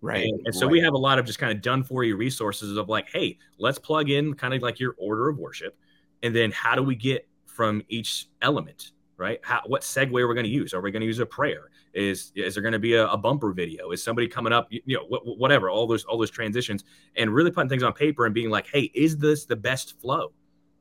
Right. 0.00 0.24
And, 0.24 0.40
and 0.46 0.54
so 0.54 0.66
right. 0.66 0.72
we 0.72 0.80
have 0.80 0.94
a 0.94 0.98
lot 0.98 1.18
of 1.18 1.26
just 1.26 1.38
kind 1.38 1.52
of 1.52 1.60
done 1.60 1.82
for 1.82 2.04
you 2.04 2.16
resources 2.16 2.76
of 2.76 2.88
like, 2.88 3.08
hey, 3.12 3.38
let's 3.58 3.78
plug 3.78 4.10
in 4.10 4.34
kind 4.34 4.54
of 4.54 4.62
like 4.62 4.78
your 4.78 4.94
order 4.96 5.28
of 5.28 5.38
worship. 5.38 5.76
And 6.22 6.34
then 6.34 6.52
how 6.52 6.74
do 6.74 6.82
we 6.82 6.94
get 6.94 7.28
from 7.46 7.82
each 7.88 8.28
element, 8.40 8.92
right? 9.16 9.40
How, 9.42 9.62
what 9.66 9.82
segue 9.82 10.20
are 10.20 10.28
we 10.28 10.34
going 10.34 10.44
to 10.44 10.50
use? 10.50 10.72
Are 10.72 10.80
we 10.80 10.92
going 10.92 11.00
to 11.00 11.06
use 11.06 11.18
a 11.18 11.26
prayer? 11.26 11.70
Is 11.94 12.30
is 12.36 12.54
there 12.54 12.62
going 12.62 12.72
to 12.72 12.78
be 12.78 12.94
a, 12.94 13.08
a, 13.08 13.16
bumper 13.16 13.52
video? 13.52 13.90
Is 13.90 14.02
somebody 14.02 14.28
coming 14.28 14.52
up? 14.52 14.68
You, 14.70 14.80
you 14.84 14.96
know, 14.96 15.04
wh- 15.04 15.38
whatever. 15.38 15.68
All 15.70 15.86
those 15.86 16.04
all 16.04 16.18
those 16.18 16.30
transitions, 16.30 16.84
and 17.16 17.34
really 17.34 17.50
putting 17.50 17.68
things 17.68 17.82
on 17.82 17.92
paper 17.92 18.26
and 18.26 18.34
being 18.34 18.50
like, 18.50 18.68
hey, 18.68 18.90
is 18.94 19.16
this 19.16 19.46
the 19.46 19.56
best 19.56 20.00
flow? 20.00 20.32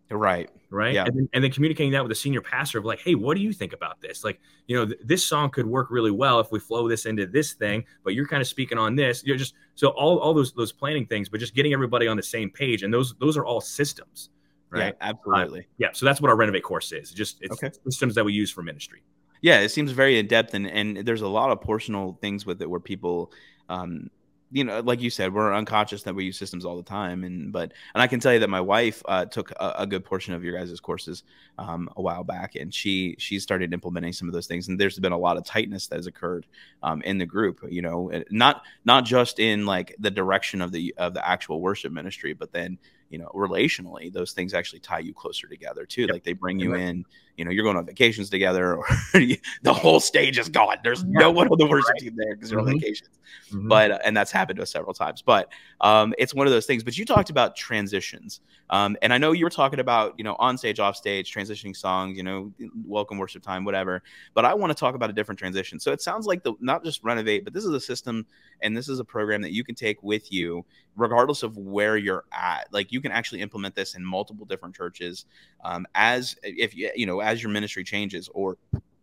Right. 0.10 0.50
Right. 0.70 0.94
Yeah. 0.94 1.06
And 1.06 1.16
then, 1.16 1.30
and 1.34 1.44
then 1.44 1.52
communicating 1.52 1.92
that 1.94 2.04
with 2.04 2.10
the 2.10 2.16
senior 2.16 2.42
pastor 2.42 2.78
of 2.78 2.86
like, 2.86 3.00
hey, 3.00 3.16
what 3.16 3.38
do 3.38 3.44
you 3.44 3.54
think 3.54 3.74
about 3.74 4.02
this? 4.02 4.24
Like, 4.24 4.40
you 4.68 4.76
know, 4.76 4.86
th- 4.86 5.00
this 5.04 5.26
song 5.26 5.50
could 5.50 5.66
work 5.66 5.88
really 5.90 6.12
well 6.12 6.40
if 6.40 6.52
we 6.52 6.60
flow 6.60 6.88
this 6.88 7.06
into 7.06 7.26
this 7.26 7.54
thing, 7.54 7.86
but 8.04 8.14
you're 8.14 8.28
kind 8.28 8.42
of 8.42 8.48
speaking 8.48 8.78
on 8.78 8.96
this. 8.96 9.24
You're 9.26 9.38
just 9.38 9.54
so 9.76 9.90
all, 9.90 10.20
all 10.20 10.34
those 10.34 10.54
those 10.54 10.72
planning 10.72 11.06
things, 11.06 11.30
but 11.30 11.40
just 11.40 11.56
getting 11.56 11.74
everybody 11.74 12.08
on 12.08 12.18
the 12.18 12.24
same 12.24 12.50
page. 12.50 12.84
And 12.84 12.94
those 12.94 13.16
those 13.20 13.38
are 13.38 13.46
all 13.46 13.62
systems. 13.62 14.30
Right. 14.70 14.96
Yeah, 15.00 15.10
absolutely. 15.10 15.62
Uh, 15.62 15.78
yeah. 15.78 15.88
So 15.94 16.06
that's 16.06 16.20
what 16.20 16.30
our 16.30 16.36
renovate 16.36 16.64
course 16.64 16.92
is. 16.92 17.12
Just 17.12 17.38
it's 17.42 17.64
okay. 17.64 17.72
systems 17.86 18.16
that 18.16 18.26
we 18.26 18.34
use 18.34 18.52
for 18.52 18.62
ministry. 18.62 19.04
Yeah, 19.42 19.60
it 19.60 19.70
seems 19.70 19.92
very 19.92 20.20
in 20.20 20.28
depth 20.28 20.54
and, 20.54 20.68
and 20.68 20.98
there's 20.98 21.22
a 21.22 21.28
lot 21.28 21.52
of 21.52 21.62
portional 21.62 22.20
things 22.20 22.46
with 22.46 22.62
it 22.62 22.70
where 22.70 22.80
people 22.80 23.32
um, 23.70 24.10
you 24.52 24.64
know, 24.64 24.80
like 24.80 25.02
you 25.02 25.10
said, 25.10 25.34
we're 25.34 25.54
unconscious 25.54 26.04
that 26.04 26.16
we 26.16 26.26
use 26.26 26.38
systems 26.38 26.64
all 26.64 26.78
the 26.78 26.84
time, 26.84 27.24
and 27.24 27.52
but 27.52 27.74
and 27.94 28.02
I 28.02 28.08
can 28.08 28.20
tell 28.20 28.34
you 28.34 28.40
that 28.40 28.50
my 28.50 28.62
wife 28.62 29.04
uh, 29.06 29.26
took 29.26 29.52
a, 29.52 29.74
a, 29.80 29.88
good 29.88 30.06
portion 30.06 30.34
of 30.34 30.44
your 30.44 30.58
guys' 30.58 30.80
courses 30.80 31.24
um, 31.58 31.90
a 31.98 32.02
while 32.02 32.24
back, 32.24 32.56
and 32.56 32.74
she 32.74 33.16
she 33.20 33.40
started 33.40 33.74
implementing 33.74 34.14
some 34.14 34.28
of 34.28 34.34
those 34.34 34.48
things, 34.48 34.68
and 34.68 34.80
there's 34.80 35.00
been 35.00 35.12
a 35.12 35.18
lot 35.18 35.38
of 35.38 35.46
tightness 35.46 35.88
that 35.88 35.98
has 35.98 36.08
occurred 36.08 36.46
um, 36.82 37.02
in 37.02 37.18
the 37.18 37.26
group. 37.26 37.60
You 37.70 37.82
know, 37.82 38.12
not 38.30 38.64
not 38.86 39.04
just 39.04 39.40
in 39.40 39.66
like 39.66 39.96
the 40.00 40.12
direction 40.12 40.62
of 40.62 40.72
the 40.72 40.94
of 40.98 41.14
the 41.14 41.28
actual 41.28 41.60
worship 41.60 41.92
ministry, 41.92 42.34
but 42.34 42.54
then 42.54 42.78
you 43.10 43.18
know, 43.18 43.32
relationally, 43.34 44.12
those 44.12 44.34
things 44.34 44.54
actually 44.54 44.80
tie 44.80 45.00
you 45.00 45.14
closer 45.14 45.48
together 45.48 45.86
too. 45.86 46.02
Yep. 46.02 46.12
Like 46.12 46.24
they 46.24 46.34
bring 46.34 46.60
you 46.60 46.76
in, 46.76 47.06
you 47.38 47.46
know, 47.46 47.52
you're 47.52 47.64
going 47.64 47.78
on 47.78 47.86
vacations 47.86 48.30
together, 48.30 48.76
or 48.76 48.86
the 49.14 49.74
whole 49.74 50.00
stage 50.00 50.38
is 50.40 50.50
gone. 50.50 50.78
There's 50.84 51.04
no 51.04 51.32
one 51.32 51.48
on 51.48 51.58
the 51.58 51.68
worship 51.68 51.96
team 51.98 52.16
there 52.18 52.36
because 52.36 52.52
you're 52.52 52.60
mm-hmm. 52.60 52.70
on 52.70 52.80
vacations. 52.80 53.10
Mm-hmm. 53.52 53.68
But 53.68 53.92
uh, 53.92 54.00
and 54.04 54.18
that's 54.18 54.32
happened 54.32 54.58
to 54.58 54.64
us 54.64 54.72
several 54.72 54.94
times. 54.94 55.22
But 55.22 55.50
um, 55.82 56.14
it's 56.18 56.34
one 56.34 56.48
of 56.48 56.54
those 56.54 56.66
things. 56.66 56.84
But 56.84 56.98
you 56.98 57.06
talked 57.06 57.30
about 57.30 57.56
transitions, 57.56 58.42
um, 58.72 58.98
and 59.02 59.14
I 59.14 59.20
know 59.20 59.32
you 59.34 59.46
were 59.46 59.52
talking 59.52 59.80
about 59.80 60.16
you 60.18 60.24
know 60.24 60.36
on 60.40 60.58
stage, 60.58 60.80
off 60.80 60.96
stage, 60.96 61.32
transitioning 61.32 61.76
songs, 61.76 62.18
you 62.18 62.24
know, 62.24 62.52
welcome 62.86 63.18
worship 63.18 63.44
time, 63.44 63.64
whatever. 63.64 64.02
But 64.34 64.46
I 64.46 64.56
want 64.56 64.72
to 64.72 64.76
talk 64.76 64.96
about 64.96 65.12
a 65.12 65.14
different 65.14 65.38
transition. 65.38 65.80
So 65.80 65.92
it 65.92 66.02
sounds 66.02 66.26
like 66.26 66.44
the 66.44 66.54
not 66.60 66.84
just 66.84 67.04
renovate, 67.04 67.44
but 67.44 67.54
this 67.54 67.64
is 67.64 67.72
a 67.72 67.80
system 67.80 68.26
and 68.62 68.76
this 68.76 68.90
is 68.90 69.00
a 69.00 69.06
program 69.06 69.42
that 69.44 69.52
you 69.54 69.64
can 69.64 69.76
take 69.76 70.02
with 70.02 70.32
you 70.34 70.66
regardless 70.96 71.44
of 71.44 71.56
where 71.58 71.96
you're 71.96 72.26
at 72.34 72.68
like 72.72 72.92
you 72.92 73.00
can 73.00 73.12
actually 73.12 73.40
implement 73.42 73.76
this 73.76 73.96
in 73.96 74.04
multiple 74.04 74.46
different 74.46 74.76
churches 74.76 75.26
um, 75.64 75.86
as 75.96 76.36
if 76.44 76.76
you 76.76 76.92
you 76.96 77.06
know 77.06 77.22
as 77.28 77.44
your 77.44 77.52
ministry 77.52 77.84
changes 77.84 78.30
or 78.34 78.58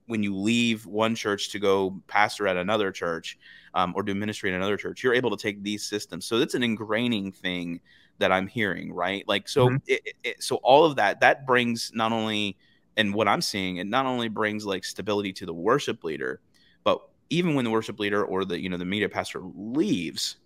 when 0.06 0.22
you 0.22 0.34
leave 0.34 0.86
one 0.86 1.14
church 1.14 1.50
to 1.50 1.58
go 1.58 2.00
pastor 2.06 2.48
at 2.48 2.56
another 2.56 2.90
church 2.90 3.38
um, 3.74 3.92
or 3.94 4.02
do 4.02 4.14
ministry 4.14 4.48
in 4.48 4.56
another 4.56 4.78
church 4.78 5.04
you're 5.04 5.14
able 5.14 5.30
to 5.30 5.40
take 5.40 5.62
these 5.62 5.84
systems 5.84 6.24
so 6.24 6.36
it's 6.36 6.54
an 6.54 6.62
ingraining 6.62 7.32
thing 7.34 7.78
that 8.18 8.32
i'm 8.32 8.46
hearing 8.46 8.90
right 8.92 9.28
like 9.28 9.46
so 9.46 9.68
mm-hmm. 9.68 9.76
it, 9.86 10.14
it, 10.24 10.42
so 10.42 10.56
all 10.56 10.86
of 10.86 10.96
that 10.96 11.20
that 11.20 11.46
brings 11.46 11.92
not 11.94 12.12
only 12.12 12.56
and 12.96 13.12
what 13.12 13.28
i'm 13.28 13.42
seeing 13.42 13.76
it 13.76 13.86
not 13.86 14.06
only 14.06 14.28
brings 14.28 14.64
like 14.64 14.84
stability 14.84 15.32
to 15.32 15.44
the 15.44 15.52
worship 15.52 16.02
leader 16.02 16.40
but 16.82 17.00
even 17.28 17.54
when 17.54 17.64
the 17.66 17.70
worship 17.70 18.00
leader 18.00 18.24
or 18.24 18.46
the 18.46 18.58
you 18.58 18.70
know 18.70 18.78
the 18.78 18.86
media 18.86 19.08
pastor 19.08 19.42
leaves 19.54 20.36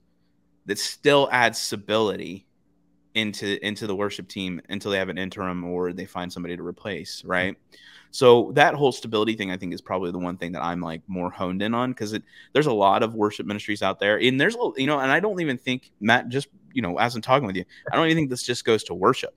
that 0.67 0.81
still 0.81 1.29
adds 1.31 1.61
stability 1.61 2.45
into 3.19 3.65
into 3.67 3.87
the 3.87 3.95
worship 3.95 4.29
team 4.29 4.61
until 4.69 4.91
they 4.91 4.99
have 4.99 5.09
an 5.09 5.19
interim 5.19 5.65
or 5.65 5.93
they 5.93 6.07
find 6.07 6.33
somebody 6.33 6.57
to 6.57 6.63
replace 6.63 7.21
mm-hmm. 7.21 7.31
right? 7.31 7.57
So 8.11 8.53
that 8.55 8.75
whole 8.75 8.93
stability 8.93 9.35
thing 9.35 9.51
i 9.51 9.57
think 9.59 9.75
is 9.75 9.83
probably 9.83 10.11
the 10.11 10.19
one 10.19 10.39
thing 10.39 10.53
that 10.53 10.63
i'm 10.63 10.81
like 10.81 11.03
more 11.09 11.31
honed 11.31 11.61
in 11.61 11.75
on 11.75 11.91
because 11.91 12.19
there's 12.55 12.67
a 12.67 12.73
lot 12.73 13.03
of 13.03 13.15
worship 13.15 13.45
ministries 13.45 13.83
out 13.83 14.01
there. 14.01 14.19
And 14.19 14.41
there's 14.41 14.55
a 14.55 14.71
you 14.77 14.87
know 14.87 14.99
and 14.99 15.13
i 15.13 15.21
don't 15.21 15.41
even 15.41 15.59
think 15.59 15.91
matt 16.01 16.31
just 16.31 16.49
you 16.73 16.81
know 16.81 16.99
as 16.99 17.15
i'm 17.15 17.23
talking 17.23 17.47
with 17.47 17.57
you 17.57 17.65
i 17.93 17.97
don't 17.97 18.07
even 18.07 18.17
think 18.17 18.31
this 18.31 18.43
just 18.43 18.65
goes 18.65 18.83
to 18.85 18.95
worship. 18.95 19.35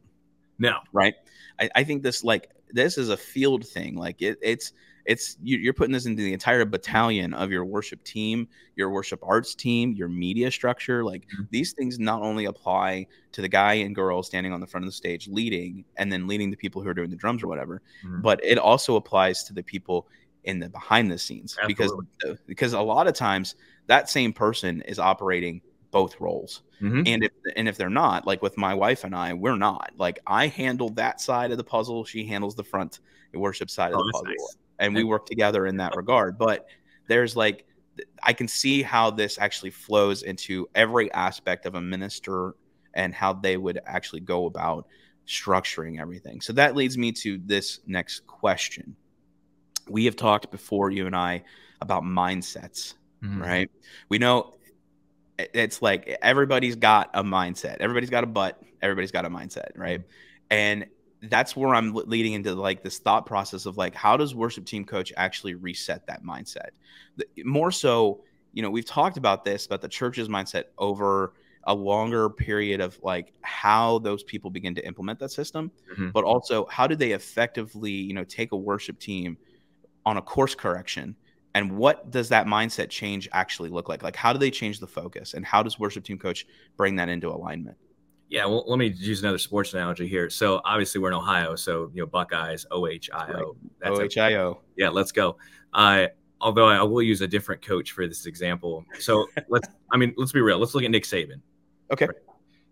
No. 0.58 0.78
Right? 0.94 1.16
I, 1.60 1.70
I 1.76 1.84
think 1.84 2.04
this 2.04 2.24
like 2.24 2.50
this 2.70 2.98
is 2.98 3.10
a 3.10 3.18
field 3.18 3.66
thing. 3.68 3.96
Like 3.96 4.22
it, 4.22 4.38
it's 4.42 4.74
it's 5.06 5.38
you're 5.42 5.74
putting 5.74 5.92
this 5.92 6.06
into 6.06 6.22
the 6.22 6.34
entire 6.34 6.64
battalion 6.66 7.34
of 7.34 7.52
your 7.52 7.66
worship 7.66 8.04
team 8.04 8.48
your 8.76 8.90
worship 8.90 9.20
arts 9.24 9.56
team 9.56 9.94
your 9.94 10.08
media 10.08 10.52
structure 10.52 11.04
like 11.04 11.22
mm-hmm. 11.24 11.44
these 11.52 11.74
things 11.74 12.00
not 12.00 12.22
only 12.22 12.46
apply 12.46 13.06
to 13.32 13.42
the 13.42 13.50
guy 13.50 13.74
and 13.74 13.96
girl 13.96 14.22
standing 14.24 14.54
on 14.54 14.60
the 14.60 14.68
front 14.68 14.84
of 14.84 14.88
the 14.88 14.96
stage 14.96 15.28
leading 15.28 15.84
and 15.98 16.12
then 16.12 16.28
leading 16.28 16.50
the 16.52 16.58
people 16.58 16.82
who 16.82 16.90
are 16.90 16.94
doing 16.94 17.10
the 17.10 17.16
drums 17.16 17.44
or 17.44 17.48
whatever 17.48 17.82
mm-hmm. 18.06 18.22
but 18.22 18.44
it 18.44 18.58
also 18.58 18.96
applies 18.96 19.44
to 19.44 19.54
the 19.54 19.64
people 19.64 20.08
in 20.44 20.60
the 20.60 20.70
behind 20.70 21.12
the 21.12 21.18
scenes 21.18 21.58
Absolutely. 21.62 22.02
because 22.24 22.40
because 22.48 22.74
a 22.74 22.82
lot 22.82 23.08
of 23.08 23.14
times 23.14 23.56
that 23.88 24.10
same 24.10 24.34
person 24.34 24.82
is 24.82 25.00
operating 25.00 25.62
both 25.92 26.20
roles. 26.20 26.64
Mm-hmm. 26.82 27.04
And 27.06 27.24
if 27.24 27.32
and 27.56 27.70
if 27.70 27.78
they're 27.78 27.90
not, 27.90 28.26
like 28.26 28.42
with 28.42 28.58
my 28.58 28.74
wife 28.74 29.04
and 29.04 29.16
I, 29.16 29.34
we're 29.34 29.58
not. 29.58 29.92
Like 29.98 30.20
I 30.26 30.48
handle 30.48 30.90
that 30.92 31.22
side 31.22 31.52
of 31.52 31.58
the 31.58 31.64
puzzle, 31.64 32.06
she 32.06 32.26
handles 32.26 32.56
the 32.56 32.64
front 32.64 33.00
worship 33.34 33.70
side 33.70 33.94
oh, 33.94 34.00
of 34.00 34.06
the 34.06 34.12
puzzle. 34.14 34.28
Nice 34.30 34.58
and 34.82 34.94
we 34.94 35.04
work 35.04 35.26
together 35.26 35.66
in 35.68 35.78
that 35.78 35.96
regard. 35.96 36.38
But 36.38 36.68
there's 37.08 37.36
like 37.36 37.66
I 38.24 38.34
can 38.34 38.48
see 38.48 38.82
how 38.82 39.12
this 39.12 39.38
actually 39.38 39.72
flows 39.72 40.24
into 40.24 40.68
every 40.76 41.12
aspect 41.14 41.66
of 41.66 41.76
a 41.76 41.82
minister 41.82 42.56
and 42.94 43.14
how 43.14 43.34
they 43.34 43.58
would 43.58 43.80
actually 43.86 44.22
go 44.22 44.46
about 44.46 44.88
structuring 45.28 46.00
everything. 46.00 46.42
So 46.42 46.54
that 46.54 46.76
leads 46.76 46.98
me 46.98 47.12
to 47.14 47.40
this 47.46 47.80
next 47.86 48.26
question. 48.28 48.96
We 49.90 50.06
have 50.06 50.16
talked 50.16 50.52
before, 50.52 50.90
you 50.90 51.06
and 51.06 51.16
I, 51.16 51.44
about 51.82 52.04
mindsets, 52.04 52.96
mm-hmm. 53.24 53.42
right? 53.42 53.72
We 54.10 54.18
know 54.18 54.56
it's 55.38 55.82
like 55.82 56.18
everybody's 56.22 56.76
got 56.76 57.10
a 57.14 57.24
mindset, 57.24 57.78
everybody's 57.80 58.10
got 58.10 58.24
a 58.24 58.28
butt, 58.28 58.62
everybody's 58.82 59.12
got 59.12 59.26
a 59.26 59.30
mindset, 59.30 59.70
right? 59.76 60.00
Mm-hmm. 60.00 60.12
And 60.52 60.86
that's 61.24 61.56
where 61.56 61.76
I'm 61.76 61.94
leading 61.94 62.34
into 62.34 62.56
like 62.56 62.84
this 62.84 62.98
thought 62.98 63.26
process 63.26 63.66
of 63.66 63.78
like 63.78 63.94
how 63.94 64.18
does 64.18 64.34
worship 64.34 64.66
team 64.66 64.86
coach 64.86 65.14
actually 65.18 65.56
reset 65.56 66.08
that 66.08 66.24
mindset? 66.24 66.70
The, 67.18 67.26
more 67.44 67.72
so, 67.72 68.22
you 68.54 68.62
know, 68.62 68.70
we've 68.70 68.86
talked 68.86 69.18
about 69.18 69.44
this 69.44 69.66
about 69.66 69.82
the 69.82 69.88
church's 69.88 70.28
mindset 70.28 70.66
over 70.78 71.34
a 71.66 71.76
longer 71.76 72.28
period 72.28 72.82
of 72.82 73.00
like 73.04 73.34
how 73.42 74.00
those 74.00 74.24
people 74.24 74.50
begin 74.50 74.74
to 74.74 74.86
implement 74.86 75.20
that 75.20 75.30
system, 75.30 75.72
mm-hmm. 75.92 76.10
but 76.10 76.24
also 76.24 76.66
how 76.66 76.88
do 76.88 76.96
they 76.96 77.12
effectively, 77.12 77.92
you 77.92 78.14
know, 78.14 78.24
take 78.24 78.52
a 78.52 78.58
worship 78.58 79.00
team 79.00 79.38
on 80.06 80.18
a 80.18 80.22
course 80.22 80.56
correction 80.56 81.16
and 81.54 81.78
what 81.78 82.12
does 82.12 82.30
that 82.30 82.46
mindset 82.46 82.90
change 82.90 83.28
actually 83.34 83.70
look 83.70 83.90
like? 83.90 84.04
Like 84.04 84.16
how 84.16 84.34
do 84.34 84.40
they 84.40 84.52
change 84.52 84.80
the 84.80 84.88
focus 84.88 85.34
and 85.34 85.46
how 85.46 85.62
does 85.62 85.80
worship 85.80 86.04
team 86.04 86.18
coach 86.18 86.46
bring 86.78 86.96
that 86.96 87.10
into 87.10 87.30
alignment? 87.30 87.78
Yeah, 88.32 88.46
well, 88.46 88.64
let 88.66 88.80
me 88.80 88.88
use 88.88 89.22
another 89.22 89.38
sports 89.38 89.74
analogy 89.74 90.08
here. 90.08 90.30
So 90.30 90.62
obviously 90.64 91.02
we're 91.02 91.10
in 91.10 91.16
Ohio, 91.16 91.58
so 91.58 91.92
you 91.94 92.02
know 92.02 92.06
Buckeyes, 92.06 92.66
O 92.72 92.88
H 92.88 93.10
I 93.14 93.30
O. 93.34 93.58
O 93.84 94.02
H 94.02 94.18
I 94.18 94.36
O. 94.36 94.62
Yeah, 94.78 94.88
let's 94.88 95.12
go. 95.12 95.36
Uh, 95.74 96.08
although 96.40 96.66
I 96.66 96.82
will 96.82 97.02
use 97.02 97.20
a 97.20 97.28
different 97.28 97.62
coach 97.62 97.92
for 97.92 98.08
this 98.08 98.26
example. 98.26 98.86
So 99.00 99.28
let's, 99.50 99.68
I 99.92 99.98
mean, 99.98 100.14
let's 100.16 100.32
be 100.32 100.40
real. 100.40 100.60
Let's 100.60 100.74
look 100.74 100.86
at 100.86 100.92
Nick 100.92 101.04
Saban. 101.04 101.42
Okay. 101.92 102.08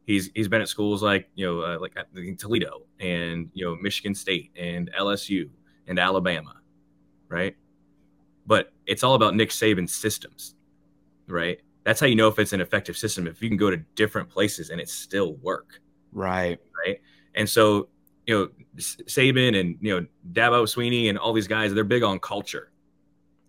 He's 0.05 0.31
he's 0.33 0.47
been 0.47 0.61
at 0.61 0.69
schools 0.69 1.03
like 1.03 1.29
you 1.35 1.45
know 1.45 1.59
uh, 1.59 1.77
like 1.77 1.93
Toledo 2.37 2.83
and 3.01 3.49
you 3.53 3.65
know 3.65 3.75
Michigan 3.75 4.15
State 4.15 4.51
and 4.55 4.89
LSU 4.97 5.49
and 5.87 5.99
Alabama, 5.99 6.55
right? 7.27 7.57
But 8.47 8.71
it's 8.85 9.03
all 9.03 9.15
about 9.15 9.35
Nick 9.35 9.49
Saban's 9.49 9.93
systems, 9.93 10.55
right? 11.27 11.59
That's 11.83 11.99
how 11.99 12.07
you 12.07 12.15
know 12.15 12.27
if 12.27 12.39
it's 12.39 12.53
an 12.53 12.61
effective 12.61 12.97
system. 12.97 13.27
If 13.27 13.41
you 13.41 13.49
can 13.49 13.57
go 13.57 13.69
to 13.69 13.77
different 13.77 14.29
places 14.29 14.69
and 14.69 14.79
it 14.81 14.89
still 14.89 15.35
work. 15.35 15.79
Right. 16.11 16.59
Right. 16.85 16.99
And 17.35 17.47
so, 17.47 17.89
you 18.25 18.35
know, 18.37 18.49
Saban 18.77 19.59
and 19.59 19.77
you 19.81 19.99
know 19.99 20.07
Dabo 20.31 20.63
Swinney 20.63 21.09
and 21.09 21.17
all 21.17 21.33
these 21.33 21.47
guys, 21.47 21.73
they're 21.73 21.83
big 21.83 22.03
on 22.03 22.19
culture, 22.19 22.71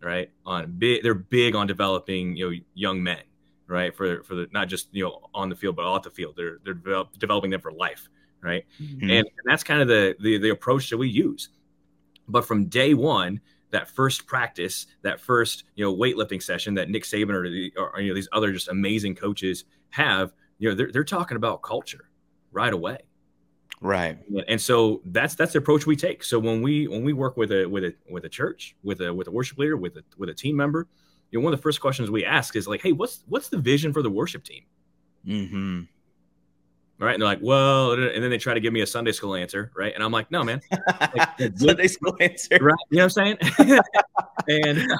right? 0.02 0.30
On 0.46 0.72
big, 0.78 1.02
they're 1.02 1.14
big 1.14 1.54
on 1.54 1.66
developing 1.66 2.36
you 2.36 2.50
know 2.50 2.56
young 2.74 3.02
men, 3.02 3.20
right? 3.66 3.94
For 3.94 4.22
for 4.22 4.34
the 4.34 4.48
not 4.52 4.68
just 4.68 4.88
you 4.92 5.04
know 5.04 5.28
on 5.34 5.48
the 5.48 5.56
field 5.56 5.76
but 5.76 5.84
off 5.84 6.02
the 6.02 6.10
field. 6.10 6.34
They're 6.36 6.58
they're 6.64 6.74
develop, 6.74 7.18
developing 7.18 7.50
them 7.50 7.60
for 7.60 7.72
life, 7.72 8.08
right? 8.40 8.64
Mm-hmm. 8.80 9.02
And, 9.02 9.12
and 9.12 9.44
that's 9.44 9.62
kind 9.62 9.82
of 9.82 9.88
the, 9.88 10.16
the 10.20 10.38
the 10.38 10.50
approach 10.50 10.90
that 10.90 10.98
we 10.98 11.08
use. 11.08 11.50
But 12.28 12.46
from 12.46 12.66
day 12.66 12.94
one, 12.94 13.40
that 13.70 13.88
first 13.88 14.26
practice, 14.26 14.86
that 15.02 15.20
first 15.20 15.64
you 15.74 15.84
know 15.84 15.94
weightlifting 15.94 16.42
session 16.42 16.74
that 16.74 16.88
Nick 16.88 17.04
Saban 17.04 17.30
or, 17.30 17.48
the, 17.48 17.72
or 17.76 18.00
you 18.00 18.08
know 18.08 18.14
these 18.14 18.28
other 18.32 18.52
just 18.52 18.68
amazing 18.68 19.14
coaches 19.14 19.64
have, 19.90 20.32
you 20.58 20.68
know 20.68 20.74
they're 20.74 20.90
they're 20.92 21.04
talking 21.04 21.36
about 21.36 21.62
culture 21.62 22.08
right 22.52 22.72
away. 22.72 22.98
Right. 23.82 24.18
And 24.46 24.60
so 24.60 25.00
that's 25.06 25.34
that's 25.34 25.54
the 25.54 25.58
approach 25.58 25.86
we 25.86 25.96
take. 25.96 26.22
So 26.22 26.38
when 26.38 26.60
we 26.60 26.86
when 26.86 27.02
we 27.02 27.14
work 27.14 27.36
with 27.36 27.50
a 27.50 27.66
with 27.66 27.84
a 27.84 27.94
with 28.10 28.24
a 28.24 28.28
church, 28.28 28.76
with 28.82 29.00
a 29.00 29.12
with 29.12 29.28
a 29.28 29.30
worship 29.30 29.58
leader, 29.58 29.76
with 29.76 29.96
a 29.96 30.02
with 30.18 30.28
a 30.28 30.34
team 30.34 30.56
member, 30.56 30.86
you 31.30 31.38
know, 31.38 31.44
one 31.44 31.54
of 31.54 31.58
the 31.58 31.62
first 31.62 31.80
questions 31.80 32.10
we 32.10 32.24
ask 32.24 32.56
is 32.56 32.68
like, 32.68 32.82
"Hey, 32.82 32.92
what's 32.92 33.24
what's 33.26 33.48
the 33.48 33.58
vision 33.58 33.92
for 33.92 34.02
the 34.02 34.10
worship 34.10 34.44
team?" 34.44 34.64
Mm-hmm 35.26 35.82
right? 37.00 37.14
And 37.14 37.22
they're 37.22 37.28
like, 37.28 37.40
well, 37.40 37.92
and 37.92 38.22
then 38.22 38.30
they 38.30 38.38
try 38.38 38.54
to 38.54 38.60
give 38.60 38.72
me 38.72 38.82
a 38.82 38.86
Sunday 38.86 39.12
school 39.12 39.34
answer, 39.34 39.72
right? 39.74 39.94
And 39.94 40.04
I'm 40.04 40.12
like, 40.12 40.30
no, 40.30 40.44
man, 40.44 40.60
like, 41.16 41.58
Sunday 41.58 41.86
school 41.86 42.14
answer, 42.20 42.58
right? 42.60 42.74
You 42.90 42.98
know 42.98 43.06
what 43.06 43.18
I'm 43.18 43.38
saying? 43.38 43.38
and 44.48 44.92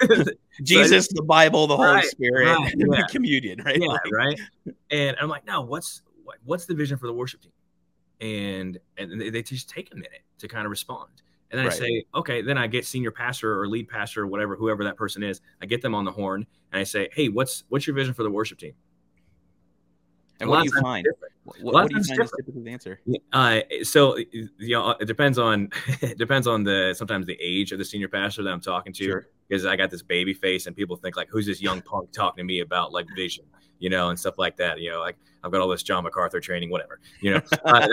uh, 0.10 0.24
Jesus, 0.62 1.06
so, 1.06 1.12
the 1.14 1.22
Bible, 1.22 1.66
the 1.66 1.76
Holy 1.76 1.88
right, 1.88 2.04
Spirit, 2.04 2.46
right, 2.46 2.74
yeah. 2.76 3.06
communion, 3.10 3.62
right? 3.64 3.78
Yeah, 3.80 3.88
like, 3.88 4.00
right. 4.12 4.40
And 4.90 5.16
I'm 5.20 5.28
like, 5.28 5.46
no, 5.46 5.62
what's 5.62 6.02
what, 6.24 6.36
what's 6.44 6.66
the 6.66 6.74
vision 6.74 6.98
for 6.98 7.06
the 7.06 7.12
worship 7.14 7.40
team? 7.40 7.52
And 8.20 8.78
and 8.98 9.20
they, 9.20 9.30
they 9.30 9.42
just 9.42 9.70
take 9.70 9.92
a 9.92 9.96
minute 9.96 10.22
to 10.38 10.48
kind 10.48 10.66
of 10.66 10.70
respond. 10.70 11.08
And 11.50 11.58
then 11.58 11.66
right. 11.66 11.74
I 11.74 11.78
say, 11.78 12.04
okay, 12.14 12.42
then 12.42 12.58
I 12.58 12.66
get 12.66 12.84
senior 12.84 13.10
pastor 13.10 13.58
or 13.58 13.68
lead 13.68 13.88
pastor 13.88 14.24
or 14.24 14.26
whatever, 14.26 14.54
whoever 14.54 14.84
that 14.84 14.96
person 14.96 15.22
is. 15.22 15.40
I 15.62 15.66
get 15.66 15.80
them 15.80 15.94
on 15.94 16.04
the 16.04 16.10
horn 16.12 16.46
and 16.72 16.80
I 16.80 16.84
say, 16.84 17.08
hey, 17.14 17.30
what's 17.30 17.64
what's 17.70 17.86
your 17.86 17.96
vision 17.96 18.12
for 18.12 18.22
the 18.22 18.30
worship 18.30 18.58
team? 18.58 18.74
And 20.40 20.48
what 20.48 20.62
do 20.62 20.64
you 20.66 20.80
find? 20.80 21.06
What, 21.44 21.60
what 21.62 21.88
do 21.88 21.96
you 21.96 22.04
find 22.04 22.20
is 22.20 22.32
typical 22.36 22.68
answer? 22.68 23.00
Uh, 23.32 23.60
so 23.82 24.16
you 24.16 24.48
know, 24.60 24.90
it 25.00 25.06
depends 25.06 25.38
on 25.38 25.70
it 26.00 26.18
depends 26.18 26.46
on 26.46 26.64
the 26.64 26.94
sometimes 26.96 27.26
the 27.26 27.38
age 27.40 27.72
of 27.72 27.78
the 27.78 27.84
senior 27.84 28.08
pastor 28.08 28.42
that 28.42 28.50
I'm 28.50 28.60
talking 28.60 28.92
to. 28.94 29.04
Sure. 29.04 29.26
Because 29.48 29.64
I 29.64 29.76
got 29.76 29.90
this 29.90 30.02
baby 30.02 30.34
face, 30.34 30.66
and 30.66 30.76
people 30.76 30.96
think 30.96 31.16
like, 31.16 31.28
"Who's 31.30 31.46
this 31.46 31.62
young 31.62 31.80
punk 31.80 32.12
talking 32.12 32.42
to 32.42 32.44
me 32.44 32.60
about 32.60 32.92
like 32.92 33.06
vision?" 33.16 33.46
You 33.78 33.88
know, 33.88 34.10
and 34.10 34.18
stuff 34.18 34.38
like 34.38 34.56
that. 34.58 34.78
You 34.78 34.90
know, 34.90 35.00
like 35.00 35.16
I've 35.42 35.50
got 35.50 35.60
all 35.60 35.68
this 35.68 35.82
John 35.82 36.04
MacArthur 36.04 36.40
training, 36.40 36.70
whatever. 36.70 37.00
You 37.20 37.34
know, 37.34 37.40
uh, 37.64 37.88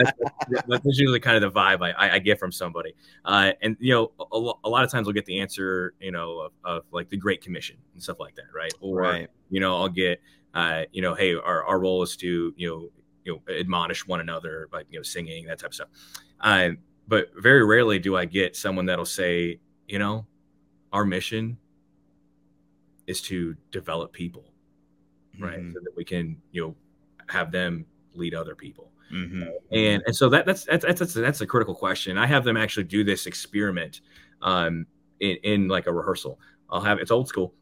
that's, 0.50 0.68
that's, 0.68 0.86
usually 0.86 1.20
kind 1.20 1.42
of 1.42 1.54
the 1.54 1.58
vibe 1.58 1.82
I, 1.82 2.16
I 2.16 2.20
get 2.20 2.40
from 2.40 2.52
somebody. 2.52 2.94
Uh, 3.24 3.54
and 3.62 3.78
you 3.80 3.94
know, 3.94 4.12
a, 4.20 4.68
a, 4.68 4.70
lot 4.70 4.84
of 4.84 4.92
times 4.92 5.08
I'll 5.08 5.14
get 5.14 5.26
the 5.26 5.40
answer, 5.40 5.94
you 6.00 6.12
know, 6.12 6.40
of, 6.40 6.52
of, 6.64 6.84
like 6.92 7.10
the 7.10 7.18
Great 7.18 7.42
Commission 7.42 7.78
and 7.94 8.04
stuff 8.04 8.20
like 8.20 8.36
that, 8.36 8.48
right? 8.54 8.74
Or 8.82 8.98
right. 8.98 9.30
you 9.50 9.60
know, 9.60 9.78
I'll 9.78 9.90
get 9.90 10.22
uh, 10.56 10.84
you 10.92 11.02
know, 11.02 11.14
hey, 11.14 11.36
our, 11.36 11.64
our 11.66 11.80
role 11.80 12.02
is 12.02 12.16
to, 12.16 12.54
you 12.56 12.68
know, 12.68 12.90
you 13.26 13.34
know, 13.34 13.54
admonish 13.54 14.08
one 14.08 14.22
another 14.22 14.68
by, 14.72 14.84
you 14.90 14.98
know, 14.98 15.04
singing, 15.04 15.46
that 15.46 15.60
type 15.60 15.70
of 15.70 15.76
stuff. 15.76 15.90
Uh, 16.40 16.70
but 17.08 17.28
very 17.38 17.64
rarely 17.66 18.00
do 18.00 18.16
I 18.16 18.26
get 18.26 18.56
someone 18.56 18.86
that'll 18.86 19.06
say, 19.06 19.60
you 19.88 20.00
know, 20.00 20.26
our 20.94 21.06
mission 21.06 21.58
is 23.06 23.22
to 23.24 23.56
develop 23.72 24.14
people, 24.14 24.46
right? 25.40 25.60
Mm-hmm. 25.60 25.74
So 25.74 25.80
that 25.84 25.96
we 25.96 26.06
can, 26.06 26.38
you 26.52 26.62
know, 26.62 26.76
have 27.28 27.52
them 27.52 27.86
lead 28.14 28.34
other 28.34 28.56
people. 28.56 28.92
Mm-hmm. 29.14 29.44
And 29.72 30.02
and 30.06 30.16
so 30.16 30.30
that 30.30 30.46
that's 30.46 30.64
that's 30.64 30.84
that's 30.84 31.14
that's 31.14 31.42
a 31.42 31.46
critical 31.46 31.76
question. 31.76 32.18
I 32.18 32.26
have 32.26 32.44
them 32.44 32.58
actually 32.58 32.86
do 32.86 33.04
this 33.04 33.28
experiment 33.28 34.02
um, 34.42 34.88
in 35.20 35.38
in 35.44 35.68
like 35.68 35.86
a 35.86 35.94
rehearsal. 35.94 36.40
I'll 36.70 36.82
have 36.82 36.98
it's 36.98 37.12
old 37.12 37.28
school. 37.28 37.54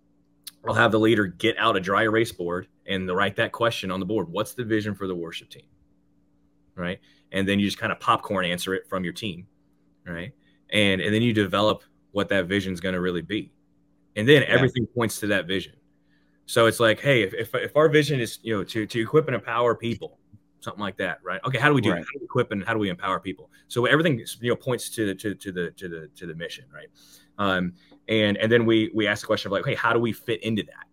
I'll 0.65 0.73
have 0.73 0.93
the 0.93 0.99
leader 0.99 1.27
get 1.27 1.57
out 1.57 1.75
a 1.75 1.81
dry 1.81 2.03
erase 2.03 2.31
board 2.31 2.67
and 2.85 3.07
the, 3.07 3.15
write 3.15 3.35
that 3.37 3.51
question 3.51 3.91
on 3.91 3.99
the 3.99 4.05
board. 4.05 4.29
What's 4.29 4.53
the 4.53 4.63
vision 4.63 4.95
for 4.95 5.07
the 5.07 5.15
worship 5.15 5.49
team? 5.49 5.65
Right. 6.75 6.99
And 7.31 7.47
then 7.47 7.59
you 7.59 7.65
just 7.65 7.77
kind 7.77 7.91
of 7.91 7.99
popcorn 7.99 8.45
answer 8.45 8.73
it 8.73 8.87
from 8.87 9.03
your 9.03 9.13
team. 9.13 9.47
Right. 10.05 10.33
And, 10.71 11.01
and 11.01 11.13
then 11.13 11.21
you 11.21 11.33
develop 11.33 11.83
what 12.11 12.29
that 12.29 12.45
vision 12.45 12.73
is 12.73 12.79
going 12.79 12.93
to 12.93 13.01
really 13.01 13.21
be. 13.21 13.53
And 14.15 14.27
then 14.27 14.41
yeah. 14.41 14.49
everything 14.49 14.85
points 14.87 15.19
to 15.21 15.27
that 15.27 15.47
vision. 15.47 15.73
So 16.45 16.65
it's 16.65 16.79
like, 16.79 16.99
hey, 16.99 17.23
if, 17.23 17.33
if, 17.33 17.55
if, 17.55 17.75
our 17.75 17.87
vision 17.89 18.19
is, 18.19 18.39
you 18.41 18.55
know, 18.55 18.63
to, 18.65 18.85
to 18.85 18.99
equip 18.99 19.27
and 19.27 19.35
empower 19.35 19.75
people, 19.75 20.19
something 20.59 20.81
like 20.81 20.97
that, 20.97 21.19
right? 21.23 21.39
Okay, 21.45 21.57
how 21.57 21.69
do 21.69 21.73
we 21.73 21.81
do 21.81 21.91
right. 21.91 21.99
that? 21.99 22.05
How 22.05 22.11
do 22.13 22.19
we 22.19 22.25
equip 22.25 22.51
and 22.51 22.63
how 22.63 22.73
do 22.73 22.79
we 22.79 22.89
empower 22.89 23.19
people? 23.19 23.49
So 23.67 23.85
everything, 23.85 24.23
you 24.41 24.49
know, 24.49 24.55
points 24.55 24.89
to, 24.91 25.13
to, 25.15 25.35
to 25.35 25.51
the, 25.51 25.71
to 25.71 25.87
the, 25.87 26.09
to 26.15 26.27
the 26.27 26.35
mission, 26.35 26.65
right? 26.73 26.87
Um, 27.37 27.73
and, 28.07 28.37
and 28.37 28.51
then 28.51 28.65
we, 28.65 28.91
we 28.93 29.07
ask 29.07 29.21
the 29.21 29.27
question 29.27 29.49
of 29.49 29.53
like, 29.53 29.65
hey, 29.65 29.75
how 29.75 29.93
do 29.93 29.99
we 29.99 30.11
fit 30.11 30.43
into 30.43 30.63
that? 30.63 30.85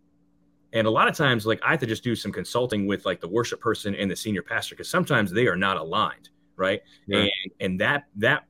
And 0.72 0.86
a 0.86 0.90
lot 0.90 1.08
of 1.08 1.16
times, 1.16 1.46
like 1.46 1.60
I 1.64 1.72
have 1.72 1.80
to 1.80 1.86
just 1.86 2.04
do 2.04 2.14
some 2.14 2.32
consulting 2.32 2.86
with 2.86 3.04
like 3.04 3.20
the 3.20 3.28
worship 3.28 3.60
person 3.60 3.94
and 3.94 4.10
the 4.10 4.16
senior 4.16 4.42
pastor 4.42 4.74
because 4.74 4.88
sometimes 4.88 5.32
they 5.32 5.46
are 5.46 5.56
not 5.56 5.76
aligned, 5.76 6.30
right? 6.56 6.80
Yeah. 7.06 7.18
And 7.18 7.30
and 7.60 7.80
that 7.80 8.04
that 8.16 8.44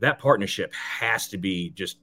that 0.00 0.18
partnership 0.18 0.72
has 0.74 1.28
to 1.28 1.38
be 1.38 1.70
just 1.70 1.98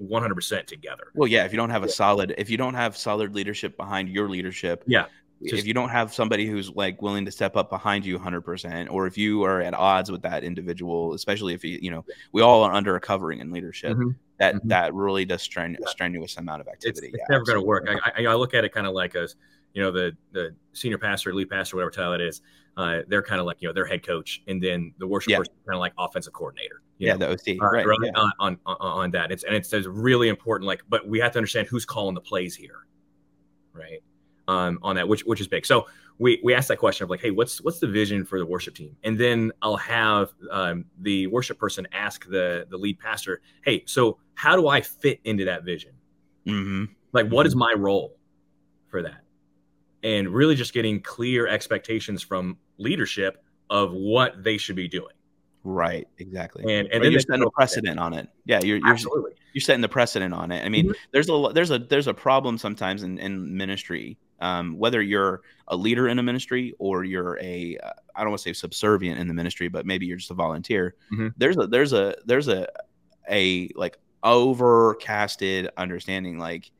100% 0.00 0.66
together. 0.66 1.08
Well, 1.14 1.28
yeah, 1.28 1.44
if 1.44 1.52
you 1.52 1.56
don't 1.56 1.70
have 1.70 1.82
a 1.82 1.88
solid 1.88 2.34
if 2.38 2.48
you 2.48 2.56
don't 2.56 2.74
have 2.74 2.96
solid 2.96 3.34
leadership 3.34 3.76
behind 3.76 4.08
your 4.08 4.28
leadership, 4.28 4.84
yeah. 4.86 5.06
Just, 5.42 5.60
if 5.60 5.66
you 5.66 5.74
don't 5.74 5.90
have 5.90 6.14
somebody 6.14 6.46
who's 6.46 6.70
like 6.70 7.02
willing 7.02 7.26
to 7.26 7.30
step 7.30 7.56
up 7.56 7.68
behind 7.68 8.06
you 8.06 8.18
100% 8.18 8.90
or 8.90 9.06
if 9.06 9.18
you 9.18 9.42
are 9.42 9.60
at 9.60 9.74
odds 9.74 10.10
with 10.10 10.22
that 10.22 10.42
individual 10.42 11.12
especially 11.12 11.52
if 11.52 11.62
you 11.62 11.78
you 11.82 11.90
know 11.90 12.06
we 12.32 12.40
all 12.40 12.62
are 12.62 12.72
under 12.72 12.96
a 12.96 13.00
covering 13.00 13.40
in 13.40 13.50
leadership 13.50 13.92
mm-hmm 13.92 14.12
that 14.38 14.54
mm-hmm. 14.54 14.68
that 14.68 14.94
really 14.94 15.24
does 15.24 15.42
strain 15.42 15.76
a 15.82 15.88
strenuous 15.88 16.36
amount 16.36 16.60
of 16.60 16.68
activity. 16.68 17.08
It's, 17.08 17.14
it's 17.14 17.24
yeah, 17.28 17.34
never 17.34 17.44
going 17.44 17.58
to 17.58 17.64
work. 17.64 17.88
I, 17.88 18.22
I, 18.22 18.26
I, 18.26 18.34
look 18.34 18.54
at 18.54 18.64
it 18.64 18.72
kind 18.72 18.86
of 18.86 18.92
like 18.92 19.14
as 19.14 19.36
you 19.72 19.82
know 19.82 19.90
the 19.90 20.16
the 20.32 20.54
senior 20.72 20.98
pastor, 20.98 21.34
lead 21.34 21.50
pastor, 21.50 21.76
whatever 21.76 21.90
title 21.90 22.12
it 22.14 22.20
is. 22.20 22.42
Uh, 22.76 23.00
they're 23.08 23.22
kind 23.22 23.40
of 23.40 23.46
like 23.46 23.56
you 23.60 23.68
know 23.68 23.72
their 23.72 23.86
head 23.86 24.06
coach, 24.06 24.42
and 24.46 24.62
then 24.62 24.92
the 24.98 25.06
worship 25.06 25.30
yeah. 25.30 25.38
person 25.38 25.54
kind 25.66 25.76
of 25.76 25.80
like 25.80 25.94
offensive 25.98 26.34
coordinator. 26.34 26.82
yeah, 26.98 27.14
know? 27.14 27.34
the 27.34 27.52
OC, 27.54 27.62
uh, 27.62 27.70
right? 27.70 27.86
right 27.86 27.98
yeah. 28.02 28.10
on, 28.14 28.32
on, 28.38 28.58
on 28.66 28.76
on 28.78 29.10
that. 29.12 29.32
It's 29.32 29.44
and 29.44 29.54
it's, 29.54 29.72
it's 29.72 29.86
really 29.86 30.28
important. 30.28 30.66
Like, 30.66 30.82
but 30.88 31.08
we 31.08 31.18
have 31.20 31.32
to 31.32 31.38
understand 31.38 31.68
who's 31.68 31.86
calling 31.86 32.14
the 32.14 32.20
plays 32.20 32.54
here, 32.54 32.86
right? 33.72 34.02
Um, 34.48 34.78
on 34.80 34.94
that, 34.94 35.08
which 35.08 35.24
which 35.24 35.40
is 35.40 35.48
big. 35.48 35.66
So 35.66 35.88
we 36.18 36.40
we 36.42 36.54
ask 36.54 36.68
that 36.68 36.78
question 36.78 37.04
of 37.04 37.10
like, 37.10 37.20
hey, 37.20 37.30
what's 37.32 37.60
what's 37.62 37.80
the 37.80 37.88
vision 37.88 38.24
for 38.24 38.38
the 38.38 38.46
worship 38.46 38.74
team? 38.74 38.96
And 39.02 39.18
then 39.18 39.52
I'll 39.60 39.76
have 39.76 40.32
um, 40.50 40.84
the 41.00 41.26
worship 41.26 41.58
person 41.58 41.86
ask 41.92 42.28
the 42.28 42.66
the 42.70 42.76
lead 42.76 42.98
pastor, 42.98 43.42
hey, 43.64 43.82
so 43.86 44.18
how 44.34 44.56
do 44.56 44.68
I 44.68 44.80
fit 44.80 45.20
into 45.24 45.44
that 45.46 45.64
vision? 45.64 45.92
Mm-hmm. 46.46 46.92
Like, 47.12 47.28
what 47.28 47.46
is 47.46 47.56
my 47.56 47.74
role 47.76 48.16
for 48.88 49.02
that? 49.02 49.22
And 50.02 50.28
really 50.28 50.54
just 50.54 50.72
getting 50.72 51.00
clear 51.00 51.48
expectations 51.48 52.22
from 52.22 52.56
leadership 52.78 53.42
of 53.68 53.92
what 53.92 54.44
they 54.44 54.58
should 54.58 54.76
be 54.76 54.86
doing. 54.86 55.14
Right, 55.64 56.06
exactly. 56.18 56.62
And 56.62 56.86
and 56.92 57.02
then 57.02 57.10
you're 57.10 57.20
setting 57.20 57.42
a 57.42 57.50
precedent 57.50 57.98
on 57.98 58.14
it. 58.14 58.28
Yeah, 58.44 58.60
you're 58.62 58.76
you're 58.76 58.88
absolutely 58.88 59.32
you're 59.52 59.62
setting 59.62 59.80
the 59.80 59.88
precedent 59.88 60.32
on 60.32 60.52
it. 60.52 60.64
I 60.64 60.68
mean, 60.68 60.86
mm-hmm. 60.86 61.10
there's 61.10 61.28
a 61.28 61.50
there's 61.52 61.72
a 61.72 61.80
there's 61.80 62.06
a 62.06 62.14
problem 62.14 62.56
sometimes 62.58 63.02
in, 63.02 63.18
in 63.18 63.56
ministry 63.56 64.16
um, 64.40 64.78
whether 64.78 65.02
you're 65.02 65.42
a 65.68 65.76
leader 65.76 66.08
in 66.08 66.18
a 66.18 66.22
ministry 66.22 66.74
or 66.78 67.04
you're 67.04 67.38
a 67.40 67.78
uh, 67.82 67.90
I 68.14 68.20
don't 68.20 68.30
want 68.30 68.42
to 68.42 68.48
say 68.48 68.52
subservient 68.52 69.18
in 69.18 69.28
the 69.28 69.34
ministry, 69.34 69.68
but 69.68 69.86
maybe 69.86 70.06
you're 70.06 70.16
just 70.16 70.30
a 70.30 70.34
volunteer. 70.34 70.94
Mm-hmm. 71.12 71.28
There's 71.36 71.56
a 71.56 71.66
there's 71.66 71.92
a 71.92 72.16
there's 72.24 72.48
a 72.48 72.66
a 73.30 73.70
like 73.74 73.98
overcasted 74.22 75.68
understanding 75.76 76.38
like 76.38 76.70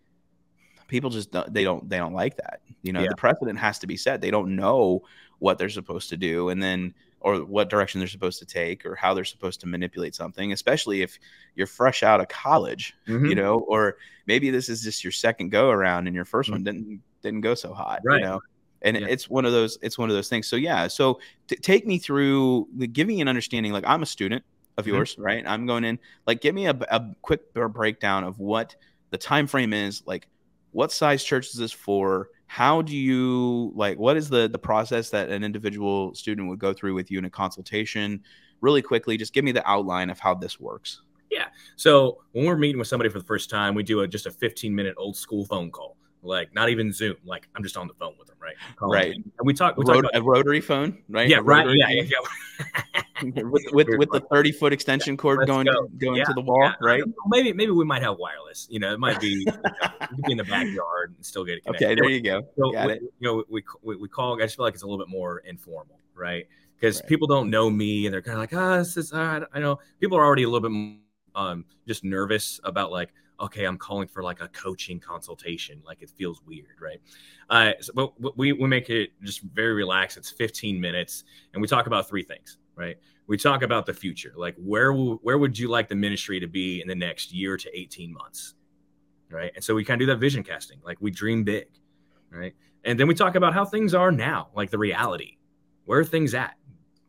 people 0.88 1.10
just 1.10 1.30
don't, 1.30 1.52
they 1.52 1.64
don't 1.64 1.88
they 1.88 1.98
don't 1.98 2.14
like 2.14 2.36
that. 2.36 2.60
You 2.82 2.92
know, 2.92 3.02
yeah. 3.02 3.08
the 3.10 3.16
precedent 3.16 3.58
has 3.58 3.78
to 3.80 3.86
be 3.86 3.96
set. 3.96 4.20
They 4.20 4.30
don't 4.30 4.56
know 4.56 5.02
what 5.38 5.58
they're 5.58 5.68
supposed 5.68 6.08
to 6.10 6.16
do, 6.16 6.48
and 6.48 6.62
then 6.62 6.94
or 7.20 7.38
what 7.38 7.68
direction 7.68 7.98
they're 7.98 8.06
supposed 8.06 8.38
to 8.38 8.46
take 8.46 8.86
or 8.86 8.94
how 8.94 9.12
they're 9.12 9.24
supposed 9.24 9.60
to 9.60 9.66
manipulate 9.66 10.14
something, 10.14 10.52
especially 10.52 11.02
if 11.02 11.18
you're 11.56 11.66
fresh 11.66 12.02
out 12.02 12.20
of 12.20 12.28
college, 12.28 12.94
mm-hmm. 13.08 13.26
you 13.26 13.34
know, 13.34 13.60
or 13.60 13.96
maybe 14.26 14.50
this 14.50 14.68
is 14.68 14.82
just 14.82 15.02
your 15.02 15.10
second 15.10 15.48
go 15.48 15.70
around 15.70 16.06
and 16.06 16.14
your 16.14 16.24
1st 16.24 16.42
mm-hmm. 16.42 16.52
one 16.52 16.64
didn't 16.64 17.02
didn't 17.26 17.42
go 17.42 17.54
so 17.54 17.74
hot, 17.74 18.00
right. 18.04 18.20
you 18.20 18.24
know. 18.24 18.40
And 18.82 18.96
yeah. 18.96 19.06
it's 19.08 19.28
one 19.28 19.44
of 19.44 19.52
those 19.52 19.78
it's 19.82 19.98
one 19.98 20.10
of 20.10 20.16
those 20.16 20.28
things. 20.28 20.46
So 20.46 20.56
yeah, 20.56 20.86
so 20.86 21.20
t- 21.48 21.56
take 21.56 21.86
me 21.86 21.98
through 21.98 22.68
give 22.92 23.06
me 23.06 23.20
an 23.20 23.28
understanding 23.28 23.72
like 23.72 23.84
I'm 23.86 24.02
a 24.02 24.06
student 24.06 24.44
of 24.76 24.84
mm-hmm. 24.84 24.94
yours, 24.94 25.12
mm-hmm. 25.12 25.22
right? 25.22 25.44
I'm 25.46 25.66
going 25.66 25.84
in 25.84 25.98
like 26.26 26.40
give 26.40 26.54
me 26.54 26.66
a, 26.66 26.78
a 26.90 27.14
quick 27.22 27.52
breakdown 27.52 28.24
of 28.24 28.38
what 28.38 28.76
the 29.10 29.18
time 29.18 29.46
frame 29.46 29.72
is, 29.72 30.02
like 30.06 30.28
what 30.72 30.92
size 30.92 31.24
church 31.24 31.48
is 31.48 31.54
this 31.54 31.72
for? 31.72 32.28
how 32.46 32.80
do 32.80 32.96
you 32.96 33.72
like 33.74 33.98
what 33.98 34.16
is 34.16 34.28
the 34.28 34.48
the 34.48 34.58
process 34.58 35.10
that 35.10 35.28
an 35.30 35.42
individual 35.42 36.14
student 36.14 36.48
would 36.48 36.58
go 36.58 36.72
through 36.72 36.94
with 36.94 37.10
you 37.10 37.18
in 37.18 37.24
a 37.24 37.30
consultation 37.30 38.22
really 38.60 38.82
quickly 38.82 39.16
just 39.16 39.32
give 39.32 39.44
me 39.44 39.52
the 39.52 39.68
outline 39.68 40.10
of 40.10 40.18
how 40.18 40.34
this 40.34 40.60
works 40.60 41.02
yeah 41.30 41.46
so 41.74 42.18
when 42.32 42.46
we're 42.46 42.56
meeting 42.56 42.78
with 42.78 42.88
somebody 42.88 43.10
for 43.10 43.18
the 43.18 43.24
first 43.24 43.50
time 43.50 43.74
we 43.74 43.82
do 43.82 44.00
a, 44.00 44.08
just 44.08 44.26
a 44.26 44.30
15 44.30 44.74
minute 44.74 44.94
old 44.96 45.16
school 45.16 45.44
phone 45.44 45.70
call 45.70 45.96
like 46.26 46.54
not 46.54 46.68
even 46.68 46.92
Zoom. 46.92 47.16
Like 47.24 47.48
I'm 47.54 47.62
just 47.62 47.76
on 47.76 47.88
the 47.88 47.94
phone 47.94 48.14
with 48.18 48.28
them, 48.28 48.36
right? 48.40 48.56
Right. 48.80 49.14
And 49.14 49.24
we 49.44 49.54
talk. 49.54 49.76
We 49.76 49.84
Rot- 49.84 50.02
talk 50.02 50.04
about, 50.10 50.16
a 50.16 50.22
rotary 50.22 50.60
phone, 50.60 51.02
right? 51.08 51.28
Yeah, 51.28 51.38
right. 51.42 51.66
Yeah, 51.74 51.88
yeah, 51.90 52.02
yeah. 52.02 53.02
with 53.22 53.64
with, 53.72 53.88
with 53.98 54.10
the 54.12 54.20
30 54.30 54.52
foot 54.52 54.72
extension 54.72 55.16
cord 55.16 55.46
going 55.46 55.66
go. 55.66 55.86
going 55.98 56.16
Yeah, 56.16 56.24
to 56.24 56.32
the 56.34 56.40
wall, 56.40 56.72
right? 56.80 57.02
Maybe 57.28 57.52
maybe 57.52 57.72
we 57.72 57.84
might 57.84 58.02
have 58.02 58.18
wireless. 58.18 58.66
You 58.70 58.80
know, 58.80 58.92
it 58.92 59.00
might 59.00 59.20
be, 59.20 59.28
you 59.28 59.44
know, 59.46 59.52
be 60.24 60.32
in 60.32 60.38
the 60.38 60.44
backyard 60.44 61.14
and 61.16 61.24
still 61.24 61.44
get 61.44 61.58
it 61.58 61.64
connected. 61.64 61.86
Okay, 61.86 61.94
there 61.94 62.10
you 62.10 62.20
go. 62.20 62.42
So 62.58 62.72
Got 62.72 62.86
we, 62.86 62.92
it. 62.94 63.02
you 63.02 63.10
know, 63.20 63.44
we, 63.48 63.62
we 63.82 63.96
we 63.96 64.08
call. 64.08 64.34
I 64.40 64.44
just 64.44 64.56
feel 64.56 64.64
like 64.64 64.74
it's 64.74 64.82
a 64.82 64.86
little 64.86 64.98
bit 65.04 65.10
more 65.10 65.38
informal, 65.40 65.98
right? 66.14 66.46
Because 66.78 67.00
Right. 67.00 67.08
people 67.08 67.26
don't 67.26 67.48
know 67.50 67.70
me 67.70 68.06
and 68.06 68.12
they're 68.12 68.20
kind 68.22 68.34
of 68.34 68.40
like, 68.40 68.54
ah, 68.54 68.78
this 68.78 68.96
is. 68.96 69.12
Uh, 69.12 69.44
I 69.52 69.60
know 69.60 69.78
people 70.00 70.18
are 70.18 70.24
already 70.24 70.42
a 70.42 70.48
little 70.48 70.68
bit 70.68 70.98
um 71.34 71.64
just 71.86 72.04
nervous 72.04 72.60
about 72.64 72.90
like, 72.90 73.12
okay, 73.40 73.64
I'm 73.64 73.78
calling 73.78 74.08
for 74.08 74.22
like 74.22 74.40
a 74.40 74.48
coaching 74.48 74.98
consultation. 74.98 75.82
Like 75.84 76.02
it 76.02 76.10
feels 76.10 76.42
weird, 76.46 76.80
right? 76.80 77.00
Uh, 77.50 77.72
so, 77.80 77.92
but 78.18 78.36
we 78.36 78.52
we 78.52 78.68
make 78.68 78.90
it 78.90 79.10
just 79.22 79.42
very 79.42 79.74
relaxed. 79.74 80.16
It's 80.16 80.30
15 80.30 80.80
minutes, 80.80 81.24
and 81.52 81.62
we 81.62 81.68
talk 81.68 81.86
about 81.86 82.08
three 82.08 82.22
things, 82.22 82.58
right? 82.74 82.96
We 83.26 83.36
talk 83.36 83.62
about 83.62 83.86
the 83.86 83.94
future, 83.94 84.32
like 84.36 84.54
where 84.56 84.92
where 84.92 85.38
would 85.38 85.58
you 85.58 85.68
like 85.68 85.88
the 85.88 85.96
ministry 85.96 86.40
to 86.40 86.46
be 86.46 86.80
in 86.80 86.88
the 86.88 86.94
next 86.94 87.32
year 87.32 87.56
to 87.56 87.78
18 87.78 88.12
months, 88.12 88.54
right? 89.30 89.52
And 89.54 89.64
so 89.64 89.74
we 89.74 89.84
kind 89.84 90.00
of 90.00 90.06
do 90.06 90.12
that 90.12 90.18
vision 90.18 90.42
casting, 90.42 90.80
like 90.84 90.98
we 91.00 91.10
dream 91.10 91.44
big, 91.44 91.68
right? 92.30 92.54
And 92.84 92.98
then 92.98 93.08
we 93.08 93.14
talk 93.14 93.34
about 93.34 93.52
how 93.52 93.64
things 93.64 93.94
are 93.94 94.12
now, 94.12 94.48
like 94.54 94.70
the 94.70 94.78
reality. 94.78 95.38
Where 95.86 96.00
are 96.00 96.04
things 96.04 96.34
at? 96.34 96.56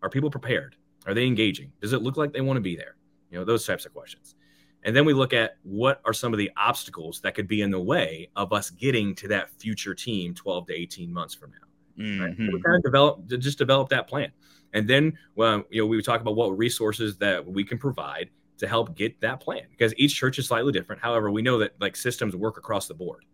Are 0.01 0.09
people 0.09 0.31
prepared? 0.31 0.75
Are 1.05 1.13
they 1.13 1.25
engaging? 1.25 1.71
Does 1.81 1.93
it 1.93 2.01
look 2.01 2.17
like 2.17 2.33
they 2.33 2.41
want 2.41 2.57
to 2.57 2.61
be 2.61 2.75
there? 2.75 2.95
You 3.29 3.39
know, 3.39 3.45
those 3.45 3.65
types 3.65 3.85
of 3.85 3.93
questions. 3.93 4.35
And 4.83 4.95
then 4.95 5.05
we 5.05 5.13
look 5.13 5.33
at 5.33 5.57
what 5.63 6.01
are 6.05 6.13
some 6.13 6.33
of 6.33 6.37
the 6.37 6.51
obstacles 6.55 7.19
that 7.21 7.35
could 7.35 7.47
be 7.47 7.61
in 7.61 7.71
the 7.71 7.79
way 7.79 8.29
of 8.35 8.53
us 8.53 8.69
getting 8.69 9.15
to 9.15 9.27
that 9.29 9.49
future 9.59 9.93
team 9.93 10.33
12 10.33 10.67
to 10.67 10.73
18 10.73 11.11
months 11.11 11.33
from 11.33 11.51
now. 11.51 11.57
Right? 11.97 12.35
So 12.37 12.43
we 12.43 12.47
mm-hmm. 12.47 12.61
kind 12.61 12.77
of 12.77 12.83
develop 12.83 13.25
just 13.27 13.57
develop 13.57 13.89
that 13.89 14.07
plan. 14.07 14.31
And 14.73 14.87
then 14.87 15.17
well, 15.35 15.63
you 15.69 15.81
know, 15.81 15.87
we 15.87 16.01
talk 16.01 16.21
about 16.21 16.35
what 16.35 16.57
resources 16.57 17.17
that 17.17 17.45
we 17.45 17.63
can 17.63 17.77
provide 17.77 18.29
to 18.59 18.67
help 18.67 18.95
get 18.95 19.19
that 19.21 19.39
plan 19.39 19.63
because 19.69 19.93
each 19.97 20.15
church 20.15 20.39
is 20.39 20.47
slightly 20.47 20.71
different. 20.71 21.01
However, 21.01 21.31
we 21.31 21.41
know 21.41 21.57
that 21.59 21.73
like 21.79 21.95
systems 21.95 22.35
work 22.35 22.57
across 22.57 22.87
the 22.87 22.93
board. 22.93 23.25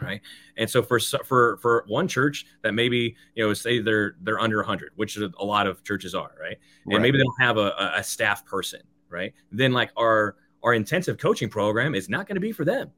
Right. 0.00 0.20
And 0.58 0.68
so 0.68 0.82
for 0.82 1.00
for 1.00 1.56
for 1.58 1.84
one 1.86 2.08
church 2.08 2.44
that 2.62 2.72
maybe, 2.72 3.16
you 3.34 3.46
know, 3.46 3.54
say 3.54 3.80
they're 3.80 4.16
they're 4.20 4.38
under 4.38 4.58
100, 4.58 4.92
which 4.96 5.16
a 5.16 5.44
lot 5.44 5.66
of 5.66 5.82
churches 5.82 6.14
are, 6.14 6.32
right? 6.38 6.58
and 6.84 6.94
Right. 6.94 7.00
maybe 7.00 7.18
they 7.18 7.24
don't 7.24 7.40
have 7.40 7.56
a- 7.56 7.92
a 7.96 8.04
staff 8.04 8.44
person, 8.44 8.82
right? 9.08 9.32
Then 9.50 9.72
like 9.72 9.90
our 9.96 10.36
our 10.62 10.74
intensive 10.74 11.18
coaching 11.18 11.48
program 11.48 11.94
is 11.94 12.08
not 12.08 12.26
going 12.26 12.36
to 12.36 12.40
be 12.40 12.52
for 12.52 12.64
them. 12.64 12.90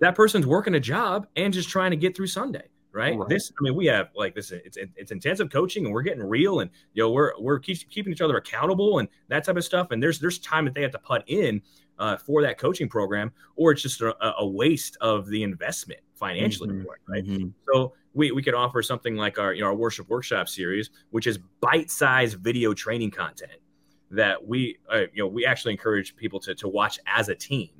That 0.00 0.14
person's 0.14 0.46
working 0.46 0.74
a 0.74 0.80
job 0.80 1.26
and 1.36 1.52
just 1.52 1.68
trying 1.68 1.90
to 1.90 1.96
get 1.96 2.16
through 2.16 2.28
Sunday, 2.28 2.68
right? 2.92 3.18
Right. 3.18 3.28
This, 3.28 3.52
I 3.58 3.62
mean, 3.62 3.74
we 3.74 3.86
have 3.86 4.08
like 4.14 4.34
this. 4.34 4.50
It's 4.50 4.76
it's 4.76 5.10
intensive 5.10 5.50
coaching, 5.50 5.84
and 5.84 5.92
we're 5.92 6.02
getting 6.02 6.22
real, 6.22 6.60
and 6.60 6.70
you 6.94 7.02
know, 7.02 7.10
we're 7.10 7.32
we're 7.38 7.58
keep, 7.58 7.88
keeping 7.90 8.12
each 8.12 8.20
other 8.20 8.36
accountable 8.36 8.98
and 8.98 9.08
that 9.28 9.44
type 9.44 9.56
of 9.56 9.64
stuff. 9.64 9.90
And 9.90 10.02
there's 10.02 10.18
there's 10.18 10.38
time 10.38 10.64
that 10.66 10.74
they 10.74 10.82
have 10.82 10.92
to 10.92 10.98
put 10.98 11.22
in 11.26 11.60
uh, 11.98 12.16
for 12.16 12.42
that 12.42 12.58
coaching 12.58 12.88
program, 12.88 13.32
or 13.56 13.72
it's 13.72 13.82
just 13.82 14.00
a, 14.00 14.14
a 14.38 14.46
waste 14.46 14.96
of 15.00 15.26
the 15.28 15.42
investment 15.42 16.00
financially, 16.14 16.70
Mhm. 16.70 16.82
it, 16.82 16.88
right? 17.08 17.24
Mhm. 17.24 17.52
So 17.72 17.94
we, 18.14 18.32
we 18.32 18.42
could 18.42 18.54
offer 18.54 18.82
something 18.82 19.16
like 19.16 19.38
our 19.38 19.52
you 19.52 19.60
know 19.60 19.66
our 19.68 19.74
worship 19.74 20.08
workshop 20.08 20.48
series, 20.48 20.90
which 21.10 21.26
is 21.26 21.38
bite-sized 21.60 22.38
video 22.38 22.72
training 22.74 23.10
content 23.10 23.52
that 24.10 24.46
we 24.46 24.78
uh, 24.92 25.02
you 25.12 25.22
know 25.22 25.26
we 25.26 25.44
actually 25.46 25.72
encourage 25.72 26.16
people 26.16 26.38
to 26.40 26.54
to 26.54 26.68
watch 26.68 26.98
as 27.06 27.28
a 27.28 27.34
team, 27.34 27.70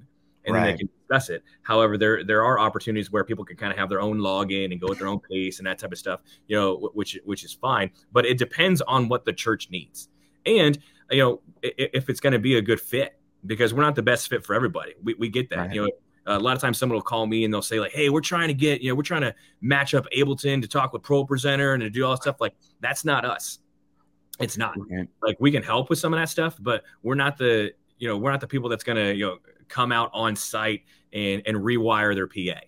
and 0.44 0.54
then 0.54 0.62
they 0.64 0.76
can 0.78 0.88
discuss 1.00 1.28
it. 1.30 1.42
However, 1.62 1.96
there 1.96 2.24
there 2.24 2.42
are 2.44 2.58
opportunities 2.58 3.10
where 3.12 3.24
people 3.24 3.44
can 3.44 3.56
kind 3.56 3.72
of 3.72 3.78
have 3.78 3.88
their 3.88 4.00
own 4.00 4.18
login 4.18 4.72
and 4.72 4.80
go 4.80 4.88
at 4.88 4.98
their 4.98 5.08
own 5.08 5.20
pace 5.20 5.58
and 5.58 5.66
that 5.66 5.78
type 5.78 5.92
of 5.92 5.98
stuff, 5.98 6.20
you 6.48 6.56
know, 6.56 6.90
which 6.94 7.18
which 7.24 7.44
is 7.44 7.52
fine. 7.52 7.90
But 8.12 8.26
it 8.26 8.38
depends 8.38 8.80
on 8.82 9.08
what 9.08 9.24
the 9.24 9.32
church 9.32 9.68
needs, 9.70 10.08
and 10.44 10.78
you 11.10 11.18
know 11.18 11.40
if 11.62 12.08
it's 12.10 12.20
going 12.20 12.32
to 12.32 12.38
be 12.38 12.56
a 12.56 12.62
good 12.62 12.80
fit 12.80 13.18
because 13.44 13.72
we're 13.72 13.82
not 13.82 13.94
the 13.94 14.02
best 14.02 14.28
fit 14.28 14.44
for 14.44 14.54
everybody. 14.54 14.94
We 15.02 15.14
we 15.14 15.28
get 15.28 15.48
that, 15.50 15.58
Right. 15.58 15.74
you 15.74 15.82
know 15.82 15.90
a 16.28 16.40
lot 16.40 16.56
of 16.56 16.60
times 16.60 16.76
someone 16.76 16.96
will 16.96 17.02
call 17.02 17.24
me 17.28 17.44
and 17.44 17.54
they'll 17.54 17.62
say 17.62 17.78
like 17.78 17.92
hey 17.92 18.08
we're 18.08 18.20
trying 18.20 18.48
to 18.48 18.54
get 18.54 18.80
you 18.80 18.88
know 18.90 18.96
we're 18.96 19.02
trying 19.04 19.20
to 19.20 19.32
match 19.60 19.94
up 19.94 20.04
ableton 20.10 20.60
to 20.60 20.66
talk 20.66 20.92
with 20.92 21.00
ProPresenter 21.02 21.72
and 21.74 21.80
to 21.82 21.88
do 21.88 22.04
all 22.04 22.16
stuff 22.16 22.40
like 22.40 22.52
that's 22.80 23.04
not 23.04 23.24
us 23.24 23.60
it's 24.40 24.56
not 24.58 24.74
Right. 24.90 25.08
like 25.22 25.36
we 25.40 25.50
can 25.50 25.62
help 25.62 25.88
with 25.90 25.98
some 25.98 26.12
of 26.12 26.20
that 26.20 26.28
stuff 26.28 26.56
but 26.60 26.82
we're 27.02 27.14
not 27.14 27.36
the 27.38 27.72
you 27.98 28.08
know 28.08 28.16
we're 28.18 28.30
not 28.30 28.40
the 28.40 28.46
people 28.48 28.68
that's 28.68 28.84
gonna 28.84 29.12
you 29.12 29.26
know 29.26 29.38
come 29.68 29.92
out 29.92 30.10
on 30.12 30.36
site 30.36 30.82
and 31.12 31.42
and 31.46 31.56
rewire 31.56 32.14
their 32.14 32.26
pa 32.26 32.60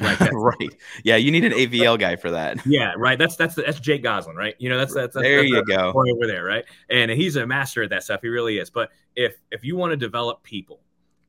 like 0.00 0.20
right. 0.32 0.70
Yeah, 1.02 1.16
you 1.16 1.32
need 1.32 1.44
an 1.44 1.50
AVL 1.50 1.98
guy 1.98 2.14
for 2.14 2.30
that. 2.30 2.64
yeah 2.64 2.92
right 2.96 3.18
that's 3.18 3.34
that's 3.34 3.56
that's 3.56 3.80
Jake 3.80 4.02
Gosselin 4.04 4.36
right 4.36 4.54
you 4.58 4.68
know 4.68 4.78
that's 4.78 4.94
that's, 4.94 5.14
that's 5.14 5.24
there 5.24 5.38
that's 5.38 5.48
you 5.48 5.64
go. 5.64 5.92
over 5.92 6.26
there 6.26 6.44
right 6.44 6.64
and 6.88 7.10
he's 7.10 7.34
a 7.36 7.44
master 7.46 7.82
at 7.82 7.90
that 7.90 8.04
stuff 8.04 8.20
he 8.22 8.28
really 8.28 8.58
is 8.58 8.70
but 8.70 8.90
if 9.16 9.36
if 9.50 9.64
you 9.64 9.74
want 9.76 9.90
to 9.90 9.96
develop 9.96 10.42
people 10.44 10.80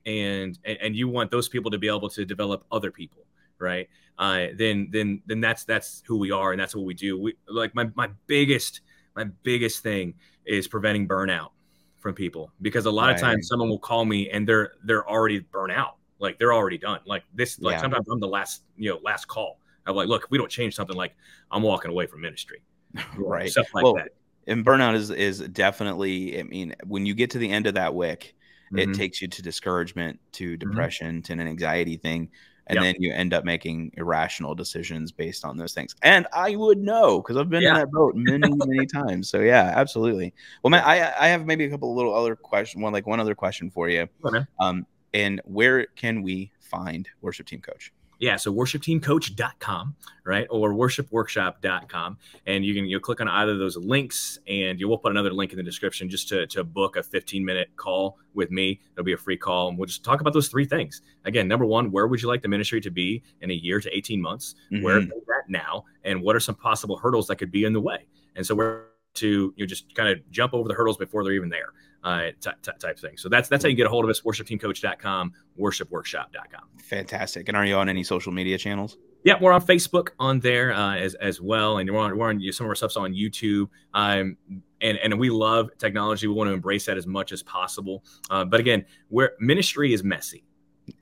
and 0.05 0.59
and, 0.65 0.77
and 0.81 0.95
you 0.95 1.07
want 1.07 1.31
those 1.31 1.49
people 1.49 1.71
to 1.71 1.79
be 1.79 1.87
able 1.87 2.09
to 2.09 2.23
develop 2.25 2.63
other 2.71 2.91
people 2.91 3.25
right 3.57 3.89
uh 4.19 4.47
then 4.55 4.87
then 4.91 5.21
then 5.25 5.41
that's 5.41 5.63
that's 5.65 6.03
who 6.05 6.17
we 6.17 6.29
are 6.31 6.51
and 6.51 6.61
that's 6.61 6.75
what 6.75 6.85
we 6.85 6.93
do 6.93 7.19
we 7.19 7.33
like 7.49 7.73
my 7.73 7.89
my 7.95 8.07
biggest 8.27 8.81
my 9.19 9.25
biggest 9.43 9.83
thing 9.83 10.13
is 10.45 10.67
preventing 10.67 11.07
burnout 11.07 11.49
from 11.97 12.15
people 12.15 12.51
because 12.61 12.85
a 12.85 12.91
lot 12.91 13.09
of 13.09 13.19
times 13.19 13.47
someone 13.49 13.67
will 13.67 13.77
call 13.79 14.05
me 14.05 14.29
and 14.29 14.47
they're 14.47 14.71
they're 14.85 15.07
already 15.09 15.39
burnt 15.39 15.73
out 15.73 15.97
like 16.19 16.39
they're 16.39 16.53
already 16.53 16.77
done 16.77 17.01
like 17.05 17.23
this 17.33 17.59
like 17.59 17.75
Yeah. 17.75 17.81
sometimes 17.81 18.07
i'm 18.09 18.21
the 18.21 18.27
last 18.27 18.63
you 18.77 18.89
know 18.89 18.97
last 19.03 19.25
call 19.27 19.59
i'm 19.85 19.95
like 19.95 20.07
look 20.07 20.23
if 20.23 20.31
we 20.31 20.37
don't 20.37 20.49
change 20.49 20.73
something 20.73 20.95
like 20.95 21.15
i'm 21.51 21.61
walking 21.61 21.91
away 21.91 22.05
from 22.07 22.21
ministry 22.21 22.63
Right. 23.17 23.51
stuff 23.51 23.67
like 23.73 23.83
Well, 23.83 23.95
that 23.95 24.09
And 24.47 24.65
burnout 24.65 24.95
is 24.95 25.09
is 25.11 25.39
definitely. 25.49 26.39
I 26.39 26.43
mean, 26.43 26.73
when 26.85 27.05
you 27.05 27.13
get 27.13 27.29
to 27.31 27.37
the 27.37 27.49
end 27.51 27.67
of 27.67 27.73
that 27.75 27.93
wick, 27.93 28.33
Mhm. 28.71 28.79
it 28.79 28.93
takes 28.95 29.21
you 29.21 29.27
to 29.27 29.41
discouragement, 29.41 30.19
to 30.33 30.55
depression, 30.57 31.21
to 31.23 31.33
an 31.33 31.41
anxiety 31.41 31.97
thing, 31.97 32.29
and 32.69 32.75
Yep. 32.75 32.83
then 32.83 32.95
you 33.01 33.11
end 33.11 33.33
up 33.33 33.43
making 33.43 33.91
irrational 33.97 34.55
decisions 34.55 35.11
based 35.11 35.43
on 35.43 35.57
those 35.57 35.73
things. 35.73 35.95
And 36.03 36.27
I 36.33 36.55
would 36.55 36.77
know 36.77 37.21
because 37.21 37.35
I've 37.35 37.49
been 37.49 37.63
in 37.63 37.73
that 37.73 37.91
boat 37.91 38.13
many, 38.15 38.47
many 38.55 38.85
times. 38.85 39.29
So 39.29 39.41
yeah, 39.41 39.73
absolutely. 39.75 40.33
Well, 40.63 40.69
man, 40.71 40.83
I 40.85 41.13
I 41.19 41.27
have 41.29 41.45
maybe 41.45 41.65
a 41.65 41.69
couple 41.69 41.91
of 41.91 41.97
little 41.97 42.13
other 42.13 42.35
question, 42.35 42.81
one 42.81 42.93
like 42.93 43.07
one 43.07 43.19
other 43.19 43.35
question 43.35 43.69
for 43.69 43.89
you. 43.89 44.07
Man. 44.23 44.47
Um, 44.59 44.85
and 45.13 45.41
where 45.45 45.87
can 45.95 46.21
we 46.21 46.51
find 46.59 47.09
worship 47.21 47.47
team 47.47 47.61
coach? 47.61 47.91
Yeah, 48.19 48.35
so 48.35 48.53
worshipteamcoach.com, 48.53 49.95
right? 50.25 50.45
Or 50.49 50.73
worshipworkshop.com. 50.73 52.17
And 52.45 52.65
you 52.65 52.73
can 52.73 52.85
you 52.85 52.99
click 52.99 53.21
on 53.21 53.27
either 53.29 53.53
of 53.53 53.59
those 53.59 53.77
links 53.77 54.39
and 54.47 54.79
you 54.79 54.87
will 54.89 54.97
put 54.97 55.11
another 55.11 55.31
link 55.31 55.51
in 55.51 55.57
the 55.57 55.63
description 55.63 56.09
just 56.09 56.27
to, 56.29 56.45
to 56.47 56.63
book 56.65 56.97
a 56.97 57.03
15 57.03 57.43
minute 57.43 57.69
call 57.77 58.17
with 58.33 58.51
me. 58.51 58.81
It'll 58.93 59.05
be 59.05 59.13
a 59.13 59.17
free 59.17 59.37
call 59.37 59.69
and 59.69 59.77
we'll 59.77 59.85
just 59.87 60.03
talk 60.03 60.19
about 60.19 60.33
those 60.33 60.49
three 60.49 60.65
things. 60.65 61.01
Again, 61.25 61.47
number 61.47 61.65
one, 61.65 61.91
where 61.91 62.07
would 62.07 62.21
you 62.21 62.27
like 62.27 62.41
the 62.41 62.47
ministry 62.49 62.81
to 62.81 62.91
be 62.91 63.23
in 63.41 63.51
a 63.51 63.53
year 63.53 63.79
to 63.79 63.95
18 63.95 64.21
months? 64.21 64.55
Where 64.69 64.97
are 64.97 65.01
Mhm. 65.01 65.09
things 65.11 65.23
at 65.37 65.49
now? 65.49 65.85
And 66.03 66.21
what 66.21 66.35
are 66.35 66.39
some 66.41 66.55
possible 66.55 66.97
hurdles 66.97 67.27
that 67.27 67.37
could 67.37 67.51
be 67.51 67.63
in 67.63 67.73
the 67.73 67.81
way? 67.81 68.05
And 68.35 68.45
so 68.45 68.53
we're 68.53 68.83
to 69.19 69.53
you 69.55 69.63
know, 69.63 69.65
just 69.67 69.93
kind 69.95 70.09
of 70.09 70.17
jump 70.31 70.53
over 70.53 70.67
the 70.67 70.73
hurdles 70.75 70.97
before 70.97 71.23
they're 71.23 71.33
even 71.33 71.49
there, 71.49 71.69
uh, 72.03 72.31
ty- 72.41 72.53
ty- 72.61 72.73
type 72.79 72.99
thing. 72.99 73.17
So 73.17 73.29
that's 73.29 73.47
that's 73.49 73.63
how 73.63 73.69
you 73.69 73.75
get 73.75 73.87
a 73.87 73.89
hold 73.89 74.03
of 74.05 74.09
us. 74.09 74.21
Worshipteamcoach.com, 74.21 75.33
worshipworkshop.com. 75.59 76.61
Fantastic. 76.83 77.47
And 77.47 77.57
are 77.57 77.65
you 77.65 77.75
on 77.75 77.89
any 77.89 78.03
social 78.03 78.31
media 78.31 78.57
channels? 78.57 78.97
Yeah, 79.23 79.35
we're 79.41 79.51
on 79.51 79.61
Facebook 79.61 80.09
on 80.17 80.39
there 80.39 80.73
uh, 80.73 80.95
as 80.95 81.13
as 81.15 81.41
well, 81.41 81.77
and 81.79 81.89
we're 81.89 81.99
on, 81.99 82.17
we're 82.17 82.29
on 82.29 82.41
some 82.51 82.65
of 82.65 82.69
our 82.69 82.75
stuff's 82.75 82.95
on 82.97 83.13
YouTube. 83.13 83.67
Um, 83.93 84.37
and 84.81 84.97
and 84.97 85.19
we 85.19 85.29
love 85.29 85.69
technology. 85.77 86.27
We 86.27 86.33
want 86.33 86.47
to 86.49 86.53
embrace 86.53 86.85
that 86.85 86.97
as 86.97 87.05
much 87.05 87.31
as 87.33 87.43
possible. 87.43 88.03
Uh, 88.29 88.45
but 88.45 88.59
again, 88.61 88.85
where 89.09 89.33
ministry 89.39 89.93
is 89.93 90.03
messy, 90.05 90.45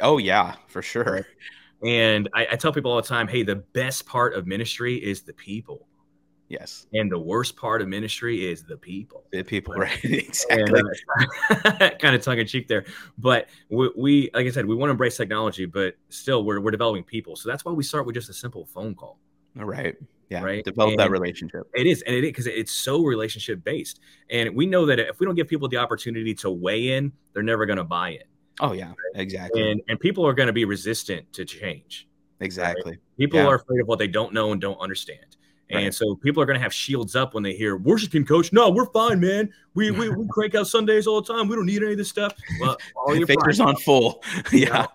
Oh 0.01 0.17
yeah, 0.17 0.55
for 0.67 0.81
sure. 0.81 1.27
and 1.83 2.27
I, 2.33 2.47
I 2.53 2.55
tell 2.55 2.73
people 2.73 2.89
all 2.91 2.99
the 3.01 3.07
time, 3.07 3.27
hey, 3.27 3.43
the 3.43 3.57
best 3.57 4.07
part 4.07 4.33
of 4.33 4.47
ministry 4.47 4.95
is 4.95 5.21
the 5.21 5.33
people, 5.33 5.87
Yes, 6.49 6.87
and 6.93 7.11
the 7.11 7.19
worst 7.19 7.57
part 7.57 7.81
of 7.81 7.89
ministry 7.89 8.49
is 8.49 8.63
the 8.63 8.77
people. 8.77 9.25
the 9.31 9.43
people, 9.43 9.73
right? 9.73 9.99
exactly. 10.03 10.81
uh, 11.49 11.89
kind 11.99 12.15
of 12.15 12.21
tongue 12.21 12.39
in 12.39 12.47
cheek 12.47 12.67
there, 12.69 12.85
but 13.17 13.49
we, 13.69 13.89
we, 13.97 14.29
like 14.33 14.47
I 14.47 14.51
said, 14.51 14.65
we 14.65 14.73
want 14.75 14.87
to 14.87 14.91
embrace 14.91 15.17
technology, 15.17 15.65
but 15.65 15.95
still, 16.09 16.43
we're 16.45 16.61
we're 16.61 16.71
developing 16.71 17.03
people. 17.03 17.35
So 17.35 17.49
that's 17.49 17.65
why 17.65 17.73
we 17.73 17.83
start 17.83 18.05
with 18.05 18.15
just 18.15 18.29
a 18.29 18.33
simple 18.33 18.65
phone 18.65 18.95
call. 18.95 19.19
All 19.59 19.65
right. 19.65 19.95
Yeah. 20.29 20.43
Right. 20.43 20.63
Develop 20.63 20.97
that 20.97 21.09
relationship. 21.09 21.69
It 21.73 21.87
is, 21.87 22.01
and 22.01 22.13
it 22.13 22.23
is 22.23 22.29
because 22.31 22.47
it's 22.47 22.71
so 22.73 23.01
relationship 23.03 23.63
based, 23.63 23.99
and 24.29 24.53
we 24.55 24.65
know 24.65 24.85
that 24.85 24.99
if 24.99 25.19
we 25.19 25.25
don't 25.25 25.35
give 25.35 25.47
people 25.47 25.67
the 25.69 25.77
opportunity 25.77 26.33
to 26.35 26.49
weigh 26.51 26.89
in, 26.97 27.13
they're 27.33 27.43
never 27.43 27.65
going 27.65 27.77
to 27.77 27.85
buy 27.85 28.09
it, 28.11 28.27
Oh 28.59 28.73
yeah. 28.73 28.91
Exactly. 29.15 29.71
and 29.71 29.81
and 29.87 29.99
people 29.99 30.25
are 30.27 30.33
going 30.33 30.47
to 30.47 30.53
be 30.53 30.65
resistant 30.65 31.31
to 31.33 31.45
change. 31.45 32.07
exactly. 32.41 32.97
People 33.17 33.39
Yeah. 33.39 33.47
are 33.47 33.55
afraid 33.55 33.79
of 33.81 33.87
what 33.87 33.99
they 33.99 34.07
don't 34.07 34.33
know 34.33 34.51
and 34.51 34.59
don't 34.59 34.79
understand, 34.79 35.36
and 35.69 35.93
so 35.93 36.15
people 36.15 36.41
are 36.41 36.45
going 36.45 36.57
to 36.57 36.63
have 36.63 36.73
shields 36.73 37.15
up 37.15 37.33
when 37.33 37.43
they 37.43 37.53
hear 37.53 37.77
worship 37.77 38.11
team 38.11 38.25
coach. 38.25 38.53
No, 38.53 38.69
we're 38.69 38.85
fine, 38.87 39.19
man. 39.19 39.51
We 39.73 39.91
we, 39.91 40.09
we 40.09 40.25
crank 40.29 40.55
out 40.55 40.67
Sundays 40.67 41.07
all 41.07 41.21
the 41.21 41.33
time. 41.33 41.47
We 41.47 41.55
don't 41.55 41.65
need 41.65 41.83
any 41.83 41.93
of 41.93 41.97
this 41.97 42.09
stuff. 42.09 42.33
Well, 42.59 42.77
all 42.95 43.15
your 43.15 43.27
pride, 43.27 43.59
on 43.59 43.75
full. 43.77 44.23
yeah. 44.51 44.87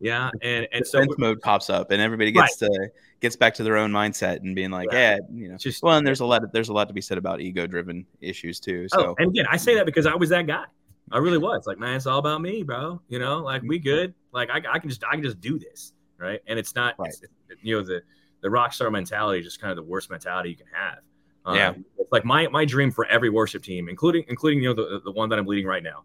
yeah, 0.00 0.30
and 0.42 0.66
and 0.72 0.86
so 0.86 1.04
mode 1.18 1.40
pops 1.40 1.70
up, 1.70 1.90
and 1.90 2.02
everybody 2.02 2.32
gets 2.32 2.56
to 2.56 2.90
gets 3.20 3.36
back 3.36 3.54
to 3.54 3.62
their 3.62 3.76
own 3.76 3.90
mindset 3.90 4.36
and 4.40 4.54
being 4.54 4.70
like, 4.70 4.88
Yeah. 4.92 5.16
yeah, 5.16 5.18
you 5.32 5.48
know. 5.48 5.56
just 5.56 5.82
Well, 5.82 5.96
and 5.96 6.06
there's 6.06 6.20
a 6.20 6.26
lot 6.26 6.44
of, 6.44 6.52
there's 6.52 6.68
a 6.68 6.72
lot 6.72 6.88
to 6.88 6.94
be 6.94 7.00
said 7.00 7.18
about 7.18 7.40
ego 7.40 7.66
driven 7.66 8.06
issues 8.20 8.60
too. 8.60 8.86
Oh, 8.92 8.98
so 8.98 9.06
Oh, 9.08 9.14
and 9.18 9.30
again, 9.30 9.46
I 9.50 9.56
say 9.56 9.74
that 9.76 9.86
because 9.86 10.06
I 10.06 10.14
was 10.14 10.28
that 10.30 10.46
guy. 10.46 10.64
I 11.12 11.18
really 11.18 11.38
was. 11.38 11.66
Like, 11.66 11.78
man, 11.78 11.96
it's 11.96 12.06
all 12.06 12.18
about 12.18 12.40
me, 12.40 12.62
bro. 12.62 13.00
You 13.08 13.18
know, 13.18 13.38
like 13.38 13.62
we 13.62 13.78
mm-hmm. 13.78 13.84
good. 13.84 14.14
Like 14.32 14.50
I, 14.50 14.60
I 14.68 14.78
can 14.78 14.90
just 14.90 15.04
I 15.04 15.14
can 15.14 15.22
just 15.22 15.40
do 15.40 15.58
this, 15.58 15.92
right? 16.18 16.40
And 16.46 16.58
it's 16.58 16.74
not, 16.74 16.94
Right. 16.98 17.08
it's, 17.08 17.22
you 17.62 17.76
know, 17.76 17.82
the 17.82 18.02
the 18.46 18.50
rock 18.50 18.72
star 18.72 18.90
mentality 18.92 19.40
is 19.40 19.44
just 19.44 19.60
kind 19.60 19.72
of 19.72 19.76
the 19.76 19.82
worst 19.82 20.08
mentality 20.08 20.50
you 20.50 20.56
can 20.56 20.68
have. 20.72 20.98
Um, 21.44 21.56
Yeah. 21.56 21.74
it's 21.98 22.12
like 22.12 22.24
my 22.24 22.46
my 22.46 22.64
dream 22.64 22.92
for 22.92 23.04
every 23.06 23.28
worship 23.28 23.64
team, 23.64 23.88
including 23.88 24.24
including 24.28 24.62
you 24.62 24.72
know 24.72 24.74
the 24.74 25.00
the 25.04 25.10
one 25.10 25.28
that 25.30 25.38
I'm 25.38 25.46
leading 25.46 25.66
right 25.66 25.82
now, 25.82 26.04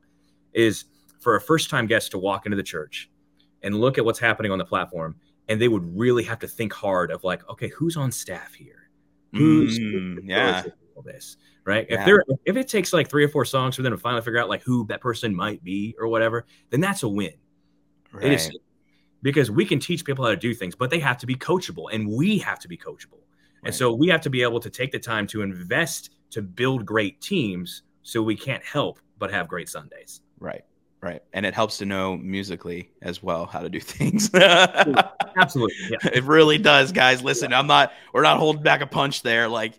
is 0.54 0.86
for 1.20 1.36
a 1.36 1.42
first 1.42 1.70
time 1.70 1.86
guest 1.86 2.10
to 2.12 2.18
walk 2.18 2.48
into 2.48 2.56
the 2.56 2.64
church 2.64 3.12
and 3.62 3.80
look 3.80 4.00
at 4.00 4.06
what's 4.06 4.18
happening 4.20 4.52
on 4.52 4.58
the 4.58 4.66
platform, 4.66 5.16
and 5.50 5.62
they 5.62 5.68
would 5.68 5.86
really 5.96 6.24
have 6.24 6.40
to 6.40 6.48
think 6.48 6.74
hard 6.74 7.12
of 7.12 7.24
like, 7.24 7.48
okay, 7.48 7.68
who's 7.68 7.96
on 7.96 8.12
staff 8.12 8.54
here? 8.56 8.82
who's 9.34 9.80
Mm, 9.80 10.16
who's 10.16 10.24
yeah, 10.26 10.64
all 10.96 11.02
this 11.04 11.38
right 11.64 11.88
Yeah. 11.90 12.00
if 12.02 12.06
there 12.06 12.24
if 12.44 12.58
it 12.58 12.68
takes 12.68 12.92
like 12.92 13.10
three 13.10 13.24
or 13.24 13.30
four 13.30 13.46
songs 13.46 13.78
for 13.78 13.82
them 13.82 13.94
to 13.94 13.98
finally 13.98 14.22
figure 14.22 14.40
out 14.42 14.50
like 14.50 14.62
who 14.62 14.86
that 14.88 15.00
person 15.00 15.34
might 15.34 15.64
be 15.64 15.96
or 15.98 16.10
whatever 16.10 16.46
then 16.70 16.82
that's 16.82 17.04
a 17.04 17.08
win 17.08 17.32
right. 18.12 18.26
it 18.26 18.34
is 18.34 18.52
because 19.22 19.52
we 19.52 19.66
can 19.66 19.80
teach 19.80 20.04
people 20.06 20.24
how 20.26 20.32
to 20.32 20.38
do 20.38 20.54
things 20.54 20.76
but 20.76 20.90
they 20.90 21.00
have 21.00 21.18
to 21.18 21.26
be 21.28 21.36
coachable 21.36 21.86
and 21.94 22.08
we 22.08 22.38
have 22.40 22.60
to 22.60 22.68
be 22.68 22.78
coachable 22.78 23.20
Right. 23.64 23.68
and 23.70 23.76
so 23.76 23.94
we 23.94 24.08
have 24.08 24.22
to 24.22 24.30
be 24.30 24.42
able 24.42 24.60
to 24.60 24.70
take 24.70 24.92
the 24.92 25.00
time 25.00 25.28
to 25.28 25.42
invest 25.44 26.12
to 26.32 26.42
build 26.42 26.86
great 26.86 27.22
teams 27.22 27.84
so 28.04 28.22
we 28.24 28.36
can't 28.36 28.64
help 28.64 29.00
but 29.20 29.32
have 29.32 29.48
great 29.48 29.70
sundays 29.70 30.22
Right. 30.40 30.64
Right. 31.02 31.22
And 31.34 31.46
it 31.48 31.56
helps 31.56 31.78
to 31.80 31.86
know 31.86 32.16
musically 32.18 32.92
as 33.02 33.24
well 33.24 33.48
how 33.48 33.60
to 33.62 33.70
do 33.70 33.80
things. 33.80 34.30
absolutely 35.38 35.76
yeah 35.90 35.98
it 36.14 36.24
really 36.24 36.58
does, 36.58 36.92
guys. 36.92 37.24
Listen, 37.24 37.54
I'm 37.54 37.68
not 37.68 37.92
we're 38.14 38.22
not 38.22 38.38
holding 38.38 38.62
back 38.64 38.82
a 38.82 38.88
punch 38.88 39.22
there. 39.24 39.48
Like 39.48 39.74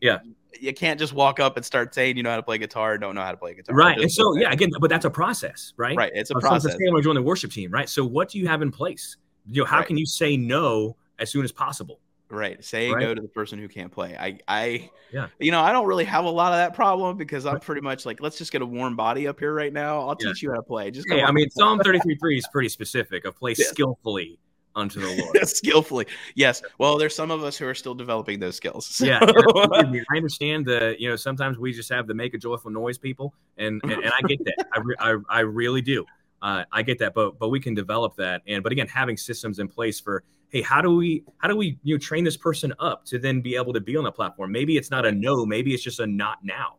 Yeah. 0.00 0.18
You 0.60 0.72
can't 0.74 0.98
just 0.98 1.12
walk 1.12 1.40
up 1.40 1.56
and 1.56 1.64
start 1.64 1.94
saying 1.94 2.16
you 2.16 2.22
know 2.22 2.30
how 2.30 2.36
to 2.36 2.42
play 2.42 2.58
guitar, 2.58 2.98
don't 2.98 3.14
know 3.14 3.22
how 3.22 3.30
to 3.30 3.36
play 3.36 3.54
guitar. 3.54 3.74
right 3.74 3.94
Just- 3.98 4.02
and 4.02 4.12
so 4.12 4.36
yeah 4.38 4.52
again 4.52 4.70
but 4.80 4.90
that's 4.90 5.04
a 5.04 5.10
process 5.10 5.72
right 5.76 5.96
Right. 5.96 6.12
It's 6.14 6.30
a 6.30 6.34
process. 6.34 6.72
"Hey, 6.72 6.86
I 6.88 6.92
want 6.92 7.02
to 7.02 7.08
join 7.08 7.14
the 7.14 7.22
worship 7.22 7.50
team 7.52 7.70
right 7.70 7.88
so 7.88 8.04
what 8.04 8.28
do 8.28 8.38
you 8.38 8.46
have 8.48 8.62
in 8.62 8.70
place 8.70 9.16
you 9.50 9.62
know 9.62 9.66
how 9.66 9.78
Right. 9.78 9.86
can 9.86 9.96
you 9.98 10.06
say 10.06 10.36
no 10.36 10.96
as 11.18 11.30
soon 11.30 11.44
as 11.44 11.52
possible 11.52 12.00
Right. 12.30 12.64
Say 12.64 12.90
Right. 12.90 13.02
no 13.02 13.14
to 13.14 13.20
the 13.20 13.28
person 13.28 13.58
who 13.58 13.68
can't 13.68 13.92
play. 13.92 14.16
I 14.18 14.38
I 14.48 14.90
Yeah. 15.12 15.26
you 15.38 15.50
know, 15.50 15.60
I 15.60 15.70
don't 15.70 15.86
really 15.86 16.06
have 16.06 16.24
a 16.24 16.30
lot 16.30 16.52
of 16.54 16.56
that 16.56 16.72
problem 16.74 17.18
because 17.18 17.44
I'm 17.44 17.60
pretty 17.60 17.82
much 17.82 18.06
like, 18.06 18.22
let's 18.22 18.38
just 18.38 18.50
get 18.52 18.62
a 18.62 18.66
warm 18.66 18.96
body 18.96 19.28
up 19.28 19.38
here 19.38 19.52
right 19.52 19.70
now. 19.70 20.00
I'll 20.08 20.16
Yeah. 20.18 20.28
teach 20.28 20.42
you 20.42 20.48
how 20.50 20.56
to 20.56 20.62
play. 20.62 20.90
Just 20.90 21.06
Hey, 21.10 21.22
I 21.22 21.30
mean, 21.30 21.50
Psalm 21.50 21.78
33 21.80 22.14
3 22.16 22.38
is 22.38 22.48
pretty 22.50 22.70
specific 22.70 23.26
of 23.26 23.36
play 23.36 23.52
skillfully 23.54 24.38
unto 24.74 25.00
the 25.00 25.22
Lord. 25.34 25.48
skillfully. 25.48 26.06
Yes. 26.34 26.62
Well, 26.78 26.98
there's 26.98 27.14
some 27.14 27.30
of 27.30 27.42
us 27.44 27.56
who 27.56 27.66
are 27.66 27.74
still 27.74 27.94
developing 27.94 28.40
those 28.40 28.56
skills. 28.56 28.86
So- 28.86 29.04
Yeah, 29.12 29.18
and 29.22 30.04
I 30.12 30.16
understand 30.16 30.66
the 30.66 30.96
you 30.98 31.08
know 31.08 31.16
sometimes 31.16 31.58
we 31.58 31.72
just 31.72 31.88
have 31.90 32.06
the 32.06 32.14
make 32.14 32.34
a 32.34 32.38
joyful 32.38 32.70
noise 32.70 32.98
people, 32.98 33.34
and 33.58 33.80
and, 33.84 33.92
and 33.92 34.12
I 34.12 34.20
get 34.26 34.44
that. 34.44 34.68
I, 34.72 34.80
re- 34.80 34.96
I 34.98 35.16
I 35.28 35.40
really 35.40 35.82
do. 35.82 36.04
Uh, 36.40 36.64
I 36.72 36.82
get 36.82 36.98
that, 36.98 37.14
but 37.14 37.38
but 37.38 37.50
we 37.50 37.60
can 37.60 37.74
develop 37.74 38.16
that. 38.16 38.42
And 38.48 38.62
but 38.62 38.72
again, 38.72 38.88
having 38.88 39.16
systems 39.16 39.58
in 39.60 39.68
place 39.68 40.00
for 40.00 40.24
hey, 40.48 40.60
how 40.62 40.80
do 40.82 40.96
we 40.96 41.22
how 41.38 41.48
do 41.48 41.56
we 41.56 41.78
you 41.82 41.94
know 41.94 41.98
train 41.98 42.24
this 42.24 42.36
person 42.36 42.72
up 42.80 43.04
to 43.06 43.18
then 43.18 43.40
be 43.40 43.54
able 43.56 43.72
to 43.72 43.80
be 43.80 43.96
on 43.96 44.04
the 44.04 44.10
platform? 44.12 44.50
Maybe 44.50 44.76
it's 44.76 44.90
not 44.90 45.06
a 45.06 45.12
no, 45.12 45.46
maybe 45.46 45.72
it's 45.74 45.82
just 45.84 46.00
a 46.00 46.06
not 46.06 46.38
now 46.42 46.76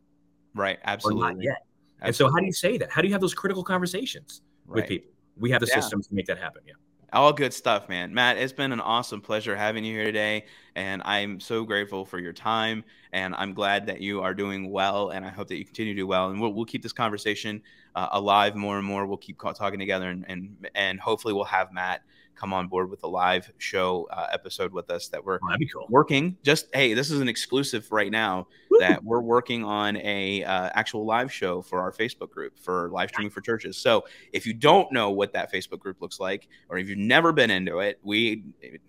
right. 0.54 0.78
or 0.80 0.82
Absolutely. 0.90 1.22
not 1.22 1.42
yet. 1.42 1.58
And 2.02 2.14
so 2.14 2.28
how 2.30 2.36
do 2.38 2.46
you 2.46 2.52
say 2.52 2.78
that? 2.78 2.92
How 2.92 3.02
do 3.02 3.08
you 3.08 3.14
have 3.14 3.22
those 3.22 3.34
critical 3.34 3.64
conversations 3.64 4.42
with 4.68 4.86
people? 4.88 5.10
We 5.38 5.50
have 5.52 5.62
the 5.62 5.68
Yeah. 5.68 5.80
systems 5.80 6.08
to 6.08 6.14
make 6.14 6.26
that 6.26 6.38
happen. 6.38 6.62
Yeah. 6.68 6.74
All 7.14 7.32
good 7.32 7.54
stuff, 7.54 7.90
man. 7.90 8.12
Matt, 8.12 8.38
it's 8.38 8.54
been 8.54 8.72
an 8.72 8.80
awesome 8.80 9.22
pleasure 9.22 9.56
having 9.56 9.86
you 9.86 9.94
here 9.94 10.06
today. 10.06 10.46
And 10.76 11.00
I'm 11.06 11.40
so 11.40 11.64
grateful 11.64 12.06
for 12.06 12.18
your 12.18 12.34
time. 12.34 12.84
And 13.12 13.36
I'm 13.36 13.54
glad 13.54 13.86
that 13.86 14.02
you 14.02 14.22
are 14.22 14.34
doing 14.34 14.72
well. 14.72 15.10
And 15.10 15.24
I 15.24 15.30
hope 15.30 15.48
that 15.50 15.58
you 15.58 15.64
continue 15.64 15.94
to 15.94 16.02
do 16.02 16.08
well. 16.08 16.32
And 16.32 16.42
we'll, 16.42 16.54
we'll 16.54 16.66
keep 16.66 16.82
this 16.82 16.92
conversation 16.92 17.62
uh, 17.94 18.08
alive 18.14 18.56
more 18.56 18.80
and 18.80 18.88
more. 18.88 19.06
We'll 19.06 19.18
keep 19.18 19.40
talking 19.40 19.78
together. 19.78 20.10
And, 20.10 20.26
and, 20.28 20.68
and 20.74 21.00
hopefully, 21.00 21.36
we'll 21.36 21.44
have 21.44 21.72
Matt 21.72 22.02
come 22.36 22.54
on 22.54 22.68
board 22.68 22.90
with 22.90 23.04
a 23.04 23.08
live 23.08 23.52
show 23.58 24.08
uh, 24.12 24.28
episode 24.32 24.72
with 24.74 24.90
us 24.90 25.08
that 25.08 25.24
we're 25.24 25.36
Oh, 25.44 25.56
cool. 25.72 25.88
working 25.90 26.38
just 26.44 26.68
hey 26.74 26.94
this 26.94 27.10
is 27.12 27.20
an 27.22 27.28
exclusive 27.28 27.92
right 27.92 28.12
now 28.12 28.48
that 28.80 29.04
we're 29.04 29.22
working 29.22 29.64
on 29.64 29.98
a 29.98 30.44
uh, 30.44 30.70
actual 30.74 31.06
live 31.06 31.32
show 31.32 31.62
for 31.62 31.80
our 31.80 31.92
facebook 31.92 32.32
group 32.32 32.58
for 32.60 32.90
live 32.92 33.10
streaming 33.10 33.30
for 33.32 33.42
churches 33.42 33.78
so 33.78 34.04
if 34.32 34.46
you 34.46 34.54
don't 34.54 34.92
know 34.92 35.12
what 35.12 35.32
that 35.34 35.52
facebook 35.52 35.80
group 35.80 36.02
looks 36.02 36.20
like 36.20 36.48
or 36.70 36.78
if 36.78 36.90
you've 36.90 36.98
never 36.98 37.32
been 37.32 37.52
into 37.52 37.80
it 37.80 38.00
we 38.04 38.44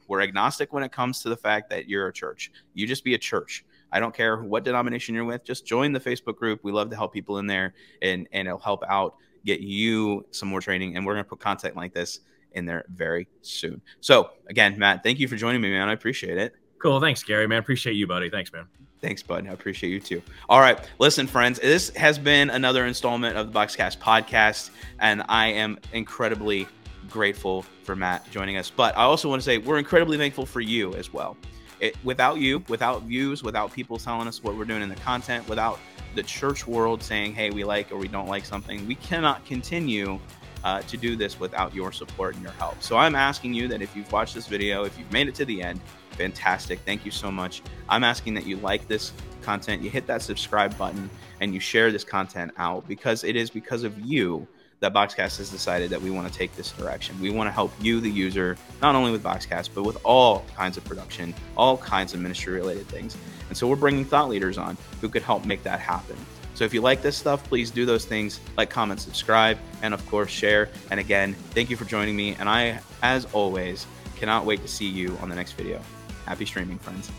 we're 0.09 0.20
agnostic 0.22 0.72
when 0.72 0.82
it 0.82 0.92
comes 0.92 1.20
to 1.20 1.28
the 1.28 1.36
fact 1.36 1.68
that 1.70 1.88
you're 1.88 2.09
a 2.09 2.12
church 2.12 2.51
you 2.74 2.86
just 2.86 3.05
be 3.05 3.14
a 3.14 3.18
church 3.18 3.64
I 3.92 4.01
don't 4.01 4.12
care 4.12 4.42
what 4.42 4.64
denomination 4.64 5.14
you're 5.14 5.24
with. 5.24 5.45
Just 5.45 5.64
join 5.64 5.92
the 5.92 6.01
Facebook 6.01 6.34
group. 6.34 6.59
We 6.64 6.72
love 6.72 6.90
to 6.90 6.97
help 6.97 7.12
people 7.12 7.38
in 7.38 7.47
there, 7.47 7.74
and 8.03 8.26
and 8.32 8.49
it'll 8.49 8.59
help 8.59 8.82
out 8.88 9.14
get 9.45 9.61
you 9.61 10.26
some 10.32 10.49
more 10.49 10.61
training. 10.61 10.97
And 10.97 11.07
we're 11.07 11.12
gonna 11.12 11.22
put 11.22 11.38
content 11.38 11.76
like 11.76 11.95
this 11.95 12.18
in 12.55 12.66
there 12.66 12.84
very 12.88 13.28
soon. 13.42 13.80
So 14.00 14.30
again, 14.48 14.78
Matt, 14.78 15.02
thank 15.02 15.18
you 15.18 15.28
for 15.28 15.36
joining 15.36 15.61
me, 15.61 15.70
man. 15.70 15.88
I 15.88 15.92
appreciate 15.92 16.38
it. 16.38 16.55
Cool. 16.78 17.00
Thanks, 17.00 17.22
Gary, 17.22 17.46
man. 17.46 17.59
Appreciate 17.59 17.94
you, 17.94 18.07
buddy. 18.07 18.30
Thanks, 18.30 18.52
man. 18.52 18.66
Thanks, 19.00 19.22
bud. 19.22 19.46
I 19.46 19.52
appreciate 19.52 19.90
you 19.90 20.00
too. 20.00 20.22
All 20.48 20.61
right. 20.61 20.78
Listen, 20.98 21.26
friends, 21.26 21.59
this 21.59 21.90
has 21.90 22.18
been 22.18 22.48
another 22.50 22.86
installment 22.86 23.36
of 23.36 23.52
the 23.52 23.59
Boxcast 23.59 23.98
podcast, 23.98 24.70
and 24.98 25.22
I 25.28 25.48
am 25.48 25.78
incredibly 25.92 26.66
grateful 27.11 27.66
for 27.82 27.94
Matt 27.94 28.30
joining 28.30 28.57
us. 28.57 28.70
But 28.70 28.96
I 28.96 29.02
also 29.02 29.28
want 29.28 29.42
to 29.42 29.44
say 29.44 29.59
we're 29.59 29.78
incredibly 29.78 30.16
thankful 30.16 30.46
for 30.46 30.61
you 30.61 30.94
as 30.94 31.12
well. 31.12 31.36
It, 31.80 31.96
without 32.02 32.38
you, 32.38 32.62
without 32.68 33.02
views, 33.02 33.42
without 33.42 33.72
people 33.72 33.98
telling 33.98 34.26
us 34.26 34.42
what 34.42 34.57
we're 34.57 34.64
doing 34.64 34.80
in 34.80 34.88
the 34.88 34.94
content, 34.96 35.46
without 35.48 35.80
the 36.14 36.22
church 36.22 36.66
world 36.66 37.02
saying, 37.02 37.34
hey, 37.34 37.50
we 37.50 37.64
like 37.64 37.92
or 37.92 37.98
we 37.98 38.09
don't 38.09 38.28
like 38.28 38.46
something, 38.46 38.86
we 38.86 38.94
cannot 38.94 39.44
continue 39.44 40.18
uh, 40.64 40.80
to 40.82 40.96
do 40.96 41.14
this 41.14 41.38
without 41.38 41.74
your 41.74 41.92
support 41.92 42.34
and 42.34 42.42
your 42.42 42.52
help. 42.52 42.82
So 42.82 42.96
I'm 42.96 43.14
asking 43.14 43.54
you 43.54 43.68
that 43.68 43.82
if 43.82 43.94
you've 43.94 44.10
watched 44.10 44.34
this 44.34 44.46
video, 44.46 44.84
if 44.84 44.98
you've 44.98 45.12
made 45.12 45.28
it 45.28 45.34
to 45.36 45.44
the 45.44 45.62
end, 45.62 45.80
fantastic. 46.12 46.80
Thank 46.80 47.04
you 47.04 47.10
so 47.10 47.30
much. 47.30 47.62
I'm 47.88 48.02
asking 48.02 48.34
that 48.34 48.46
you 48.46 48.56
like 48.56 48.88
this 48.88 49.12
content, 49.42 49.82
you 49.82 49.90
hit 49.90 50.06
that 50.06 50.22
subscribe 50.22 50.76
button, 50.78 51.10
and 51.40 51.52
you 51.52 51.60
share 51.60 51.92
this 51.92 52.04
content 52.04 52.52
out 52.56 52.88
because 52.88 53.24
it 53.24 53.36
is 53.36 53.50
because 53.50 53.84
of 53.84 53.98
you 54.00 54.46
that 54.80 54.92
Boxcast 54.92 55.38
has 55.38 55.50
decided 55.50 55.90
that 55.90 56.00
we 56.00 56.10
want 56.10 56.30
to 56.30 56.36
take 56.36 56.54
this 56.56 56.72
direction. 56.72 57.18
We 57.20 57.30
want 57.30 57.46
to 57.46 57.52
help 57.52 57.72
you, 57.80 58.00
the 58.00 58.10
user, 58.10 58.56
not 58.82 58.94
only 58.94 59.12
with 59.12 59.22
Boxcast, 59.22 59.70
but 59.74 59.82
with 59.82 59.98
all 60.04 60.44
kinds 60.56 60.76
of 60.76 60.84
production, 60.84 61.34
all 61.56 61.78
kinds 61.78 62.12
of 62.12 62.20
ministry 62.20 62.54
related 62.54 62.86
things. 62.88 63.16
And 63.48 63.56
so 63.56 63.66
we're 63.66 63.76
bringing 63.76 64.04
thought 64.04 64.28
leaders 64.28 64.58
on 64.58 64.76
who 65.00 65.08
could 65.08 65.22
help 65.22 65.44
make 65.44 65.62
that 65.62 65.80
happen. 65.80 66.16
So 66.55 66.64
if 66.64 66.72
you 66.72 66.80
like 66.80 67.02
this 67.02 67.16
stuff, 67.16 67.42
please 67.48 67.70
do 67.70 67.84
those 67.84 68.05
things 68.05 68.40
like, 68.57 68.70
comment, 68.70 69.00
subscribe, 69.00 69.59
and 69.82 69.92
of 69.92 70.07
course, 70.07 70.30
share. 70.30 70.70
And 70.90 71.00
again, 71.00 71.34
thank 71.50 71.68
you 71.68 71.76
for 71.76 71.84
joining 71.84 72.14
me. 72.14 72.36
And 72.36 72.48
I, 72.48 72.80
as 73.02 73.26
always, 73.32 73.86
cannot 74.16 74.46
wait 74.46 74.62
to 74.62 74.68
see 74.68 74.88
you 74.88 75.18
on 75.20 75.28
the 75.28 75.34
next 75.34 75.52
video. 75.52 75.80
Happy 76.26 76.46
streaming, 76.46 76.78
friends. 76.78 77.11